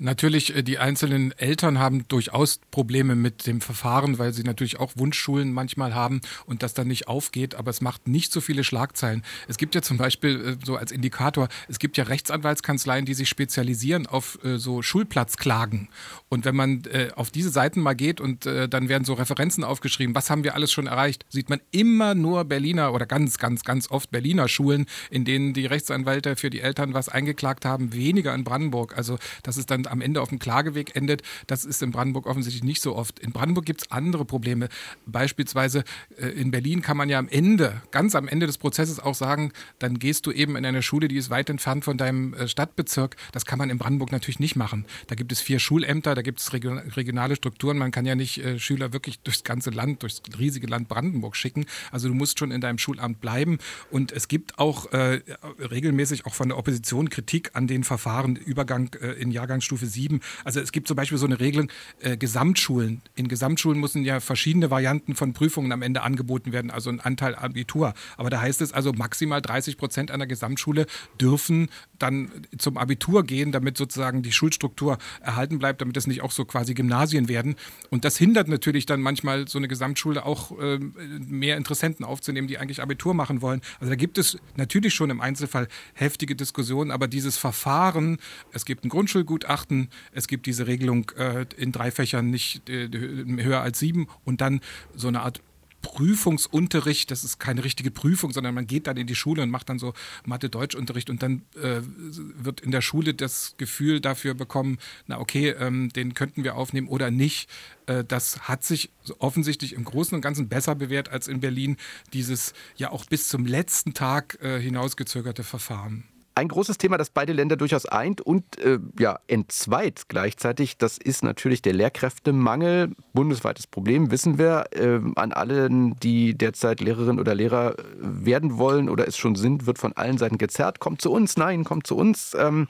Natürlich, 0.04 0.56
äh, 0.56 0.64
die 0.64 0.80
einzelnen 0.80 1.32
Eltern 1.34 1.78
haben 1.78 2.08
durchaus 2.08 2.60
Probleme 2.72 3.16
mit 3.16 3.46
dem 3.46 3.62
Verfahren, 3.62 4.18
weil 4.18 4.34
sie 4.34 4.42
natürlich 4.42 4.80
auch 4.80 4.94
Wunschschulen 4.96 5.54
manchmal 5.54 5.94
haben 5.94 6.22
und 6.48 6.64
das 6.64 6.74
dann 6.74 6.88
nicht 6.88 7.08
aufgeht, 7.08 7.54
aber 7.54 7.70
es 7.70 7.82
macht 7.82 8.08
nicht 8.08 8.34
so 8.34 8.42
viele 8.42 8.64
Schlagzeilen. 8.64 9.22
Es 9.48 9.58
gibt 9.58 9.76
ja 9.76 9.84
zum 9.84 9.98
Beispiel 9.98 10.58
äh, 10.60 10.66
so 10.66 10.76
als 10.76 10.92
Indikator, 10.92 11.50
es 11.68 11.78
gibt 11.78 11.98
ja 11.98 12.06
Rechtsanwaltskanzleien, 12.06 13.06
die 13.06 13.14
sich 13.14 13.30
spezialisieren 13.30 14.08
auf 14.08 14.40
äh, 14.44 14.58
so 14.58 14.82
Schulplatzklagen. 14.82 15.90
Und 16.30 16.46
wenn 16.46 16.56
man 16.56 16.84
auf 17.16 17.30
diese 17.30 17.50
Seiten 17.50 17.82
mal 17.82 17.94
geht 17.94 18.22
und 18.22 18.46
dann 18.46 18.88
werden 18.88 19.04
so 19.04 19.14
Referenzen 19.14 19.66
aufgeschrieben, 19.66 20.16
was 20.16 20.30
haben 20.30 20.46
wir 20.46 20.56
alles 20.56 20.72
schon 20.72 20.88
erreicht, 20.88 21.26
sieht 21.28 21.50
man 21.50 21.60
immer 21.72 22.16
nur 22.16 22.46
Berliner 22.46 22.94
oder 22.94 23.06
ganz, 23.06 23.38
ganz, 23.38 23.64
ganz 23.64 23.92
oft 23.92 24.12
Berliner 24.12 24.48
Schulen, 24.48 24.86
in 25.10 25.26
denen 25.26 25.54
die 25.54 25.66
Rechtsanwälte 25.66 26.38
für 26.38 26.50
die 26.50 26.62
Eltern 26.62 26.94
was 26.94 27.10
eingeklagt 27.10 27.66
haben, 27.66 27.94
weniger 27.94 28.34
in 28.34 28.46
Brandenburg. 28.46 28.98
Also 28.98 29.18
das 29.44 29.58
ist 29.58 29.72
dann 29.72 29.86
am 29.92 30.02
Ende 30.02 30.22
auf 30.22 30.30
dem 30.30 30.40
Klageweg 30.40 30.96
endet. 30.96 31.22
Das 31.48 31.66
ist 31.66 31.84
in 31.84 31.92
Brandenburg 31.92 32.26
offensichtlich 32.26 32.64
nicht 32.64 32.82
so 32.82 32.96
oft. 32.96 33.20
In 33.20 33.32
Brandenburg 33.32 33.66
gibt 33.66 33.84
es 33.84 33.92
andere 33.92 34.26
Probleme. 34.26 34.70
Beispielsweise 35.06 35.84
äh, 36.18 36.28
in 36.28 36.52
Berlin 36.52 36.82
kann 36.82 36.98
man 36.98 37.10
ja 37.10 37.20
am 37.20 37.28
Ende, 37.28 37.82
ganz 37.92 38.16
am 38.16 38.28
Ende 38.28 38.48
des 38.48 38.58
Prozesses 38.58 39.00
auch 39.00 39.16
sagen, 39.16 39.52
dann 39.80 40.00
gehst 40.00 40.26
du 40.26 40.32
eben 40.32 40.56
in 40.56 40.66
eine 40.66 40.82
Schule, 40.82 41.08
die 41.08 41.18
ist 41.18 41.30
weit 41.30 41.50
entfernt 41.50 41.84
von 41.84 41.98
deinem 41.98 42.34
äh, 42.34 42.48
Stadtbezirk. 42.48 43.16
Das 43.32 43.46
kann 43.46 43.60
man 43.60 43.70
in 43.70 43.78
Brandenburg 43.78 44.12
natürlich 44.12 44.40
nicht 44.40 44.56
machen. 44.56 44.86
Da 45.08 45.16
gibt 45.16 45.32
es 45.32 45.42
vier 45.42 45.60
Schulämter, 45.60 46.16
da 46.16 46.22
gibt 46.22 46.40
es 46.40 46.54
regionale 46.54 47.36
Strukturen. 47.36 47.78
Man 47.78 47.92
kann 47.92 48.06
ja 48.06 48.16
nicht 48.16 48.44
äh, 48.44 48.60
Schüler 48.60 48.94
wirklich 48.94 49.20
durchs 49.20 49.44
ganze 49.44 49.70
Land, 49.70 50.04
durchs 50.04 50.22
riesige 50.38 50.68
Land 50.68 50.88
Brandenburg 50.88 51.36
schicken. 51.36 51.66
Also 51.92 52.08
du 52.08 52.14
musst 52.14 52.40
schon 52.40 52.52
in 52.52 52.62
deinem 52.62 52.78
Schulamt 52.78 53.20
bleiben. 53.20 53.58
Und 53.90 54.12
es 54.12 54.28
gibt 54.28 54.58
auch 54.60 54.92
äh, 54.94 55.22
regelmäßig 55.60 56.26
auch 56.26 56.34
von 56.34 56.50
der 56.50 56.58
Opposition 56.58 57.10
Kritik 57.10 57.52
an 57.54 57.68
den 57.68 57.84
Verfahren 57.84 58.36
Übergang 58.36 58.94
äh, 59.02 59.12
in 59.14 59.32
Jahrgangsstufe 59.32 59.81
Stufe 59.82 59.86
7. 59.88 60.22
Also 60.44 60.60
es 60.60 60.72
gibt 60.72 60.88
zum 60.88 60.96
Beispiel 60.96 61.18
so 61.18 61.26
eine 61.26 61.40
Regelung, 61.40 61.70
äh, 62.00 62.18
Gesamtschulen. 62.18 63.02
In 63.16 63.28
Gesamtschulen 63.28 63.80
müssen 63.80 64.04
ja 64.04 64.20
verschiedene 64.20 64.70
Varianten 64.70 65.16
von 65.16 65.34
Prüfungen 65.34 65.72
am 65.72 65.82
Ende 65.82 66.04
angeboten 66.04 66.52
werden, 66.52 66.72
also 66.72 66.90
ein 66.90 67.00
Anteil 67.00 67.36
Abitur. 67.36 67.94
Aber 68.18 68.30
da 68.30 68.42
heißt 68.42 68.62
es 68.62 68.72
also, 68.72 68.94
maximal 68.94 69.42
30 69.42 69.78
Prozent 69.78 70.12
einer 70.12 70.28
Gesamtschule 70.28 70.86
dürfen 71.20 71.70
dann 71.98 72.32
zum 72.58 72.78
Abitur 72.78 73.24
gehen, 73.24 73.52
damit 73.52 73.78
sozusagen 73.78 74.22
die 74.22 74.32
Schulstruktur 74.32 74.98
erhalten 75.22 75.60
bleibt, 75.60 75.82
damit 75.82 75.98
es 75.98 76.08
nicht 76.08 76.22
auch 76.22 76.32
so 76.32 76.46
quasi 76.46 76.74
Gymnasien 76.74 77.28
werden. 77.28 77.56
Und 77.90 78.06
das 78.06 78.18
hindert 78.18 78.48
natürlich 78.48 78.86
dann 78.86 79.02
manchmal 79.02 79.48
so 79.48 79.58
eine 79.58 79.68
Gesamtschule 79.68 80.26
auch 80.26 80.58
äh, 80.60 80.78
mehr 80.78 81.58
Interessenten 81.58 82.06
aufzunehmen, 82.06 82.48
die 82.48 82.58
eigentlich 82.58 82.82
Abitur 82.82 83.14
machen 83.14 83.42
wollen. 83.42 83.62
Also 83.80 83.90
da 83.90 83.96
gibt 83.96 84.18
es 84.18 84.38
natürlich 84.56 84.94
schon 84.94 85.10
im 85.10 85.22
Einzelfall 85.22 85.68
heftige 85.94 86.36
Diskussionen, 86.36 86.92
aber 86.92 87.08
dieses 87.08 87.38
Verfahren, 87.38 88.18
es 88.52 88.66
gibt 88.66 88.86
ein 88.86 88.90
Grundschulgutachten, 88.90 89.61
achten. 89.62 89.90
Es 90.12 90.28
gibt 90.28 90.46
diese 90.46 90.68
Regelung 90.68 91.12
äh, 91.18 91.46
in 91.58 91.72
drei 91.72 91.92
Fächern 91.92 92.30
nicht 92.30 92.70
äh, 92.70 92.90
höher 92.90 93.62
als 93.62 93.80
sieben 93.80 94.08
und 94.26 94.42
dann 94.42 94.62
so 94.96 95.08
eine 95.08 95.22
Art 95.22 95.42
Prüfungsunterricht, 95.82 97.10
das 97.10 97.24
ist 97.24 97.40
keine 97.40 97.64
richtige 97.64 97.90
Prüfung, 97.90 98.32
sondern 98.32 98.54
man 98.54 98.68
geht 98.68 98.86
dann 98.88 98.98
in 98.98 99.08
die 99.08 99.16
Schule 99.16 99.42
und 99.42 99.50
macht 99.50 99.68
dann 99.68 99.80
so 99.80 99.94
Mathe-Deutsch-Unterricht 100.26 101.10
und 101.10 101.24
dann 101.24 101.42
äh, 101.56 101.82
wird 101.82 102.62
in 102.62 102.70
der 102.70 102.82
Schule 102.82 103.16
das 103.16 103.56
Gefühl 103.58 104.00
dafür 104.00 104.36
bekommen, 104.36 104.78
na 105.08 105.20
okay, 105.20 105.50
ähm, 105.50 105.90
den 105.90 106.14
könnten 106.14 106.44
wir 106.44 106.56
aufnehmen 106.56 106.88
oder 106.88 107.10
nicht. 107.10 107.50
Äh, 107.88 108.04
das 108.04 108.48
hat 108.48 108.64
sich 108.64 108.92
offensichtlich 109.18 109.74
im 109.74 109.84
Großen 109.84 110.14
und 110.14 110.22
Ganzen 110.22 110.50
besser 110.50 110.76
bewährt 110.76 111.10
als 111.10 111.28
in 111.28 111.40
Berlin, 111.40 111.78
dieses 112.14 112.54
ja 112.76 112.92
auch 112.92 113.06
bis 113.06 113.28
zum 113.28 113.48
letzten 113.48 113.96
Tag 113.96 114.38
äh, 114.42 114.60
hinausgezögerte 114.62 115.44
Verfahren. 115.44 116.04
Ein 116.34 116.48
großes 116.48 116.78
Thema, 116.78 116.98
das 116.98 117.10
beide 117.10 117.34
Länder 117.34 117.58
durchaus 117.58 117.86
eint 117.86 118.22
und 118.22 118.58
äh, 118.60 118.80
ja, 118.98 119.20
entzweit 119.28 120.04
gleichzeitig, 120.08 120.78
das 120.78 120.98
ist 120.98 121.24
natürlich 121.24 121.62
der 121.62 121.74
Lehrkräftemangel. 121.74 122.92
Bundesweites 123.14 123.68
Problem, 123.68 124.12
wissen 124.12 124.38
wir. 124.38 124.66
Äh, 124.72 125.02
an 125.16 125.34
allen, 125.34 125.98
die 126.00 126.38
derzeit 126.38 126.80
Lehrerin 126.80 127.20
oder 127.20 127.36
Lehrer 127.36 127.76
werden 127.98 128.58
wollen 128.58 128.88
oder 128.88 129.08
es 129.08 129.18
schon 129.18 129.36
sind, 129.36 129.66
wird 129.66 129.78
von 129.78 129.92
allen 129.94 130.18
Seiten 130.18 130.38
gezerrt. 130.38 130.80
Kommt 130.80 131.02
zu 131.02 131.12
uns, 131.12 131.36
nein, 131.36 131.66
kommt 131.66 131.86
zu 131.86 131.98
uns. 131.98 132.34
Ähm, 132.40 132.68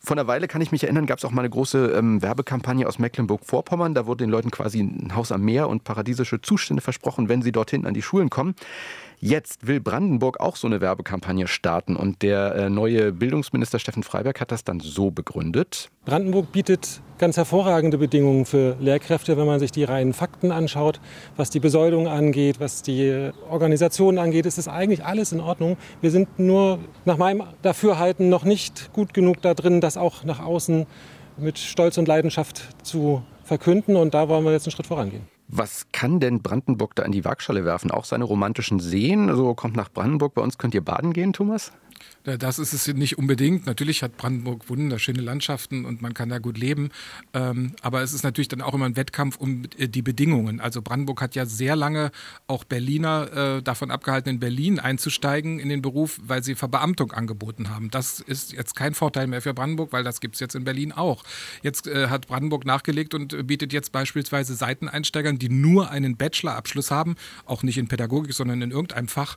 vor 0.00 0.16
einer 0.16 0.28
Weile 0.28 0.46
kann 0.46 0.62
ich 0.62 0.70
mich 0.70 0.84
erinnern, 0.84 1.06
gab 1.06 1.18
es 1.18 1.24
auch 1.24 1.32
mal 1.32 1.42
eine 1.42 1.50
große 1.50 1.88
ähm, 1.88 2.22
Werbekampagne 2.22 2.86
aus 2.86 3.00
Mecklenburg-Vorpommern. 3.00 3.94
Da 3.94 4.06
wurde 4.06 4.24
den 4.24 4.30
Leuten 4.30 4.50
quasi 4.50 4.80
ein 4.80 5.14
Haus 5.16 5.32
am 5.32 5.42
Meer 5.42 5.68
und 5.68 5.82
paradiesische 5.82 6.40
Zustände 6.40 6.80
versprochen, 6.80 7.28
wenn 7.28 7.42
sie 7.42 7.52
dorthin 7.52 7.84
an 7.84 7.94
die 7.94 8.02
Schulen 8.02 8.30
kommen. 8.30 8.54
Jetzt 9.20 9.66
will 9.66 9.80
Brandenburg 9.80 10.38
auch 10.38 10.54
so 10.54 10.68
eine 10.68 10.80
Werbekampagne 10.80 11.48
starten 11.48 11.96
und 11.96 12.22
der 12.22 12.54
äh, 12.54 12.70
neue 12.70 13.12
Bildungsminister 13.12 13.80
Steffen 13.80 14.04
Freiberg 14.04 14.40
hat 14.40 14.52
das 14.52 14.62
dann 14.62 14.78
so 14.78 15.10
begründet. 15.10 15.90
Brandenburg 16.04 16.52
bietet 16.52 17.00
ganz 17.18 17.36
hervorragende 17.36 17.98
Bedingungen 17.98 18.44
für 18.44 18.76
Lehrkräfte, 18.78 19.36
wenn 19.36 19.46
man 19.46 19.58
sich 19.58 19.72
die 19.72 19.82
reinen 19.82 20.12
Fakten 20.12 20.52
anschaut, 20.52 21.00
was 21.36 21.50
die 21.50 21.58
Besoldung 21.58 22.06
angeht, 22.06 22.60
was 22.60 22.82
die 22.82 23.30
Organisation 23.50 24.18
angeht, 24.18 24.46
ist 24.46 24.56
es 24.56 24.68
eigentlich 24.68 25.04
alles 25.04 25.32
in 25.32 25.40
Ordnung. 25.40 25.76
Wir 26.00 26.12
sind 26.12 26.38
nur 26.38 26.78
nach 27.04 27.16
meinem 27.16 27.42
Dafürhalten 27.62 28.28
noch 28.28 28.44
nicht 28.44 28.92
gut 28.92 29.14
genug 29.14 29.42
da 29.42 29.54
drin, 29.54 29.80
das 29.80 29.96
auch 29.96 30.22
nach 30.22 30.38
außen 30.38 30.86
mit 31.36 31.58
Stolz 31.58 31.98
und 31.98 32.06
Leidenschaft 32.06 32.68
zu 32.84 33.22
verkünden 33.42 33.96
und 33.96 34.14
da 34.14 34.28
wollen 34.28 34.44
wir 34.44 34.52
jetzt 34.52 34.66
einen 34.66 34.72
Schritt 34.72 34.86
vorangehen. 34.86 35.37
Was 35.50 35.86
kann 35.92 36.20
denn 36.20 36.42
Brandenburg 36.42 36.94
da 36.94 37.04
in 37.04 37.12
die 37.12 37.24
Waagschale 37.24 37.64
werfen? 37.64 37.90
Auch 37.90 38.04
seine 38.04 38.24
romantischen 38.24 38.80
Seen? 38.80 39.30
Also 39.30 39.54
kommt 39.54 39.76
nach 39.76 39.90
Brandenburg, 39.90 40.34
bei 40.34 40.42
uns 40.42 40.58
könnt 40.58 40.74
ihr 40.74 40.84
baden 40.84 41.14
gehen, 41.14 41.32
Thomas? 41.32 41.72
Das 42.24 42.58
ist 42.58 42.72
es 42.72 42.86
nicht 42.88 43.16
unbedingt. 43.16 43.66
Natürlich 43.66 44.02
hat 44.02 44.16
Brandenburg 44.16 44.68
wunderschöne 44.68 45.22
Landschaften 45.22 45.84
und 45.84 46.02
man 46.02 46.12
kann 46.14 46.28
da 46.28 46.38
gut 46.38 46.58
leben. 46.58 46.90
Ähm, 47.32 47.74
aber 47.80 48.02
es 48.02 48.12
ist 48.12 48.22
natürlich 48.22 48.48
dann 48.48 48.60
auch 48.60 48.74
immer 48.74 48.84
ein 48.84 48.96
Wettkampf 48.96 49.36
um 49.36 49.64
äh, 49.78 49.88
die 49.88 50.02
Bedingungen. 50.02 50.60
Also 50.60 50.82
Brandenburg 50.82 51.22
hat 51.22 51.34
ja 51.34 51.46
sehr 51.46 51.76
lange 51.76 52.10
auch 52.46 52.64
Berliner 52.64 53.56
äh, 53.58 53.62
davon 53.62 53.90
abgehalten, 53.90 54.28
in 54.28 54.40
Berlin 54.40 54.78
einzusteigen 54.78 55.58
in 55.58 55.68
den 55.68 55.80
Beruf, 55.80 56.20
weil 56.22 56.42
sie 56.42 56.54
Verbeamtung 56.54 57.12
angeboten 57.12 57.70
haben. 57.70 57.90
Das 57.90 58.20
ist 58.20 58.52
jetzt 58.52 58.76
kein 58.76 58.94
Vorteil 58.94 59.26
mehr 59.26 59.40
für 59.40 59.54
Brandenburg, 59.54 59.92
weil 59.92 60.04
das 60.04 60.20
gibt 60.20 60.34
es 60.34 60.40
jetzt 60.40 60.54
in 60.54 60.64
Berlin 60.64 60.92
auch. 60.92 61.24
Jetzt 61.62 61.86
äh, 61.86 62.08
hat 62.08 62.26
Brandenburg 62.26 62.66
nachgelegt 62.66 63.14
und 63.14 63.46
bietet 63.46 63.72
jetzt 63.72 63.92
beispielsweise 63.92 64.54
Seiteneinsteigern, 64.54 65.38
die 65.38 65.48
nur 65.48 65.90
einen 65.90 66.16
Bachelorabschluss 66.16 66.90
haben, 66.90 67.16
auch 67.46 67.62
nicht 67.62 67.78
in 67.78 67.88
Pädagogik, 67.88 68.34
sondern 68.34 68.60
in 68.60 68.70
irgendeinem 68.70 69.08
Fach, 69.08 69.36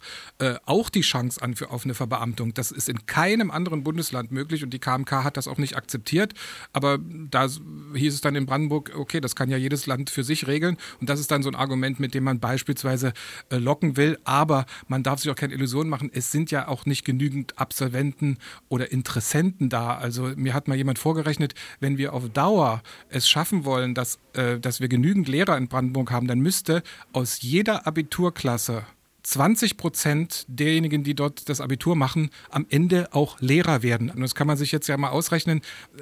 auch 0.66 0.90
die 0.90 1.02
Chance 1.02 1.42
an 1.42 1.56
für 1.56 1.70
auf 1.70 1.86
eine 1.86 1.94
Verbeamtung. 1.94 2.51
Und 2.52 2.58
das 2.58 2.72
ist 2.72 2.90
in 2.90 3.06
keinem 3.06 3.50
anderen 3.50 3.82
Bundesland 3.82 4.34
möglich 4.34 4.62
und 4.62 4.72
die 4.72 4.80
KMK 4.80 5.24
hat 5.24 5.38
das 5.38 5.48
auch 5.48 5.58
nicht 5.58 5.78
akzeptiert. 5.78 6.34
Aber 6.74 7.00
da 7.00 7.48
hieß 7.96 8.14
es 8.14 8.20
dann 8.20 8.36
in 8.36 8.46
Brandenburg, 8.46 8.92
okay, 8.94 9.22
das 9.22 9.38
kann 9.38 9.50
ja 9.50 9.56
jedes 9.56 9.86
Land 9.86 10.10
für 10.10 10.26
sich 10.26 10.48
regeln. 10.48 10.76
Und 11.00 11.10
das 11.10 11.22
ist 11.22 11.32
dann 11.32 11.44
so 11.44 11.50
ein 11.50 11.56
Argument, 11.56 12.02
mit 12.02 12.14
dem 12.14 12.26
man 12.26 12.42
beispielsweise 12.42 13.14
äh, 13.52 13.56
locken 13.56 13.96
will. 13.96 14.20
Aber 14.26 14.66
man 14.90 15.02
darf 15.02 15.22
sich 15.22 15.32
auch 15.32 15.36
keine 15.38 15.54
Illusionen 15.54 15.90
machen. 15.90 16.12
Es 16.14 16.30
sind 16.34 16.52
ja 16.52 16.68
auch 16.68 16.86
nicht 16.86 17.06
genügend 17.06 17.58
Absolventen 17.58 18.38
oder 18.68 18.92
Interessenten 18.92 19.70
da. 19.70 19.96
Also 19.96 20.34
mir 20.36 20.54
hat 20.54 20.68
mal 20.68 20.76
jemand 20.76 21.00
vorgerechnet, 21.00 21.56
wenn 21.80 21.98
wir 21.98 22.12
auf 22.12 22.28
Dauer 22.28 22.84
es 23.08 23.30
schaffen 23.30 23.64
wollen, 23.64 23.96
dass, 23.96 24.20
äh, 24.34 24.60
dass 24.60 24.82
wir 24.82 24.90
genügend 24.90 25.30
Lehrer 25.30 25.58
in 25.58 25.70
Brandenburg 25.70 26.12
haben, 26.12 26.28
dann 26.28 26.40
müsste 26.40 26.84
aus 27.14 27.42
jeder 27.42 27.88
Abiturklasse 27.88 28.84
20 29.24 29.78
Prozent 29.78 30.46
derjenigen, 30.48 31.04
die 31.04 31.16
dort 31.16 31.50
das 31.50 31.62
Abitur 31.62 31.96
machen, 31.96 32.30
am 32.50 32.66
Ende 32.70 33.10
auch 33.14 33.40
Lehrer 33.40 33.84
werden. 33.84 34.10
Und 34.10 34.22
das 34.22 34.36
kann 34.36 34.48
man 34.48 34.58
sich 34.58 34.72
jetzt 34.72 34.88
ja 34.88 34.98
mal 34.98 35.10
ausrechnen. 35.10 35.62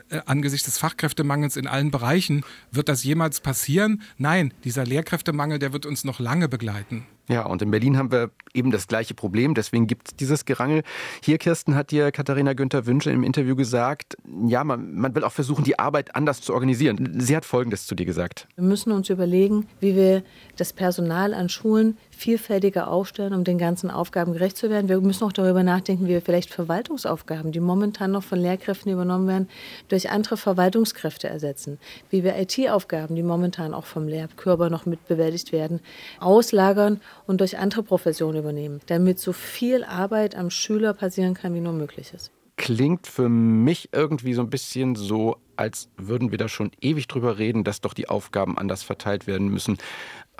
Äh, 0.09 0.21
angesichts 0.25 0.65
des 0.65 0.77
Fachkräftemangels 0.77 1.57
in 1.57 1.67
allen 1.67 1.91
Bereichen, 1.91 2.43
wird 2.71 2.89
das 2.89 3.03
jemals 3.03 3.41
passieren? 3.41 4.01
Nein, 4.17 4.53
dieser 4.63 4.85
Lehrkräftemangel, 4.85 5.59
der 5.59 5.73
wird 5.73 5.85
uns 5.85 6.03
noch 6.03 6.19
lange 6.19 6.49
begleiten. 6.49 7.05
Ja, 7.29 7.45
und 7.45 7.61
in 7.61 7.69
Berlin 7.69 7.95
haben 7.95 8.11
wir 8.11 8.31
eben 8.55 8.71
das 8.71 8.87
gleiche 8.87 9.13
Problem, 9.13 9.53
deswegen 9.53 9.85
gibt 9.85 10.07
es 10.07 10.15
dieses 10.15 10.45
Gerangel. 10.45 10.81
Hier, 11.23 11.37
Kirsten, 11.37 11.75
hat 11.75 11.91
dir 11.91 12.11
Katharina 12.11 12.53
Günther 12.53 12.87
Wünsche 12.87 13.11
im 13.11 13.23
Interview 13.23 13.55
gesagt, 13.55 14.17
ja, 14.47 14.63
man, 14.63 14.95
man 14.95 15.13
will 15.13 15.23
auch 15.23 15.31
versuchen, 15.31 15.63
die 15.63 15.77
Arbeit 15.77 16.15
anders 16.15 16.41
zu 16.41 16.55
organisieren. 16.55 17.19
Sie 17.19 17.35
hat 17.35 17.45
Folgendes 17.45 17.85
zu 17.85 17.93
dir 17.93 18.07
gesagt. 18.07 18.47
Wir 18.55 18.63
müssen 18.63 18.91
uns 18.91 19.11
überlegen, 19.11 19.67
wie 19.79 19.95
wir 19.95 20.23
das 20.57 20.73
Personal 20.73 21.35
an 21.35 21.49
Schulen 21.49 21.97
vielfältiger 22.19 22.89
aufstellen, 22.89 23.33
um 23.33 23.43
den 23.43 23.57
ganzen 23.57 23.89
Aufgaben 23.89 24.33
gerecht 24.33 24.57
zu 24.57 24.69
werden. 24.69 24.89
Wir 24.89 24.99
müssen 24.99 25.23
auch 25.23 25.31
darüber 25.31 25.63
nachdenken, 25.63 26.05
wie 26.05 26.09
wir 26.09 26.21
vielleicht 26.21 26.53
Verwaltungsaufgaben, 26.53 27.51
die 27.51 27.59
momentan 27.59 28.11
noch 28.11 28.23
von 28.23 28.39
Lehrkräften 28.39 28.91
übernommen 28.91 29.27
werden, 29.27 29.49
durch 29.87 30.09
andere 30.09 30.37
Verwaltungskräfte 30.37 31.29
ersetzen. 31.29 31.79
Wie 32.09 32.23
wir 32.23 32.37
IT-Aufgaben, 32.37 33.15
die 33.15 33.23
momentan 33.23 33.73
auch 33.73 33.85
vom 33.85 34.07
Lehrkörper 34.07 34.69
noch 34.69 34.85
mit 34.85 35.07
bewältigt 35.07 35.51
werden, 35.51 35.79
auslagern 36.19 36.99
und 37.25 37.39
durch 37.41 37.57
andere 37.57 37.83
Professionen 37.83 38.39
übernehmen, 38.39 38.81
damit 38.87 39.19
so 39.19 39.33
viel 39.33 39.83
Arbeit 39.83 40.35
am 40.35 40.49
Schüler 40.49 40.93
passieren 40.93 41.33
kann, 41.33 41.53
wie 41.53 41.61
nur 41.61 41.73
möglich 41.73 42.13
ist. 42.13 42.31
Klingt 42.57 43.07
für 43.07 43.29
mich 43.29 43.87
irgendwie 43.93 44.33
so 44.33 44.41
ein 44.41 44.49
bisschen 44.49 44.95
so, 44.95 45.37
als 45.55 45.87
würden 45.95 46.31
wir 46.31 46.37
da 46.37 46.49
schon 46.49 46.71
ewig 46.81 47.07
drüber 47.07 47.37
reden, 47.37 47.63
dass 47.63 47.79
doch 47.79 47.93
die 47.93 48.09
Aufgaben 48.09 48.57
anders 48.57 48.83
verteilt 48.83 49.27
werden 49.27 49.47
müssen. 49.47 49.77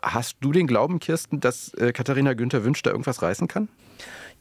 Hast 0.01 0.37
du 0.41 0.51
den 0.51 0.67
Glauben, 0.67 0.99
Kirsten, 0.99 1.39
dass 1.39 1.73
äh, 1.75 1.91
Katharina 1.91 2.33
Günther 2.33 2.63
wünscht, 2.63 2.85
da 2.85 2.91
irgendwas 2.91 3.21
reißen 3.21 3.47
kann? 3.47 3.69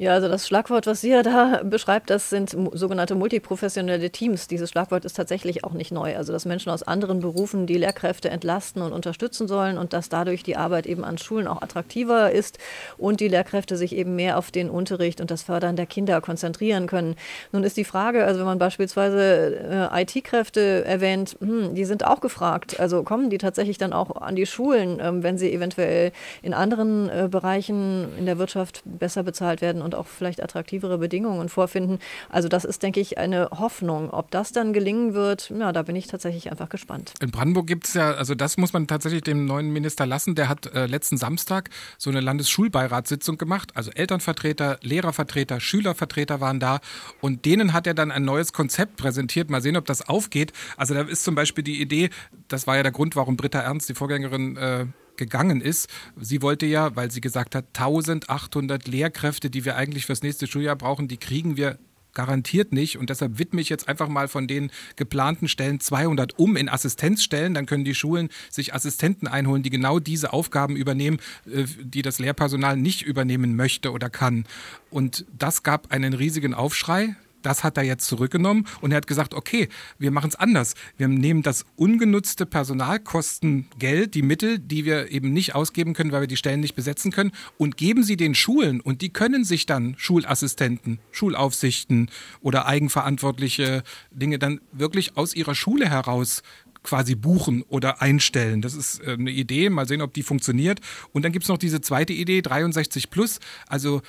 Ja, 0.00 0.12
also 0.12 0.28
das 0.28 0.46
Schlagwort, 0.46 0.86
was 0.86 1.00
sie 1.00 1.10
ja 1.10 1.24
da 1.24 1.62
beschreibt, 1.64 2.08
das 2.08 2.30
sind 2.30 2.56
sogenannte 2.72 3.16
multiprofessionelle 3.16 4.10
Teams. 4.10 4.46
Dieses 4.46 4.70
Schlagwort 4.70 5.04
ist 5.04 5.14
tatsächlich 5.14 5.64
auch 5.64 5.72
nicht 5.72 5.90
neu. 5.90 6.16
Also 6.16 6.32
dass 6.32 6.44
Menschen 6.44 6.70
aus 6.70 6.84
anderen 6.84 7.18
Berufen 7.18 7.66
die 7.66 7.78
Lehrkräfte 7.78 8.30
entlasten 8.30 8.80
und 8.80 8.92
unterstützen 8.92 9.48
sollen 9.48 9.76
und 9.76 9.92
dass 9.92 10.08
dadurch 10.08 10.44
die 10.44 10.56
Arbeit 10.56 10.86
eben 10.86 11.02
an 11.02 11.18
Schulen 11.18 11.48
auch 11.48 11.62
attraktiver 11.62 12.30
ist 12.30 12.58
und 12.96 13.18
die 13.18 13.26
Lehrkräfte 13.26 13.76
sich 13.76 13.92
eben 13.92 14.14
mehr 14.14 14.38
auf 14.38 14.52
den 14.52 14.70
Unterricht 14.70 15.20
und 15.20 15.32
das 15.32 15.42
Fördern 15.42 15.74
der 15.74 15.86
Kinder 15.86 16.20
konzentrieren 16.20 16.86
können. 16.86 17.16
Nun 17.50 17.64
ist 17.64 17.76
die 17.76 17.82
Frage, 17.82 18.24
also 18.24 18.38
wenn 18.38 18.46
man 18.46 18.60
beispielsweise 18.60 19.88
äh, 19.92 20.02
IT-Kräfte 20.02 20.84
erwähnt, 20.84 21.36
hm, 21.40 21.74
die 21.74 21.84
sind 21.84 22.06
auch 22.06 22.20
gefragt. 22.20 22.78
Also 22.78 23.02
kommen 23.02 23.30
die 23.30 23.38
tatsächlich 23.38 23.78
dann 23.78 23.92
auch 23.92 24.14
an 24.14 24.36
die 24.36 24.46
Schulen, 24.46 25.00
ähm, 25.02 25.24
wenn 25.24 25.38
sie 25.38 25.52
eventuell 25.52 26.12
in 26.40 26.54
anderen 26.54 27.08
äh, 27.08 27.26
Bereichen 27.28 28.16
in 28.16 28.26
der 28.26 28.38
Wirtschaft 28.38 28.82
besser 28.84 29.24
bezahlt 29.24 29.60
werden 29.60 29.87
und 29.88 29.94
auch 29.94 30.06
vielleicht 30.06 30.42
attraktivere 30.42 30.98
Bedingungen 30.98 31.48
vorfinden. 31.48 31.98
Also 32.28 32.48
das 32.48 32.66
ist, 32.66 32.82
denke 32.82 33.00
ich, 33.00 33.16
eine 33.16 33.48
Hoffnung. 33.52 34.10
Ob 34.10 34.30
das 34.30 34.52
dann 34.52 34.74
gelingen 34.74 35.14
wird, 35.14 35.50
ja, 35.50 35.72
da 35.72 35.82
bin 35.82 35.96
ich 35.96 36.06
tatsächlich 36.06 36.50
einfach 36.50 36.68
gespannt. 36.68 37.14
In 37.20 37.30
Brandenburg 37.30 37.66
gibt 37.66 37.86
es 37.86 37.94
ja, 37.94 38.12
also 38.12 38.34
das 38.34 38.58
muss 38.58 38.74
man 38.74 38.86
tatsächlich 38.86 39.22
dem 39.22 39.46
neuen 39.46 39.72
Minister 39.72 40.04
lassen. 40.04 40.34
Der 40.34 40.50
hat 40.50 40.66
äh, 40.74 40.86
letzten 40.86 41.16
Samstag 41.16 41.70
so 41.96 42.10
eine 42.10 42.20
Landesschulbeiratssitzung 42.20 43.38
gemacht. 43.38 43.72
Also 43.74 43.90
Elternvertreter, 43.90 44.78
Lehrervertreter, 44.82 45.58
Schülervertreter 45.58 46.40
waren 46.40 46.60
da 46.60 46.80
und 47.22 47.46
denen 47.46 47.72
hat 47.72 47.86
er 47.86 47.94
dann 47.94 48.10
ein 48.10 48.24
neues 48.24 48.52
Konzept 48.52 48.96
präsentiert. 48.96 49.48
Mal 49.48 49.62
sehen, 49.62 49.78
ob 49.78 49.86
das 49.86 50.06
aufgeht. 50.06 50.52
Also 50.76 50.92
da 50.92 51.00
ist 51.00 51.24
zum 51.24 51.34
Beispiel 51.34 51.64
die 51.64 51.80
Idee, 51.80 52.10
das 52.48 52.66
war 52.66 52.76
ja 52.76 52.82
der 52.82 52.92
Grund, 52.92 53.16
warum 53.16 53.38
Britta 53.38 53.60
Ernst, 53.60 53.88
die 53.88 53.94
Vorgängerin, 53.94 54.56
äh, 54.58 54.86
gegangen 55.18 55.60
ist. 55.60 55.88
Sie 56.16 56.40
wollte 56.40 56.64
ja, 56.64 56.96
weil 56.96 57.10
sie 57.10 57.20
gesagt 57.20 57.54
hat, 57.54 57.66
1800 57.74 58.88
Lehrkräfte, 58.88 59.50
die 59.50 59.64
wir 59.66 59.76
eigentlich 59.76 60.06
fürs 60.06 60.22
nächste 60.22 60.46
Schuljahr 60.46 60.76
brauchen, 60.76 61.08
die 61.08 61.18
kriegen 61.18 61.56
wir 61.58 61.78
garantiert 62.18 62.72
nicht. 62.72 62.98
Und 62.98 63.10
deshalb 63.10 63.38
widme 63.38 63.60
ich 63.60 63.68
jetzt 63.68 63.88
einfach 63.88 64.08
mal 64.08 64.26
von 64.26 64.48
den 64.48 64.72
geplanten 64.96 65.46
Stellen 65.46 65.78
200 65.78 66.36
um 66.36 66.56
in 66.56 66.68
Assistenzstellen. 66.68 67.54
Dann 67.54 67.66
können 67.66 67.84
die 67.84 67.94
Schulen 67.94 68.28
sich 68.50 68.74
Assistenten 68.74 69.28
einholen, 69.28 69.62
die 69.62 69.70
genau 69.70 70.00
diese 70.00 70.32
Aufgaben 70.32 70.74
übernehmen, 70.74 71.18
äh, 71.46 71.64
die 71.80 72.02
das 72.02 72.18
Lehrpersonal 72.18 72.76
nicht 72.76 73.02
übernehmen 73.02 73.54
möchte 73.54 73.92
oder 73.92 74.10
kann. 74.10 74.46
Und 74.90 75.26
das 75.38 75.62
gab 75.62 75.92
einen 75.92 76.12
riesigen 76.12 76.54
Aufschrei. 76.54 77.14
Das 77.42 77.64
hat 77.64 77.76
er 77.76 77.84
jetzt 77.84 78.06
zurückgenommen 78.06 78.66
und 78.80 78.90
er 78.90 78.96
hat 78.96 79.06
gesagt, 79.06 79.34
okay, 79.34 79.68
wir 79.98 80.10
machen 80.10 80.28
es 80.28 80.36
anders. 80.36 80.74
Wir 80.96 81.08
nehmen 81.08 81.42
das 81.42 81.64
ungenutzte 81.76 82.46
Personalkostengeld, 82.46 84.14
die 84.14 84.22
Mittel, 84.22 84.58
die 84.58 84.84
wir 84.84 85.10
eben 85.10 85.32
nicht 85.32 85.54
ausgeben 85.54 85.94
können, 85.94 86.12
weil 86.12 86.22
wir 86.22 86.28
die 86.28 86.36
Stellen 86.36 86.60
nicht 86.60 86.74
besetzen 86.74 87.12
können, 87.12 87.32
und 87.56 87.76
geben 87.76 88.02
sie 88.02 88.16
den 88.16 88.34
Schulen 88.34 88.80
und 88.80 89.02
die 89.02 89.10
können 89.10 89.44
sich 89.44 89.66
dann 89.66 89.94
Schulassistenten, 89.98 90.98
Schulaufsichten 91.10 92.10
oder 92.40 92.66
eigenverantwortliche 92.66 93.82
Dinge 94.10 94.38
dann 94.38 94.60
wirklich 94.72 95.16
aus 95.16 95.34
ihrer 95.34 95.54
Schule 95.54 95.88
heraus 95.88 96.42
quasi 96.82 97.14
buchen 97.14 97.62
oder 97.68 98.00
einstellen. 98.00 98.62
Das 98.62 98.74
ist 98.74 99.00
äh, 99.00 99.12
eine 99.12 99.30
Idee, 99.30 99.68
mal 99.70 99.86
sehen, 99.86 100.00
ob 100.00 100.14
die 100.14 100.22
funktioniert. 100.22 100.80
Und 101.12 101.24
dann 101.24 101.32
gibt 101.32 101.44
es 101.44 101.48
noch 101.48 101.58
diese 101.58 101.80
zweite 101.80 102.12
Idee, 102.12 102.40
63 102.40 103.10
plus, 103.10 103.40
also 103.66 104.02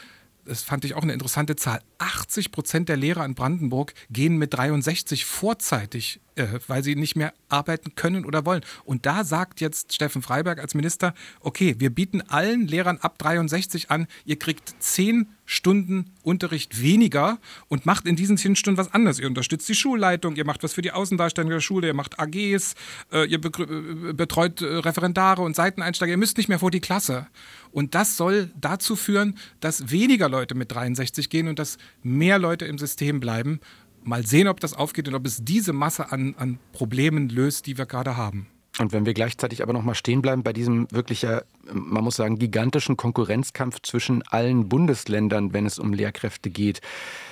das 0.45 0.63
fand 0.63 0.83
ich 0.85 0.95
auch 0.95 1.03
eine 1.03 1.13
interessante 1.13 1.55
Zahl, 1.55 1.81
80 1.99 2.51
Prozent 2.51 2.89
der 2.89 2.97
Lehrer 2.97 3.25
in 3.25 3.35
Brandenburg 3.35 3.93
gehen 4.09 4.37
mit 4.37 4.53
63 4.53 5.25
vorzeitig 5.25 6.19
äh, 6.39 6.59
weil 6.67 6.83
sie 6.83 6.95
nicht 6.95 7.15
mehr 7.17 7.33
arbeiten 7.49 7.95
können 7.95 8.25
oder 8.25 8.45
wollen. 8.45 8.61
Und 8.85 9.05
da 9.05 9.23
sagt 9.23 9.59
jetzt 9.59 9.93
Steffen 9.93 10.21
Freiberg 10.21 10.59
als 10.59 10.73
Minister, 10.73 11.13
okay, 11.41 11.75
wir 11.79 11.89
bieten 11.89 12.21
allen 12.21 12.67
Lehrern 12.67 12.97
ab 12.99 13.17
63 13.17 13.91
an, 13.91 14.07
ihr 14.23 14.39
kriegt 14.39 14.73
zehn 14.79 15.27
Stunden 15.45 16.13
Unterricht 16.21 16.81
weniger 16.81 17.39
und 17.67 17.85
macht 17.85 18.05
in 18.05 18.15
diesen 18.15 18.37
zehn 18.37 18.55
Stunden 18.55 18.77
was 18.77 18.93
anderes. 18.93 19.19
Ihr 19.19 19.27
unterstützt 19.27 19.67
die 19.67 19.75
Schulleitung, 19.75 20.35
ihr 20.35 20.45
macht 20.45 20.63
was 20.63 20.73
für 20.73 20.83
die 20.83 20.91
Außendarstellung 20.91 21.49
der 21.49 21.59
Schule, 21.59 21.87
ihr 21.87 21.93
macht 21.93 22.19
AGs, 22.19 22.75
äh, 23.11 23.25
ihr 23.25 23.39
äh, 23.43 24.13
betreut 24.13 24.61
Referendare 24.61 25.41
und 25.41 25.55
Seiteneinsteiger, 25.55 26.11
ihr 26.11 26.17
müsst 26.17 26.37
nicht 26.37 26.49
mehr 26.49 26.59
vor 26.59 26.71
die 26.71 26.79
Klasse. 26.79 27.27
Und 27.71 27.95
das 27.95 28.15
soll 28.15 28.51
dazu 28.59 28.95
führen, 28.95 29.37
dass 29.59 29.91
weniger 29.91 30.29
Leute 30.29 30.55
mit 30.55 30.71
63 30.71 31.29
gehen 31.29 31.47
und 31.47 31.59
dass 31.59 31.77
mehr 32.03 32.39
Leute 32.39 32.65
im 32.65 32.77
System 32.77 33.19
bleiben 33.19 33.59
mal 34.03 34.25
sehen, 34.25 34.47
ob 34.47 34.59
das 34.59 34.73
aufgeht 34.73 35.07
und 35.07 35.15
ob 35.15 35.25
es 35.25 35.43
diese 35.43 35.73
Masse 35.73 36.11
an, 36.11 36.35
an 36.37 36.59
Problemen 36.71 37.29
löst, 37.29 37.67
die 37.67 37.77
wir 37.77 37.85
gerade 37.85 38.17
haben. 38.17 38.47
Und 38.79 38.93
wenn 38.93 39.05
wir 39.05 39.13
gleichzeitig 39.13 39.61
aber 39.61 39.73
noch 39.73 39.83
mal 39.83 39.95
stehen 39.95 40.21
bleiben 40.21 40.41
bei 40.41 40.53
diesem 40.53 40.87
wirklich 40.91 41.25
man 41.73 42.03
muss 42.03 42.15
sagen, 42.15 42.37
gigantischen 42.39 42.97
Konkurrenzkampf 42.97 43.81
zwischen 43.81 44.23
allen 44.27 44.69
Bundesländern, 44.69 45.53
wenn 45.53 45.65
es 45.65 45.79
um 45.79 45.93
Lehrkräfte 45.93 46.49
geht. 46.49 46.81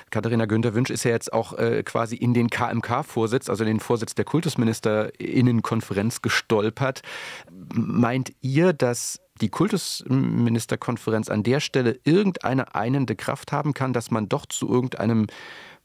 Katharina 0.10 0.46
Günther-Wünsch 0.46 0.90
ist 0.90 1.04
ja 1.04 1.12
jetzt 1.12 1.34
auch 1.34 1.54
äh, 1.54 1.84
quasi 1.84 2.16
in 2.16 2.34
den 2.34 2.50
KMK-Vorsitz, 2.50 3.50
also 3.50 3.64
in 3.64 3.70
den 3.70 3.80
Vorsitz 3.80 4.16
der 4.16 4.26
Kultusministerinnenkonferenz 4.26 6.22
gestolpert. 6.22 7.02
Meint 7.74 8.34
ihr, 8.42 8.74
dass 8.74 9.20
die 9.42 9.50
Kultusministerkonferenz 9.50 11.30
an 11.30 11.44
der 11.44 11.60
Stelle 11.60 12.00
irgendeine 12.04 12.76
einende 12.76 13.16
Kraft 13.16 13.52
haben 13.52 13.74
kann, 13.74 13.94
dass 13.94 14.12
man 14.12 14.30
doch 14.30 14.46
zu 14.46 14.70
irgendeinem 14.70 15.28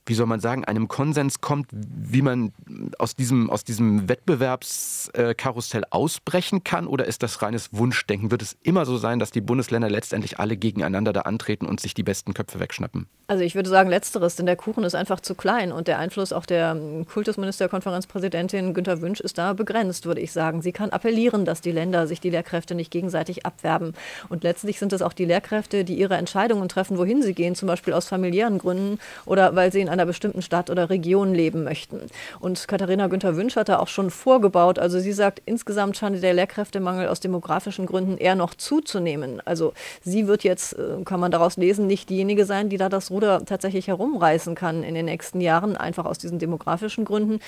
wie 0.06 0.14
soll 0.14 0.26
man 0.26 0.40
sagen, 0.40 0.64
einem 0.64 0.88
Konsens 0.88 1.40
kommt, 1.40 1.68
wie 1.72 2.22
man 2.22 2.52
aus 2.98 3.14
diesem, 3.14 3.50
aus 3.50 3.62
diesem 3.62 4.08
Wettbewerbskarussell 4.08 5.84
ausbrechen 5.90 6.64
kann? 6.64 6.86
Oder 6.88 7.06
ist 7.06 7.22
das 7.22 7.42
reines 7.42 7.72
Wunschdenken? 7.72 8.30
Wird 8.30 8.42
es 8.42 8.56
immer 8.62 8.84
so 8.84 8.96
sein, 8.96 9.20
dass 9.20 9.30
die 9.30 9.40
Bundesländer 9.40 9.88
letztendlich 9.88 10.40
alle 10.40 10.56
gegeneinander 10.56 11.12
da 11.12 11.20
antreten 11.22 11.66
und 11.66 11.78
sich 11.78 11.94
die 11.94 12.02
besten 12.02 12.34
Köpfe 12.34 12.58
wegschnappen? 12.58 13.06
Also 13.28 13.44
ich 13.44 13.54
würde 13.54 13.70
sagen 13.70 13.88
letzteres, 13.88 14.34
denn 14.34 14.46
der 14.46 14.56
Kuchen 14.56 14.82
ist 14.82 14.94
einfach 14.94 15.20
zu 15.20 15.34
klein 15.34 15.70
und 15.70 15.86
der 15.86 15.98
Einfluss 15.98 16.32
auch 16.32 16.46
der 16.46 16.76
Kultusministerkonferenzpräsidentin 17.12 18.74
Günter 18.74 19.00
Wünsch 19.00 19.20
ist 19.20 19.38
da 19.38 19.52
begrenzt, 19.52 20.04
würde 20.04 20.20
ich 20.20 20.32
sagen. 20.32 20.62
Sie 20.62 20.72
kann 20.72 20.90
appellieren, 20.90 21.44
dass 21.44 21.60
die 21.60 21.70
Länder 21.70 22.08
sich 22.08 22.20
die 22.20 22.30
Lehrkräfte 22.30 22.74
nicht 22.74 22.90
gegenseitig 22.90 23.46
abwerben. 23.46 23.94
Und 24.28 24.42
letztlich 24.42 24.78
sind 24.80 24.92
es 24.92 25.00
auch 25.00 25.12
die 25.12 25.24
Lehrkräfte, 25.24 25.84
die 25.84 25.94
ihre 25.94 26.16
Entscheidungen 26.16 26.68
treffen, 26.68 26.98
wohin 26.98 27.22
sie 27.22 27.34
gehen, 27.34 27.54
zum 27.54 27.68
Beispiel 27.68 27.94
aus 27.94 28.08
familiären 28.08 28.58
Gründen 28.58 28.98
oder 29.24 29.54
weil 29.54 29.70
sie 29.72 29.80
in 29.80 29.91
einer 29.92 30.06
bestimmten 30.06 30.42
Stadt 30.42 30.70
oder 30.70 30.90
Region 30.90 31.34
leben 31.34 31.64
möchten. 31.64 32.00
Und 32.40 32.66
Katharina 32.66 33.06
Günther 33.06 33.36
Wünsch 33.36 33.56
hat 33.56 33.68
da 33.68 33.78
auch 33.78 33.88
schon 33.88 34.10
vorgebaut. 34.10 34.78
Also 34.78 34.98
sie 34.98 35.12
sagt, 35.12 35.42
insgesamt 35.46 35.96
scheint 35.96 36.22
der 36.22 36.34
Lehrkräftemangel 36.34 37.08
aus 37.08 37.20
demografischen 37.20 37.86
Gründen 37.86 38.16
eher 38.16 38.34
noch 38.34 38.54
zuzunehmen. 38.54 39.40
Also 39.44 39.72
sie 40.02 40.26
wird 40.26 40.44
jetzt, 40.44 40.72
äh, 40.74 41.02
kann 41.04 41.20
man 41.20 41.30
daraus 41.30 41.56
lesen, 41.56 41.86
nicht 41.86 42.10
diejenige 42.10 42.44
sein, 42.44 42.68
die 42.68 42.76
da 42.76 42.88
das 42.88 43.10
Ruder 43.10 43.44
tatsächlich 43.44 43.88
herumreißen 43.88 44.54
kann 44.54 44.82
in 44.82 44.94
den 44.94 45.04
nächsten 45.04 45.40
Jahren, 45.40 45.76
einfach 45.76 46.06
aus 46.06 46.18
diesen 46.18 46.38
demografischen 46.38 47.04
Gründen. 47.04 47.40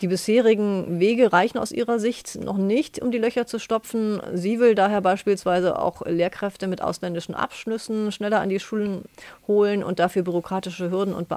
Die 0.00 0.08
bisherigen 0.08 1.00
Wege 1.00 1.32
reichen 1.32 1.58
aus 1.58 1.72
ihrer 1.72 1.98
Sicht 1.98 2.40
noch 2.42 2.58
nicht, 2.58 3.00
um 3.00 3.10
die 3.10 3.18
Löcher 3.18 3.46
zu 3.46 3.58
stopfen. 3.58 4.20
Sie 4.34 4.58
will 4.58 4.74
daher 4.74 5.00
beispielsweise 5.00 5.78
auch 5.78 6.02
Lehrkräfte 6.04 6.66
mit 6.66 6.82
ausländischen 6.82 7.34
Abschlüssen 7.34 8.12
schneller 8.12 8.40
an 8.40 8.48
die 8.48 8.60
Schulen 8.60 9.02
holen 9.46 9.84
und 9.84 9.98
dafür 9.98 10.22
bürokratische 10.22 10.90
Hürden 10.90 11.14
und 11.14 11.28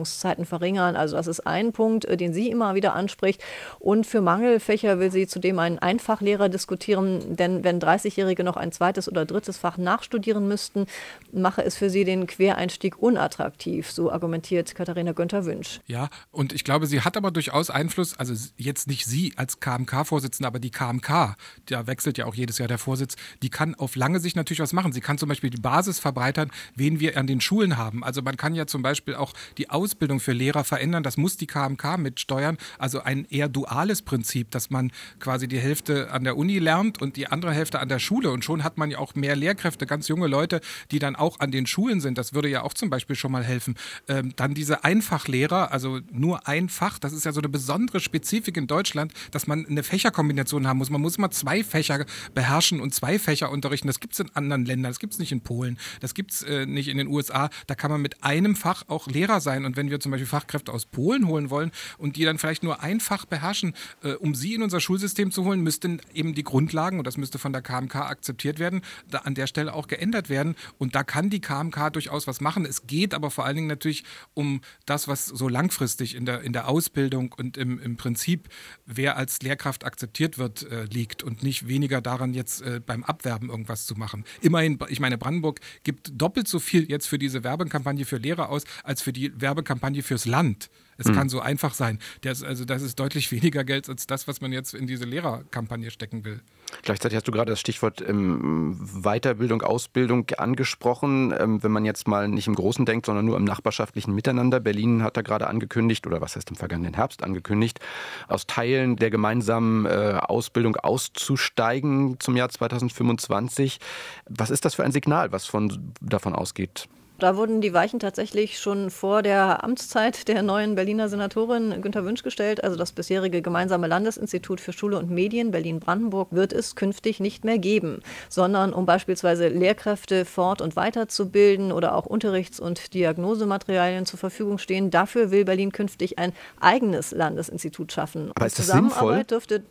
Bearbeitungszeiten 0.00 0.44
verringern. 0.44 0.96
Also 0.96 1.16
das 1.16 1.26
ist 1.26 1.46
ein 1.46 1.72
Punkt, 1.72 2.04
äh, 2.04 2.16
den 2.16 2.32
sie 2.32 2.50
immer 2.50 2.74
wieder 2.74 2.94
anspricht. 2.94 3.42
Und 3.78 4.06
für 4.06 4.20
Mangelfächer 4.20 4.98
will 4.98 5.10
sie 5.10 5.26
zudem 5.26 5.58
einen 5.58 5.78
Einfachlehrer 5.78 6.48
diskutieren, 6.48 7.36
denn 7.36 7.64
wenn 7.64 7.80
30-Jährige 7.80 8.44
noch 8.44 8.56
ein 8.56 8.72
zweites 8.72 9.08
oder 9.08 9.26
drittes 9.26 9.58
Fach 9.58 9.76
nachstudieren 9.78 10.48
müssten, 10.48 10.86
mache 11.32 11.62
es 11.64 11.76
für 11.76 11.90
sie 11.90 12.04
den 12.04 12.26
Quereinstieg 12.26 12.98
unattraktiv, 12.98 13.90
so 13.90 14.10
argumentiert 14.10 14.74
Katharina 14.74 15.12
Günther-Wünsch. 15.12 15.80
Ja, 15.86 16.08
und 16.30 16.52
ich 16.52 16.64
glaube, 16.64 16.86
sie 16.86 17.00
hat 17.00 17.16
aber 17.16 17.30
durchaus 17.30 17.70
Einfluss, 17.70 18.18
also 18.18 18.34
jetzt 18.56 18.88
nicht 18.88 19.06
sie 19.06 19.32
als 19.36 19.60
KMK-Vorsitzende, 19.60 20.46
aber 20.46 20.58
die 20.58 20.70
KMK, 20.70 21.36
da 21.66 21.86
wechselt 21.86 22.18
ja 22.18 22.26
auch 22.26 22.34
jedes 22.34 22.58
Jahr 22.58 22.68
der 22.68 22.78
Vorsitz, 22.78 23.16
die 23.42 23.50
kann 23.50 23.74
auf 23.74 23.96
lange 23.96 24.20
Sicht 24.20 24.36
natürlich 24.36 24.60
was 24.60 24.72
machen. 24.72 24.92
Sie 24.92 25.00
kann 25.00 25.18
zum 25.18 25.28
Beispiel 25.28 25.50
die 25.50 25.60
Basis 25.60 25.98
verbreitern, 25.98 26.50
wen 26.74 27.00
wir 27.00 27.16
an 27.16 27.26
den 27.26 27.40
Schulen 27.40 27.76
haben. 27.76 28.04
Also 28.04 28.22
man 28.22 28.36
kann 28.36 28.54
ja 28.54 28.66
zum 28.66 28.82
Beispiel 28.82 29.14
auch 29.14 29.32
die 29.58 29.70
Ausbildung 29.90 30.20
für 30.20 30.32
Lehrer 30.32 30.62
verändern. 30.62 31.02
Das 31.02 31.16
muss 31.16 31.36
die 31.36 31.48
KMK 31.48 31.98
mitsteuern. 31.98 32.58
Also 32.78 33.02
ein 33.02 33.26
eher 33.28 33.48
duales 33.48 34.02
Prinzip, 34.02 34.52
dass 34.52 34.70
man 34.70 34.92
quasi 35.18 35.48
die 35.48 35.58
Hälfte 35.58 36.12
an 36.12 36.22
der 36.22 36.36
Uni 36.36 36.60
lernt 36.60 37.02
und 37.02 37.16
die 37.16 37.26
andere 37.26 37.52
Hälfte 37.52 37.80
an 37.80 37.88
der 37.88 37.98
Schule. 37.98 38.30
Und 38.30 38.44
schon 38.44 38.62
hat 38.62 38.78
man 38.78 38.88
ja 38.88 38.98
auch 38.98 39.16
mehr 39.16 39.34
Lehrkräfte, 39.34 39.86
ganz 39.86 40.06
junge 40.06 40.28
Leute, 40.28 40.60
die 40.92 41.00
dann 41.00 41.16
auch 41.16 41.40
an 41.40 41.50
den 41.50 41.66
Schulen 41.66 42.00
sind. 42.00 42.18
Das 42.18 42.34
würde 42.34 42.48
ja 42.48 42.62
auch 42.62 42.72
zum 42.72 42.88
Beispiel 42.88 43.16
schon 43.16 43.32
mal 43.32 43.42
helfen. 43.42 43.74
Ähm, 44.06 44.32
dann 44.36 44.54
diese 44.54 44.84
Einfachlehrer, 44.84 45.72
also 45.72 45.98
nur 46.12 46.46
ein 46.46 46.68
Fach, 46.68 47.00
das 47.00 47.12
ist 47.12 47.24
ja 47.24 47.32
so 47.32 47.40
eine 47.40 47.48
besondere 47.48 47.98
Spezifik 47.98 48.56
in 48.56 48.68
Deutschland, 48.68 49.12
dass 49.32 49.48
man 49.48 49.66
eine 49.66 49.82
Fächerkombination 49.82 50.68
haben 50.68 50.78
muss. 50.78 50.90
Man 50.90 51.00
muss 51.00 51.16
immer 51.16 51.32
zwei 51.32 51.64
Fächer 51.64 52.04
beherrschen 52.32 52.80
und 52.80 52.94
zwei 52.94 53.18
Fächer 53.18 53.50
unterrichten. 53.50 53.88
Das 53.88 53.98
gibt 53.98 54.12
es 54.12 54.20
in 54.20 54.30
anderen 54.34 54.64
Ländern, 54.64 54.92
das 54.92 55.00
gibt 55.00 55.14
es 55.14 55.18
nicht 55.18 55.32
in 55.32 55.40
Polen, 55.40 55.78
das 55.98 56.14
gibt 56.14 56.30
es 56.30 56.42
äh, 56.44 56.64
nicht 56.64 56.86
in 56.86 56.98
den 56.98 57.08
USA. 57.08 57.50
Da 57.66 57.74
kann 57.74 57.90
man 57.90 58.00
mit 58.00 58.22
einem 58.22 58.54
Fach 58.54 58.84
auch 58.86 59.08
Lehrer 59.08 59.40
sein. 59.40 59.64
Und 59.64 59.76
wenn 59.80 59.90
wir 59.90 59.98
zum 59.98 60.12
Beispiel 60.12 60.26
Fachkräfte 60.26 60.74
aus 60.74 60.84
Polen 60.84 61.26
holen 61.26 61.48
wollen 61.48 61.70
und 61.96 62.16
die 62.16 62.24
dann 62.24 62.36
vielleicht 62.36 62.62
nur 62.62 62.82
ein 62.82 63.00
Fach 63.00 63.24
beherrschen, 63.24 63.74
äh, 64.02 64.12
um 64.12 64.34
sie 64.34 64.52
in 64.52 64.62
unser 64.62 64.78
Schulsystem 64.78 65.32
zu 65.32 65.44
holen, 65.44 65.60
müssten 65.62 66.02
eben 66.12 66.34
die 66.34 66.44
Grundlagen, 66.44 66.98
und 66.98 67.06
das 67.06 67.16
müsste 67.16 67.38
von 67.38 67.54
der 67.54 67.62
KMK 67.62 67.96
akzeptiert 67.96 68.58
werden, 68.58 68.82
da 69.08 69.20
an 69.20 69.34
der 69.34 69.46
Stelle 69.46 69.72
auch 69.72 69.86
geändert 69.86 70.28
werden. 70.28 70.54
Und 70.76 70.94
da 70.94 71.02
kann 71.02 71.30
die 71.30 71.40
KMK 71.40 71.94
durchaus 71.94 72.26
was 72.26 72.42
machen. 72.42 72.66
Es 72.66 72.86
geht 72.86 73.14
aber 73.14 73.30
vor 73.30 73.46
allen 73.46 73.56
Dingen 73.56 73.68
natürlich 73.68 74.04
um 74.34 74.60
das, 74.84 75.08
was 75.08 75.24
so 75.24 75.48
langfristig 75.48 76.14
in 76.14 76.26
der, 76.26 76.42
in 76.42 76.52
der 76.52 76.68
Ausbildung 76.68 77.34
und 77.34 77.56
im, 77.56 77.80
im 77.80 77.96
Prinzip, 77.96 78.50
wer 78.84 79.16
als 79.16 79.40
Lehrkraft 79.40 79.86
akzeptiert 79.86 80.36
wird, 80.36 80.70
äh, 80.70 80.84
liegt 80.84 81.22
und 81.22 81.42
nicht 81.42 81.68
weniger 81.68 82.02
daran, 82.02 82.34
jetzt 82.34 82.60
äh, 82.60 82.82
beim 82.84 83.02
Abwerben 83.02 83.48
irgendwas 83.48 83.86
zu 83.86 83.94
machen. 83.94 84.24
Immerhin, 84.42 84.78
ich 84.88 85.00
meine, 85.00 85.16
Brandenburg 85.16 85.60
gibt 85.84 86.12
doppelt 86.14 86.48
so 86.48 86.58
viel 86.58 86.90
jetzt 86.90 87.06
für 87.06 87.18
diese 87.18 87.44
Werbekampagne 87.44 88.04
für 88.04 88.18
Lehrer 88.18 88.50
aus, 88.50 88.64
als 88.84 89.00
für 89.00 89.14
die 89.14 89.32
Werbekampagne 89.40 89.69
fürs 90.02 90.26
Land. 90.26 90.70
Es 91.00 91.06
mhm. 91.06 91.14
kann 91.14 91.28
so 91.30 91.40
einfach 91.40 91.72
sein. 91.72 91.98
Das, 92.20 92.42
also 92.42 92.64
das 92.66 92.82
ist 92.82 93.00
deutlich 93.00 93.32
weniger 93.32 93.64
Geld 93.64 93.88
als 93.88 94.06
das, 94.06 94.28
was 94.28 94.40
man 94.40 94.52
jetzt 94.52 94.74
in 94.74 94.86
diese 94.86 95.04
Lehrerkampagne 95.04 95.90
stecken 95.90 96.24
will. 96.24 96.40
Gleichzeitig 96.82 97.16
hast 97.16 97.26
du 97.26 97.32
gerade 97.32 97.50
das 97.50 97.60
Stichwort 97.60 98.04
ähm, 98.06 98.78
Weiterbildung, 99.02 99.62
Ausbildung 99.62 100.30
angesprochen. 100.36 101.34
Ähm, 101.36 101.62
wenn 101.62 101.72
man 101.72 101.84
jetzt 101.84 102.06
mal 102.06 102.28
nicht 102.28 102.46
im 102.46 102.54
Großen 102.54 102.84
denkt, 102.84 103.06
sondern 103.06 103.24
nur 103.24 103.38
im 103.38 103.44
nachbarschaftlichen 103.44 104.14
Miteinander. 104.14 104.60
Berlin 104.60 105.02
hat 105.02 105.16
da 105.16 105.22
gerade 105.22 105.48
angekündigt, 105.48 106.06
oder 106.06 106.20
was 106.20 106.36
heißt 106.36 106.50
im 106.50 106.56
vergangenen 106.56 106.94
Herbst 106.94 107.24
angekündigt, 107.24 107.80
aus 108.28 108.46
Teilen 108.46 108.96
der 108.96 109.10
gemeinsamen 109.10 109.86
äh, 109.86 110.18
Ausbildung 110.20 110.76
auszusteigen 110.76 112.20
zum 112.20 112.36
Jahr 112.36 112.50
2025. 112.50 113.80
Was 114.28 114.50
ist 114.50 114.66
das 114.66 114.74
für 114.74 114.84
ein 114.84 114.92
Signal, 114.92 115.32
was 115.32 115.46
von, 115.46 115.92
davon 116.00 116.34
ausgeht? 116.34 116.88
Da 117.20 117.36
wurden 117.36 117.60
die 117.60 117.74
Weichen 117.74 118.00
tatsächlich 118.00 118.58
schon 118.58 118.88
vor 118.88 119.20
der 119.20 119.62
Amtszeit 119.62 120.26
der 120.26 120.42
neuen 120.42 120.74
Berliner 120.74 121.10
Senatorin 121.10 121.82
Günter 121.82 122.06
Wünsch 122.06 122.22
gestellt. 122.22 122.64
Also 122.64 122.76
das 122.76 122.92
bisherige 122.92 123.42
gemeinsame 123.42 123.88
Landesinstitut 123.88 124.58
für 124.58 124.72
Schule 124.72 124.98
und 124.98 125.10
Medien 125.10 125.50
Berlin-Brandenburg 125.50 126.28
wird 126.30 126.54
es 126.54 126.76
künftig 126.76 127.20
nicht 127.20 127.44
mehr 127.44 127.58
geben, 127.58 128.00
sondern 128.30 128.72
um 128.72 128.86
beispielsweise 128.86 129.48
Lehrkräfte 129.48 130.24
fort- 130.24 130.62
und 130.62 130.76
weiterzubilden 130.76 131.72
oder 131.72 131.94
auch 131.94 132.06
Unterrichts- 132.06 132.58
und 132.58 132.94
Diagnosematerialien 132.94 134.06
zur 134.06 134.18
Verfügung 134.18 134.56
stehen. 134.56 134.90
Dafür 134.90 135.30
will 135.30 135.44
Berlin 135.44 135.72
künftig 135.72 136.18
ein 136.18 136.32
eigenes 136.58 137.10
Landesinstitut 137.10 137.92
schaffen. 137.92 138.32
Aber 138.34 138.46
ist 138.46 138.58
das 138.58 138.68
sinnvoll? 138.68 139.24
Dürfte, 139.24 139.62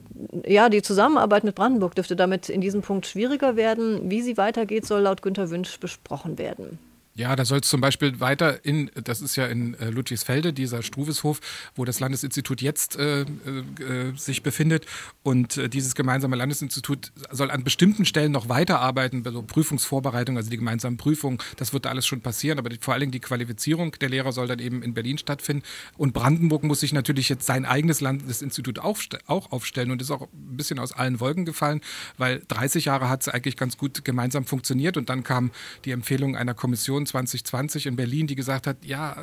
ja, 0.45 0.69
die 0.69 0.83
Zusammenarbeit 0.83 1.43
mit 1.43 1.55
Brandenburg 1.55 1.95
dürfte 1.95 2.15
damit 2.15 2.47
in 2.47 2.61
diesem 2.61 2.83
Punkt 2.83 3.07
schwieriger 3.07 3.55
werden. 3.55 4.11
Wie 4.11 4.21
sie 4.21 4.37
weitergeht, 4.37 4.85
soll 4.85 5.01
laut 5.01 5.23
Günter 5.23 5.49
Wünsch 5.49 5.79
besprochen 5.79 6.37
werden. 6.37 6.77
Ja, 7.15 7.35
da 7.35 7.43
soll 7.43 7.59
es 7.59 7.67
zum 7.67 7.81
Beispiel 7.81 8.19
weiter 8.21 8.63
in, 8.63 8.89
das 9.03 9.19
ist 9.19 9.35
ja 9.35 9.45
in 9.47 9.73
äh, 9.73 9.89
Ludwigsfelde, 9.89 10.53
dieser 10.53 10.83
Struveshof, 10.83 11.41
wo 11.75 11.83
das 11.83 11.99
Landesinstitut 11.99 12.61
jetzt 12.61 12.95
äh, 12.97 13.21
äh, 13.21 13.25
sich 14.15 14.41
befindet. 14.41 14.85
Und 15.21 15.57
äh, 15.57 15.67
dieses 15.67 15.95
gemeinsame 15.95 16.37
Landesinstitut 16.37 17.11
soll 17.29 17.51
an 17.51 17.65
bestimmten 17.65 18.05
Stellen 18.05 18.31
noch 18.31 18.47
weiterarbeiten, 18.47 19.23
also 19.25 19.41
Prüfungsvorbereitung, 19.41 20.37
also 20.37 20.49
die 20.49 20.55
gemeinsamen 20.55 20.95
Prüfungen, 20.95 21.39
das 21.57 21.73
wird 21.73 21.85
da 21.85 21.89
alles 21.89 22.07
schon 22.07 22.21
passieren, 22.21 22.57
aber 22.57 22.69
die, 22.69 22.77
vor 22.79 22.93
allen 22.93 23.01
Dingen 23.01 23.11
die 23.11 23.19
Qualifizierung 23.19 23.91
der 23.99 24.07
Lehrer 24.09 24.31
soll 24.31 24.47
dann 24.47 24.59
eben 24.59 24.81
in 24.81 24.93
Berlin 24.93 25.17
stattfinden. 25.17 25.63
Und 25.97 26.13
Brandenburg 26.13 26.63
muss 26.63 26.79
sich 26.79 26.93
natürlich 26.93 27.27
jetzt 27.27 27.45
sein 27.45 27.65
eigenes 27.65 27.99
Landesinstitut 27.99 28.79
auch 28.79 29.51
aufstellen 29.51 29.91
und 29.91 30.01
ist 30.01 30.11
auch 30.11 30.21
ein 30.21 30.55
bisschen 30.55 30.79
aus 30.79 30.93
allen 30.93 31.19
Wolken 31.19 31.43
gefallen, 31.43 31.81
weil 32.17 32.43
30 32.47 32.85
Jahre 32.85 33.09
hat 33.09 33.21
es 33.21 33.27
eigentlich 33.27 33.57
ganz 33.57 33.77
gut 33.77 34.05
gemeinsam 34.05 34.45
funktioniert 34.45 34.95
und 34.95 35.09
dann 35.09 35.23
kam 35.23 35.51
die 35.83 35.91
Empfehlung 35.91 36.37
einer 36.37 36.53
Kommission 36.53 36.98
2020 37.05 37.85
in 37.85 37.95
Berlin, 37.95 38.27
die 38.27 38.35
gesagt 38.35 38.67
hat, 38.67 38.85
ja, 38.85 39.15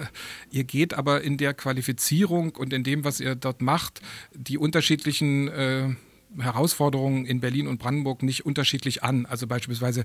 ihr 0.51 0.65
geht 0.65 0.95
aber 0.95 1.23
in 1.23 1.37
der 1.37 1.55
Qualifizierung 1.55 2.55
und 2.55 2.73
in 2.73 2.85
dem, 2.85 3.05
was 3.05 3.21
ihr 3.21 3.35
dort 3.35 3.63
macht, 3.63 4.01
die 4.35 4.59
unterschiedlichen 4.59 5.49
äh, 5.49 5.89
Herausforderungen 6.39 7.25
in 7.25 7.41
Berlin 7.41 7.67
und 7.67 7.79
Brandenburg 7.79 8.23
nicht 8.23 8.45
unterschiedlich 8.45 9.03
an. 9.03 9.27
Also 9.27 9.47
beispielsweise 9.47 10.05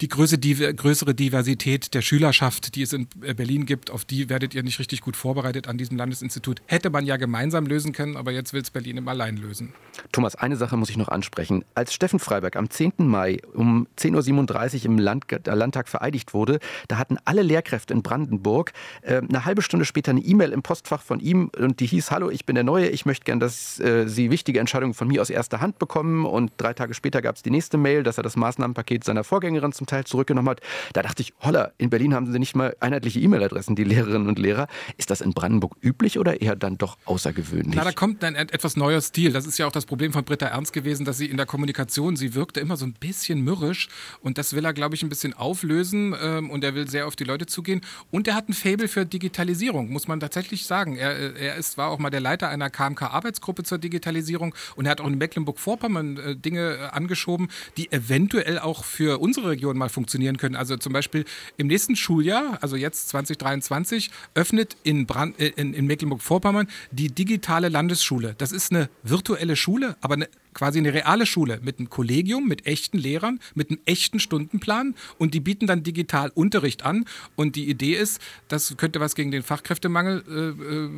die 0.00 0.08
größere 0.08 1.14
Diversität 1.14 1.94
der 1.94 2.02
Schülerschaft, 2.02 2.74
die 2.74 2.82
es 2.82 2.92
in 2.92 3.08
Berlin 3.08 3.66
gibt, 3.66 3.90
auf 3.90 4.04
die 4.04 4.28
werdet 4.28 4.54
ihr 4.54 4.62
nicht 4.62 4.78
richtig 4.78 5.00
gut 5.00 5.16
vorbereitet 5.16 5.68
an 5.68 5.78
diesem 5.78 5.96
Landеsinstitut. 5.96 6.62
Hätte 6.66 6.90
man 6.90 7.04
ja 7.04 7.16
gemeinsam 7.16 7.66
lösen 7.66 7.92
können, 7.92 8.16
aber 8.16 8.32
jetzt 8.32 8.52
will 8.52 8.62
es 8.62 8.70
Berlin 8.70 8.96
im 8.96 9.08
Allein 9.08 9.36
lösen. 9.36 9.74
Thomas, 10.12 10.36
eine 10.36 10.56
Sache 10.56 10.76
muss 10.76 10.90
ich 10.90 10.96
noch 10.96 11.08
ansprechen. 11.08 11.64
Als 11.74 11.92
Steffen 11.92 12.18
Freiberg 12.18 12.56
am 12.56 12.70
10. 12.70 12.92
Mai 12.98 13.38
um 13.54 13.86
10.37 13.98 14.80
Uhr 14.80 14.84
im 14.86 14.98
Land, 14.98 15.24
äh, 15.32 15.54
Landtag 15.54 15.88
vereidigt 15.88 16.34
wurde, 16.34 16.58
da 16.88 16.98
hatten 16.98 17.18
alle 17.24 17.42
Lehrkräfte 17.42 17.92
in 17.92 18.02
Brandenburg 18.02 18.72
äh, 19.02 19.16
eine 19.16 19.44
halbe 19.44 19.62
Stunde 19.62 19.84
später 19.84 20.10
eine 20.10 20.20
E-Mail 20.20 20.52
im 20.52 20.62
Postfach 20.62 21.02
von 21.02 21.20
ihm 21.20 21.50
und 21.58 21.80
die 21.80 21.86
hieß, 21.86 22.10
hallo, 22.10 22.30
ich 22.30 22.46
bin 22.46 22.54
der 22.54 22.64
Neue, 22.64 22.88
ich 22.88 23.06
möchte 23.06 23.24
gern, 23.24 23.40
dass 23.40 23.80
äh, 23.80 24.06
Sie 24.08 24.30
wichtige 24.30 24.60
Entscheidungen 24.60 24.94
von 24.94 25.08
mir 25.08 25.20
aus 25.22 25.30
erster 25.48 25.60
Hand 25.62 25.78
bekommen 25.78 26.26
und 26.26 26.52
drei 26.58 26.74
Tage 26.74 26.92
später 26.92 27.22
gab 27.22 27.36
es 27.36 27.42
die 27.42 27.50
nächste 27.50 27.78
Mail, 27.78 28.02
dass 28.02 28.18
er 28.18 28.22
das 28.22 28.36
Maßnahmenpaket 28.36 29.02
seiner 29.02 29.24
Vorgängerin 29.24 29.72
zum 29.72 29.86
Teil 29.86 30.04
zurückgenommen 30.04 30.50
hat. 30.50 30.60
Da 30.92 31.02
dachte 31.02 31.22
ich, 31.22 31.32
holla, 31.40 31.72
in 31.78 31.88
Berlin 31.88 32.14
haben 32.14 32.30
sie 32.30 32.38
nicht 32.38 32.54
mal 32.54 32.76
einheitliche 32.80 33.18
E-Mail-Adressen, 33.20 33.74
die 33.74 33.84
Lehrerinnen 33.84 34.28
und 34.28 34.38
Lehrer. 34.38 34.66
Ist 34.98 35.10
das 35.10 35.22
in 35.22 35.32
Brandenburg 35.32 35.76
üblich 35.80 36.18
oder 36.18 36.42
eher 36.42 36.54
dann 36.54 36.76
doch 36.76 36.98
außergewöhnlich? 37.06 37.76
Na, 37.76 37.84
da 37.84 37.92
kommt 37.92 38.22
ein 38.24 38.36
etwas 38.36 38.76
neuer 38.76 39.00
Stil. 39.00 39.32
Das 39.32 39.46
ist 39.46 39.58
ja 39.58 39.66
auch 39.66 39.72
das 39.72 39.86
Problem 39.86 40.12
von 40.12 40.24
Britta 40.24 40.46
Ernst 40.46 40.74
gewesen, 40.74 41.06
dass 41.06 41.16
sie 41.16 41.26
in 41.26 41.38
der 41.38 41.46
Kommunikation, 41.46 42.16
sie 42.16 42.34
wirkte 42.34 42.60
immer 42.60 42.76
so 42.76 42.84
ein 42.84 42.92
bisschen 42.92 43.40
mürrisch 43.40 43.88
und 44.20 44.36
das 44.36 44.54
will 44.54 44.66
er, 44.66 44.74
glaube 44.74 44.96
ich, 44.96 45.02
ein 45.02 45.08
bisschen 45.08 45.32
auflösen 45.32 46.14
ähm, 46.22 46.50
und 46.50 46.62
er 46.62 46.74
will 46.74 46.90
sehr 46.90 47.06
auf 47.06 47.16
die 47.16 47.24
Leute 47.24 47.46
zugehen 47.46 47.80
und 48.10 48.28
er 48.28 48.34
hat 48.34 48.50
ein 48.50 48.52
Faible 48.52 48.88
für 48.88 49.06
Digitalisierung, 49.06 49.88
muss 49.88 50.08
man 50.08 50.20
tatsächlich 50.20 50.66
sagen. 50.66 50.96
Er, 50.96 51.36
er 51.36 51.56
ist, 51.56 51.78
war 51.78 51.88
auch 51.88 51.98
mal 51.98 52.10
der 52.10 52.20
Leiter 52.20 52.50
einer 52.50 52.68
KMK-Arbeitsgruppe 52.68 53.62
zur 53.62 53.78
Digitalisierung 53.78 54.54
und 54.76 54.84
er 54.84 54.90
hat 54.90 55.00
auch 55.00 55.06
in 55.06 55.18
Mecklenburg-Vorpommern 55.38 56.16
äh, 56.16 56.36
Dinge 56.36 56.76
äh, 56.76 56.96
angeschoben, 56.96 57.48
die 57.76 57.90
eventuell 57.92 58.58
auch 58.58 58.84
für 58.84 59.20
unsere 59.20 59.50
Region 59.50 59.78
mal 59.78 59.88
funktionieren 59.88 60.36
können. 60.36 60.56
Also 60.56 60.76
zum 60.76 60.92
Beispiel 60.92 61.24
im 61.56 61.66
nächsten 61.66 61.96
Schuljahr, 61.96 62.58
also 62.60 62.76
jetzt 62.76 63.08
2023, 63.10 64.10
öffnet 64.34 64.76
in, 64.82 65.06
äh, 65.38 65.48
in, 65.56 65.74
in 65.74 65.86
Mecklenburg-Vorpommern 65.86 66.68
die 66.90 67.08
digitale 67.08 67.68
Landesschule. 67.68 68.34
Das 68.38 68.52
ist 68.52 68.72
eine 68.72 68.88
virtuelle 69.02 69.56
Schule, 69.56 69.96
aber 70.00 70.14
eine 70.14 70.28
quasi 70.58 70.80
eine 70.80 70.92
reale 70.92 71.24
Schule 71.24 71.60
mit 71.62 71.78
einem 71.78 71.88
Kollegium, 71.88 72.48
mit 72.48 72.66
echten 72.66 72.98
Lehrern, 72.98 73.38
mit 73.54 73.70
einem 73.70 73.78
echten 73.84 74.18
Stundenplan 74.18 74.96
und 75.16 75.32
die 75.32 75.38
bieten 75.38 75.68
dann 75.68 75.84
digital 75.84 76.32
Unterricht 76.34 76.84
an. 76.84 77.04
Und 77.36 77.54
die 77.54 77.70
Idee 77.70 77.94
ist, 77.94 78.20
das 78.48 78.76
könnte 78.76 78.98
was 78.98 79.14
gegen 79.14 79.30
den 79.30 79.44
Fachkräftemangel 79.44 80.24
äh, 80.28 80.48
äh 80.48 80.88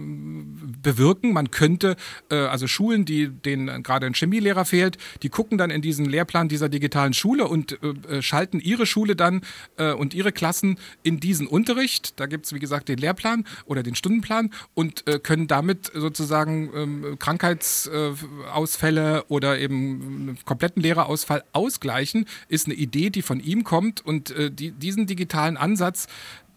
bewirken. 0.82 1.34
Man 1.34 1.50
könnte 1.50 1.96
äh, 2.30 2.36
also 2.36 2.66
Schulen, 2.66 3.04
die 3.04 3.28
denen 3.28 3.82
gerade 3.82 4.06
ein 4.06 4.14
Chemielehrer 4.14 4.64
fehlt, 4.64 4.96
die 5.22 5.28
gucken 5.28 5.58
dann 5.58 5.70
in 5.70 5.82
diesen 5.82 6.06
Lehrplan 6.06 6.48
dieser 6.48 6.70
digitalen 6.70 7.12
Schule 7.12 7.46
und 7.46 7.78
äh, 7.82 7.88
äh 8.16 8.22
schalten 8.22 8.60
ihre 8.60 8.86
Schule 8.86 9.14
dann 9.14 9.42
äh, 9.76 9.92
und 9.92 10.14
ihre 10.14 10.32
Klassen 10.32 10.78
in 11.02 11.20
diesen 11.20 11.46
Unterricht. 11.46 12.18
Da 12.18 12.24
gibt 12.24 12.46
es, 12.46 12.54
wie 12.54 12.60
gesagt, 12.60 12.88
den 12.88 12.96
Lehrplan 12.96 13.44
oder 13.66 13.82
den 13.82 13.94
Stundenplan 13.94 14.54
und 14.72 15.04
können 15.22 15.48
damit 15.48 15.90
sozusagen 15.94 16.70
ähm, 16.74 17.16
Krankheitsausfälle 17.18 19.24
oder 19.28 19.49
eben 19.58 20.28
einen 20.28 20.38
kompletten 20.44 20.82
Lehrerausfall 20.82 21.44
ausgleichen. 21.52 22.26
Ist 22.48 22.66
eine 22.66 22.74
Idee, 22.74 23.10
die 23.10 23.22
von 23.22 23.40
ihm 23.40 23.64
kommt 23.64 24.04
und 24.04 24.30
äh, 24.30 24.50
die, 24.50 24.72
diesen 24.72 25.06
digitalen 25.06 25.56
Ansatz, 25.56 26.06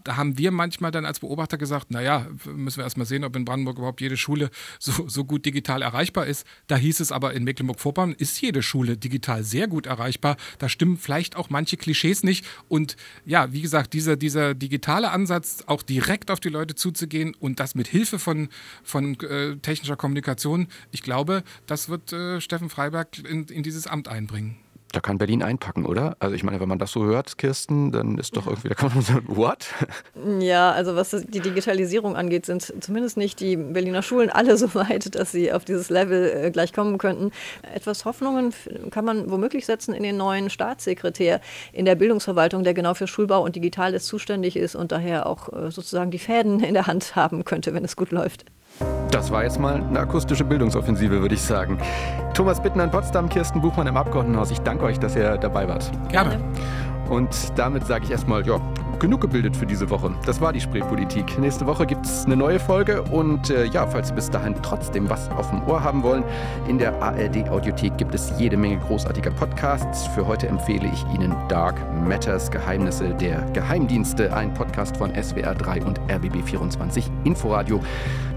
da 0.03 0.17
haben 0.17 0.37
wir 0.37 0.51
manchmal 0.51 0.91
dann 0.91 1.05
als 1.05 1.19
Beobachter 1.19 1.57
gesagt, 1.57 1.91
naja, 1.91 2.27
müssen 2.45 2.77
wir 2.77 2.83
erstmal 2.83 3.05
sehen, 3.05 3.23
ob 3.23 3.35
in 3.35 3.45
Brandenburg 3.45 3.77
überhaupt 3.77 4.01
jede 4.01 4.17
Schule 4.17 4.49
so, 4.79 5.07
so 5.07 5.25
gut 5.25 5.45
digital 5.45 5.81
erreichbar 5.81 6.25
ist. 6.25 6.45
Da 6.67 6.75
hieß 6.75 6.99
es 6.99 7.11
aber, 7.11 7.33
in 7.33 7.43
Mecklenburg-Vorpommern 7.43 8.13
ist 8.13 8.41
jede 8.41 8.61
Schule 8.61 8.97
digital 8.97 9.43
sehr 9.43 9.67
gut 9.67 9.85
erreichbar. 9.85 10.37
Da 10.59 10.69
stimmen 10.69 10.97
vielleicht 10.97 11.35
auch 11.35 11.49
manche 11.49 11.77
Klischees 11.77 12.23
nicht. 12.23 12.45
Und 12.67 12.95
ja, 13.25 13.51
wie 13.53 13.61
gesagt, 13.61 13.93
dieser, 13.93 14.15
dieser 14.15 14.53
digitale 14.53 15.11
Ansatz, 15.11 15.63
auch 15.67 15.83
direkt 15.83 16.31
auf 16.31 16.39
die 16.39 16.49
Leute 16.49 16.75
zuzugehen 16.75 17.35
und 17.39 17.59
das 17.59 17.75
mit 17.75 17.87
Hilfe 17.87 18.19
von, 18.19 18.49
von 18.83 19.19
äh, 19.21 19.57
technischer 19.57 19.95
Kommunikation, 19.95 20.67
ich 20.91 21.01
glaube, 21.01 21.43
das 21.67 21.89
wird 21.89 22.13
äh, 22.13 22.41
Steffen 22.41 22.69
Freiberg 22.69 23.19
in, 23.19 23.45
in 23.45 23.63
dieses 23.63 23.87
Amt 23.87 24.07
einbringen 24.07 24.62
da 24.93 24.99
kann 24.99 25.17
Berlin 25.17 25.41
einpacken, 25.41 25.85
oder? 25.85 26.15
Also 26.19 26.35
ich 26.35 26.43
meine, 26.43 26.59
wenn 26.59 26.69
man 26.69 26.77
das 26.77 26.91
so 26.91 27.03
hört, 27.03 27.37
Kirsten, 27.39 27.91
dann 27.91 28.17
ist 28.19 28.37
doch 28.37 28.45
irgendwie, 28.45 28.69
da 28.69 28.75
kann 28.75 28.91
man 28.93 29.01
sagen, 29.01 29.25
what? 29.27 29.67
Ja, 30.39 30.71
also 30.71 30.95
was 30.95 31.09
die 31.09 31.39
Digitalisierung 31.39 32.15
angeht, 32.15 32.45
sind 32.45 32.73
zumindest 32.79 33.17
nicht 33.17 33.39
die 33.39 33.57
Berliner 33.57 34.03
Schulen 34.03 34.29
alle 34.29 34.55
so 34.63 34.73
weit, 34.75 35.15
dass 35.15 35.31
sie 35.31 35.51
auf 35.51 35.65
dieses 35.65 35.89
Level 35.89 36.45
äh, 36.45 36.51
gleich 36.51 36.73
kommen 36.73 36.99
könnten. 36.99 37.31
Etwas 37.73 38.05
Hoffnungen 38.05 38.53
kann 38.91 39.03
man 39.03 39.31
womöglich 39.31 39.65
setzen 39.65 39.93
in 39.95 40.03
den 40.03 40.15
neuen 40.15 40.51
Staatssekretär 40.51 41.41
in 41.71 41.85
der 41.85 41.95
Bildungsverwaltung, 41.95 42.63
der 42.63 42.75
genau 42.75 42.93
für 42.93 43.07
Schulbau 43.07 43.43
und 43.43 43.55
Digitales 43.55 44.05
zuständig 44.05 44.55
ist 44.55 44.75
und 44.75 44.91
daher 44.91 45.25
auch 45.25 45.51
äh, 45.51 45.71
sozusagen 45.71 46.11
die 46.11 46.19
Fäden 46.19 46.59
in 46.59 46.75
der 46.75 46.85
Hand 46.85 47.15
haben 47.15 47.45
könnte, 47.45 47.73
wenn 47.73 47.83
es 47.83 47.95
gut 47.95 48.11
läuft. 48.11 48.45
Das 49.13 49.29
war 49.29 49.43
jetzt 49.43 49.59
mal 49.59 49.75
eine 49.75 49.99
akustische 49.99 50.43
Bildungsoffensive, 50.43 51.21
würde 51.21 51.35
ich 51.35 51.41
sagen. 51.43 51.77
Thomas 52.33 52.59
Bittner 52.59 52.85
in 52.85 52.89
Potsdam, 52.89 53.29
Kirsten 53.29 53.61
Buchmann 53.61 53.85
im 53.85 53.95
Abgeordnetenhaus. 53.95 54.49
Ich 54.49 54.59
danke 54.61 54.85
euch, 54.85 54.99
dass 54.99 55.15
ihr 55.15 55.37
dabei 55.37 55.67
wart. 55.67 55.91
Gerne. 56.09 56.39
Und 57.09 57.29
damit 57.55 57.85
sage 57.85 58.05
ich 58.05 58.09
erstmal, 58.11 58.43
ja, 58.43 58.59
genug 59.03 59.19
gebildet 59.19 59.57
für 59.57 59.65
diese 59.65 59.89
Woche. 59.89 60.15
Das 60.25 60.39
war 60.39 60.53
die 60.53 60.61
Spreepolitik. 60.61 61.37
Nächste 61.37 61.67
Woche 61.67 61.85
gibt 61.85 62.05
es 62.05 62.25
eine 62.25 62.37
neue 62.37 62.57
Folge 62.57 63.01
und 63.01 63.49
äh, 63.49 63.65
ja, 63.65 63.85
falls 63.85 64.07
Sie 64.07 64.13
bis 64.13 64.29
dahin 64.29 64.55
trotzdem 64.63 65.09
was 65.09 65.29
auf 65.31 65.49
dem 65.49 65.61
Ohr 65.67 65.83
haben 65.83 66.03
wollen, 66.03 66.23
in 66.69 66.77
der 66.77 67.03
ARD 67.03 67.49
Audiothek 67.49 67.97
gibt 67.97 68.15
es 68.15 68.31
jede 68.39 68.55
Menge 68.55 68.77
großartiger 68.77 69.31
Podcasts. 69.31 70.07
Für 70.07 70.25
heute 70.25 70.47
empfehle 70.47 70.87
ich 70.87 71.03
Ihnen 71.13 71.35
Dark 71.49 71.75
Matters 72.07 72.49
Geheimnisse 72.49 73.13
der 73.15 73.41
Geheimdienste, 73.51 74.33
ein 74.33 74.53
Podcast 74.53 74.95
von 74.95 75.11
SWR 75.13 75.53
3 75.53 75.83
und 75.83 75.99
RBB 76.09 76.41
24 76.41 77.11
Inforadio. 77.25 77.81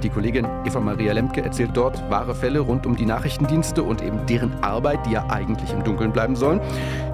Die 0.03 0.11
Kollegin 0.11 0.47
Eva 0.65 0.81
Maria 0.81 1.13
Lemke 1.13 1.43
erzählt 1.43 1.71
dort 1.75 2.11
wahre 2.11 2.35
Fälle 2.35 2.61
rund 2.61 2.87
um 2.87 2.97
die 2.97 3.07
Nachrichtendienste 3.07 3.83
und 3.83 4.03
eben 4.03 4.27
deren 4.27 4.53
Arbeit, 4.63 5.07
die 5.07 5.13
ja 5.13 5.27
eigentlich 5.31 5.73
im 5.73 5.85
Dunkeln 5.85 6.13
bleiben 6.13 6.37
sollen. 6.37 6.61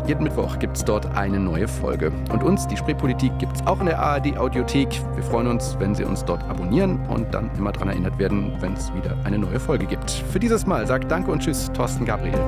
Jeden 0.06 0.24
Mittwoch 0.24 0.58
gibt 0.58 0.76
es 0.76 0.84
dort 0.84 1.06
eine 1.14 1.38
neue 1.38 1.68
Folge. 1.68 2.12
Und 2.32 2.42
uns, 2.42 2.66
die 2.66 2.76
Spreepolitik, 2.76 3.38
gibt 3.42 3.56
es 3.56 3.66
auch 3.66 3.80
in 3.80 3.86
der 3.86 3.98
ARD 3.98 4.38
Audiothek. 4.38 5.02
Wir 5.16 5.24
freuen 5.24 5.48
uns, 5.48 5.76
wenn 5.80 5.96
Sie 5.96 6.04
uns 6.04 6.24
dort 6.24 6.44
abonnieren 6.44 7.04
und 7.08 7.34
dann 7.34 7.50
immer 7.58 7.72
daran 7.72 7.88
erinnert 7.88 8.16
werden, 8.16 8.52
wenn 8.60 8.74
es 8.74 8.94
wieder 8.94 9.16
eine 9.24 9.36
neue 9.36 9.58
Folge 9.58 9.84
gibt. 9.84 10.12
Für 10.12 10.38
dieses 10.38 10.64
Mal 10.64 10.86
sagt 10.86 11.10
Danke 11.10 11.32
und 11.32 11.40
Tschüss, 11.40 11.68
Thorsten 11.72 12.04
Gabriel. 12.04 12.38